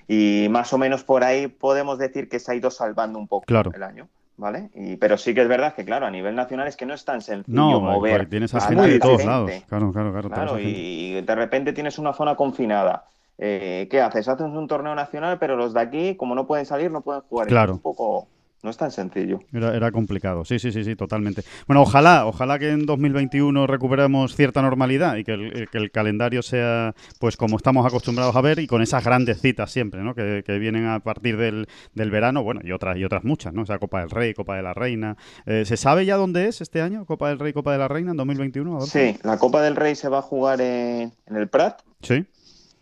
Y 0.08 0.48
más 0.52 0.72
o 0.74 0.78
menos 0.78 1.04
por 1.04 1.24
ahí 1.24 1.48
podemos 1.48 1.98
decir 1.98 2.30
que 2.30 2.40
se 2.40 2.52
ha 2.52 2.56
ido 2.56 2.70
salvando 2.70 3.18
un 3.18 3.28
poco 3.28 3.46
Claro. 3.46 3.72
el 3.74 3.82
año. 3.84 4.08
¿Vale? 4.38 4.70
Y, 4.76 4.98
pero 4.98 5.18
sí 5.18 5.34
que 5.34 5.42
es 5.42 5.48
verdad 5.48 5.74
que, 5.76 5.86
claro, 5.86 6.06
a 6.06 6.12
nivel 6.12 6.36
nacional 6.36 6.68
es 6.68 6.76
que 6.76 6.86
no 6.86 6.94
es 6.94 7.06
tan 7.06 7.22
sencillo 7.22 7.56
No, 7.56 7.80
mover. 7.80 8.28
tienes 8.28 8.54
a 8.54 8.60
gente 8.60 8.86
de 8.86 9.00
todos 9.00 9.24
lados. 9.24 9.50
Claro, 9.70 9.94
claro, 9.94 10.12
claro. 10.30 10.60
y 10.60 11.22
de 11.22 11.36
repente 11.36 11.72
tienes 11.72 11.98
una 11.98 12.12
zona 12.12 12.36
confinada. 12.36 13.06
Eh, 13.38 13.88
¿Qué 13.90 14.02
haces? 14.02 14.28
Haces 14.28 14.46
un 14.46 14.68
torneo 14.68 14.94
nacional, 14.96 15.40
pero 15.40 15.56
los 15.56 15.74
de 15.74 15.80
aquí, 15.82 16.16
como 16.16 16.36
no 16.36 16.46
pueden 16.48 16.66
salir, 16.66 16.92
no 16.92 17.02
pueden 17.02 17.22
jugar. 17.22 17.48
Claro. 17.48 17.72
Es 17.74 17.76
un 17.78 17.82
poco. 17.82 18.28
No 18.66 18.72
es 18.72 18.78
tan 18.78 18.90
sencillo. 18.90 19.42
Era, 19.54 19.76
era 19.76 19.92
complicado, 19.92 20.44
sí, 20.44 20.58
sí, 20.58 20.72
sí, 20.72 20.84
sí, 20.84 20.96
totalmente. 20.96 21.44
Bueno, 21.68 21.84
ojalá, 21.84 22.26
ojalá 22.26 22.58
que 22.58 22.72
en 22.72 22.88
2021 22.88 23.68
recuperemos 23.68 24.36
cierta 24.36 24.64
normalidad 24.64 25.18
y 25.18 25.24
que 25.24 25.34
el, 25.34 25.70
que 25.70 25.78
el 25.78 25.92
calendario 25.92 26.42
sea, 26.42 26.96
pues 27.20 27.38
como 27.38 27.58
estamos 27.58 27.86
acostumbrados 27.86 28.36
a 28.36 28.42
ver 28.42 28.58
y 28.58 28.66
con 28.66 28.82
esas 28.82 29.04
grandes 29.06 29.40
citas 29.40 29.72
siempre, 29.72 30.02
¿no? 30.02 30.16
Que, 30.16 30.42
que 30.44 30.58
vienen 30.58 30.88
a 30.88 31.00
partir 31.02 31.38
del, 31.38 31.68
del 31.94 32.10
verano, 32.10 32.42
bueno, 32.44 32.62
y 32.64 32.72
otras 32.72 32.98
y 32.98 33.06
otras 33.06 33.24
muchas, 33.24 33.54
¿no? 33.54 33.62
O 33.62 33.66
sea, 33.68 33.78
Copa 33.78 34.00
del 34.00 34.10
Rey, 34.10 34.34
Copa 34.34 34.56
de 34.56 34.64
la 34.64 34.74
Reina. 34.74 35.16
Eh, 35.46 35.64
¿Se 35.66 35.78
sabe 35.78 36.08
ya 36.08 36.18
dónde 36.18 36.48
es 36.48 36.60
este 36.60 36.82
año, 36.82 37.06
Copa 37.06 37.30
del 37.30 37.38
Rey, 37.38 37.54
Copa 37.54 37.72
de 37.72 37.78
la 37.78 37.88
Reina, 37.88 38.10
en 38.12 38.18
2021? 38.18 38.78
Adolfo? 38.78 38.88
Sí, 38.88 39.16
la 39.22 39.38
Copa 39.38 39.62
del 39.62 39.76
Rey 39.76 39.94
se 39.94 40.10
va 40.10 40.18
a 40.18 40.22
jugar 40.24 40.60
en, 40.60 41.14
en 41.28 41.36
el 41.36 41.48
Prat 41.50 41.82
Sí. 42.02 42.26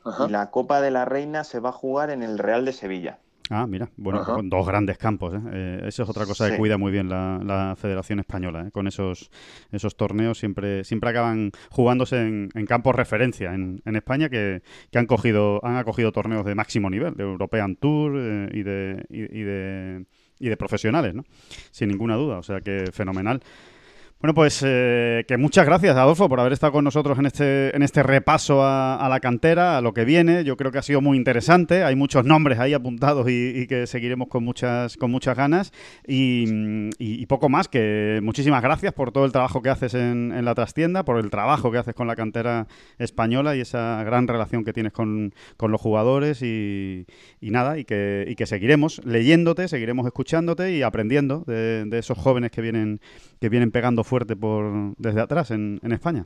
Ajá. 0.05 0.27
y 0.27 0.31
la 0.31 0.49
Copa 0.49 0.79
de 0.79 0.91
la 0.91 1.03
Reina 1.03 1.43
se 1.43 1.59
va 1.59 1.69
a 1.69 1.73
jugar 1.73 2.09
en 2.09 2.23
el 2.23 2.39
Real 2.39 2.63
de 2.63 2.71
Sevilla. 2.71 3.19
Ah, 3.49 3.67
mira, 3.67 3.89
bueno, 3.97 4.23
con 4.23 4.49
dos 4.49 4.65
grandes 4.65 4.97
campos. 4.97 5.33
¿eh? 5.33 5.39
Eh, 5.51 5.81
eso 5.87 6.03
es 6.03 6.09
otra 6.09 6.25
cosa 6.25 6.49
que 6.49 6.57
cuida 6.57 6.77
muy 6.77 6.91
bien 6.91 7.09
la, 7.09 7.41
la 7.43 7.75
Federación 7.75 8.19
Española. 8.19 8.67
¿eh? 8.67 8.71
Con 8.71 8.87
esos, 8.87 9.29
esos 9.71 9.97
torneos 9.97 10.37
siempre, 10.37 10.83
siempre 10.85 11.09
acaban 11.09 11.51
jugándose 11.69 12.21
en, 12.21 12.49
en 12.53 12.65
campos 12.65 12.95
referencia 12.95 13.53
en, 13.53 13.81
en 13.83 13.95
España 13.95 14.29
que, 14.29 14.61
que 14.91 14.97
han 14.97 15.07
cogido, 15.07 15.59
han 15.65 15.75
acogido 15.75 16.11
torneos 16.11 16.45
de 16.45 16.55
máximo 16.55 16.89
nivel, 16.89 17.15
de 17.15 17.23
European 17.23 17.75
Tour 17.75 18.13
eh, 18.17 18.49
y 18.53 18.63
de 18.63 19.05
y, 19.09 19.39
y 19.39 19.43
de 19.43 20.05
y 20.39 20.49
de 20.49 20.57
profesionales, 20.57 21.13
¿no? 21.13 21.23
Sin 21.71 21.89
ninguna 21.89 22.15
duda, 22.15 22.37
o 22.37 22.43
sea 22.43 22.59
que 22.61 22.85
fenomenal. 22.91 23.41
Bueno, 24.23 24.35
pues 24.35 24.63
eh, 24.65 25.25
que 25.27 25.35
muchas 25.35 25.65
gracias, 25.65 25.97
Adolfo, 25.97 26.29
por 26.29 26.39
haber 26.39 26.53
estado 26.53 26.71
con 26.71 26.85
nosotros 26.85 27.19
en 27.19 27.25
este, 27.25 27.75
en 27.75 27.83
este 27.83 28.03
repaso 28.03 28.61
a, 28.63 29.05
la 29.09 29.19
cantera, 29.19 29.77
a 29.77 29.81
lo 29.81 29.93
que 29.93 30.05
viene. 30.05 30.45
Yo 30.45 30.55
creo 30.55 30.71
que 30.71 30.77
ha 30.77 30.81
sido 30.81 31.01
muy 31.01 31.17
interesante. 31.17 31.83
Hay 31.83 31.97
muchos 31.97 32.23
nombres 32.23 32.57
ahí 32.57 32.73
apuntados 32.73 33.27
y, 33.29 33.67
que 33.67 33.85
seguiremos 33.85 34.29
con 34.29 34.45
muchas, 34.45 34.95
con 34.95 35.11
muchas 35.11 35.35
ganas. 35.35 35.73
Y, 36.07 37.25
poco 37.25 37.49
más, 37.49 37.67
que 37.67 38.21
muchísimas 38.23 38.63
gracias 38.63 38.93
por 38.93 39.11
todo 39.11 39.25
el 39.25 39.33
trabajo 39.33 39.61
que 39.61 39.69
haces 39.69 39.93
en, 39.93 40.45
la 40.45 40.55
trastienda, 40.55 41.03
por 41.03 41.19
el 41.19 41.29
trabajo 41.29 41.69
que 41.69 41.79
haces 41.79 41.93
con 41.93 42.07
la 42.07 42.15
cantera 42.15 42.67
española 42.99 43.57
y 43.57 43.59
esa 43.59 44.03
gran 44.05 44.29
relación 44.29 44.63
que 44.63 44.71
tienes 44.71 44.93
con, 44.93 45.33
los 45.59 45.81
jugadores. 45.81 46.41
Y, 46.41 47.05
nada, 47.41 47.77
y 47.77 47.83
que, 47.83 48.25
y 48.25 48.35
que 48.35 48.45
seguiremos 48.45 49.01
leyéndote, 49.03 49.67
seguiremos 49.67 50.05
escuchándote 50.05 50.71
y 50.71 50.81
aprendiendo 50.81 51.43
de, 51.45 51.83
de 51.83 51.97
esos 51.99 52.17
jóvenes 52.17 52.51
que 52.51 52.61
vienen, 52.61 53.01
que 53.41 53.49
vienen 53.49 53.71
pegando 53.71 54.05
fuerte 54.13 54.35
por 54.35 54.93
desde 54.97 55.21
atrás 55.21 55.49
en, 55.49 55.79
España. 55.91 56.25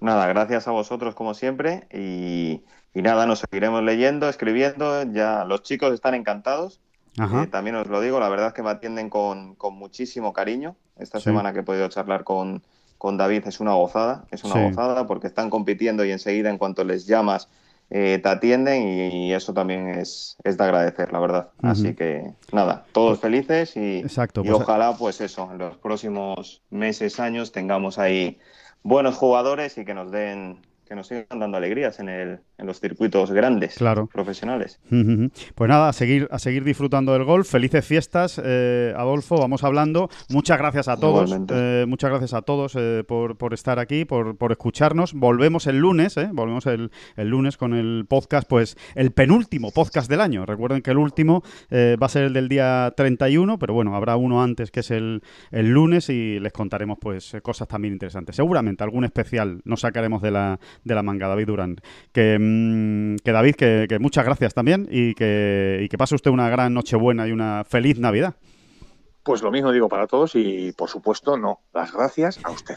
Nada, 0.00 0.26
gracias 0.28 0.66
a 0.66 0.70
vosotros 0.70 1.14
como 1.14 1.34
siempre 1.34 1.86
y, 1.92 2.62
nada, 2.94 3.26
nos 3.26 3.40
seguiremos 3.40 3.82
leyendo, 3.82 4.30
escribiendo, 4.30 5.02
ya 5.12 5.44
los 5.44 5.62
chicos 5.62 5.92
están 5.92 6.14
encantados. 6.14 6.80
Eh, 7.18 7.48
también 7.48 7.76
os 7.76 7.86
lo 7.88 8.00
digo, 8.00 8.18
la 8.18 8.30
verdad 8.30 8.46
es 8.46 8.52
que 8.54 8.62
me 8.62 8.70
atienden 8.70 9.10
con, 9.10 9.58
muchísimo 9.72 10.32
cariño. 10.32 10.74
Esta 10.96 11.20
semana 11.20 11.52
que 11.52 11.58
he 11.58 11.62
podido 11.62 11.86
charlar 11.88 12.24
con, 12.24 12.62
con 12.96 13.18
David 13.18 13.42
es 13.46 13.60
una 13.60 13.74
gozada, 13.74 14.24
es 14.30 14.42
una 14.44 14.66
gozada 14.66 15.06
porque 15.06 15.26
están 15.26 15.50
compitiendo 15.50 16.06
y 16.06 16.12
enseguida 16.12 16.48
en 16.48 16.56
cuanto 16.56 16.82
les 16.82 17.06
llamas 17.06 17.50
eh, 17.90 18.20
te 18.22 18.28
atienden 18.28 19.10
y, 19.12 19.32
eso 19.32 19.52
también 19.52 19.88
es, 19.88 20.36
es, 20.44 20.56
de 20.56 20.64
agradecer, 20.64 21.12
la 21.12 21.18
verdad. 21.18 21.48
Así 21.60 21.94
que 21.94 22.32
nada, 22.52 22.84
todos 22.92 23.18
pues 23.18 23.20
felices 23.20 23.76
y, 23.76 23.98
Exacto, 23.98 24.42
y 24.42 24.48
pues, 24.48 24.60
ojalá 24.62 24.96
pues 24.96 25.20
eso, 25.20 25.48
en 25.50 25.58
los 25.58 25.76
próximos 25.76 26.62
meses, 26.70 27.18
años 27.18 27.50
tengamos 27.50 27.98
ahí 27.98 28.38
buenos 28.82 29.16
jugadores 29.16 29.76
y 29.76 29.84
que 29.84 29.94
nos 29.94 30.12
den 30.12 30.60
que 30.90 30.96
nos 30.96 31.06
sigan 31.06 31.38
dando 31.38 31.56
alegrías 31.56 32.00
en, 32.00 32.08
el, 32.08 32.40
en 32.58 32.66
los 32.66 32.80
circuitos 32.80 33.30
grandes, 33.30 33.76
claro. 33.76 34.08
profesionales. 34.12 34.80
Pues 35.54 35.68
nada, 35.68 35.88
a 35.88 35.92
seguir, 35.92 36.26
a 36.30 36.38
seguir 36.38 36.64
disfrutando 36.64 37.12
del 37.12 37.24
golf. 37.24 37.48
Felices 37.48 37.84
fiestas, 37.84 38.40
eh, 38.42 38.92
Adolfo, 38.96 39.36
vamos 39.36 39.62
hablando. 39.62 40.08
Muchas 40.30 40.58
gracias 40.58 40.88
a 40.88 40.96
todos, 40.96 41.36
eh, 41.50 41.84
muchas 41.86 42.10
gracias 42.10 42.34
a 42.34 42.42
todos 42.42 42.74
eh, 42.76 43.04
por, 43.06 43.36
por, 43.36 43.52
estar 43.52 43.78
aquí, 43.78 44.04
por, 44.04 44.36
por, 44.36 44.50
escucharnos. 44.52 45.12
Volvemos 45.12 45.66
el 45.66 45.78
lunes, 45.78 46.16
volvemos 46.32 46.66
el, 46.66 46.90
el, 47.16 47.28
lunes 47.28 47.56
con 47.56 47.74
el 47.74 48.06
podcast, 48.08 48.48
pues 48.48 48.76
el 48.94 49.12
penúltimo 49.12 49.70
podcast 49.70 50.10
del 50.10 50.20
año. 50.20 50.46
Recuerden 50.46 50.82
que 50.82 50.90
el 50.90 50.98
último 50.98 51.42
va 51.70 52.06
a 52.06 52.08
ser 52.08 52.24
el 52.24 52.32
del 52.32 52.48
día 52.48 52.92
31, 52.96 53.58
pero 53.58 53.74
bueno, 53.74 53.94
habrá 53.94 54.16
uno 54.16 54.42
antes 54.42 54.70
que 54.70 54.80
es 54.80 54.90
el, 54.90 55.22
el 55.50 55.68
lunes 55.68 56.08
y 56.08 56.40
les 56.40 56.52
contaremos 56.52 56.98
pues 57.00 57.36
cosas 57.42 57.68
también 57.68 57.92
interesantes. 57.92 58.34
Seguramente 58.34 58.82
algún 58.82 59.04
especial 59.04 59.60
nos 59.64 59.80
sacaremos 59.80 60.22
de 60.22 60.30
la 60.30 60.58
de 60.84 60.94
la 60.94 61.02
manga, 61.02 61.28
David 61.28 61.46
Durán. 61.46 61.76
Que, 62.12 62.38
mm, 62.38 63.16
que 63.24 63.32
David, 63.32 63.54
que, 63.54 63.98
muchas 64.00 64.24
gracias 64.24 64.54
también 64.54 64.88
y 64.90 65.14
que, 65.14 65.80
y 65.82 65.88
que 65.88 65.98
pase 65.98 66.14
usted 66.14 66.30
una 66.30 66.48
gran 66.48 66.74
Nochebuena 66.74 67.26
y 67.28 67.32
una 67.32 67.64
feliz 67.64 67.98
Navidad. 67.98 68.34
Pues 69.22 69.42
lo 69.42 69.50
mismo 69.50 69.70
digo 69.72 69.88
para 69.88 70.06
todos 70.06 70.34
y 70.34 70.72
por 70.72 70.88
supuesto 70.88 71.36
no, 71.36 71.60
las 71.72 71.92
gracias 71.92 72.40
a 72.42 72.50
usted. 72.50 72.76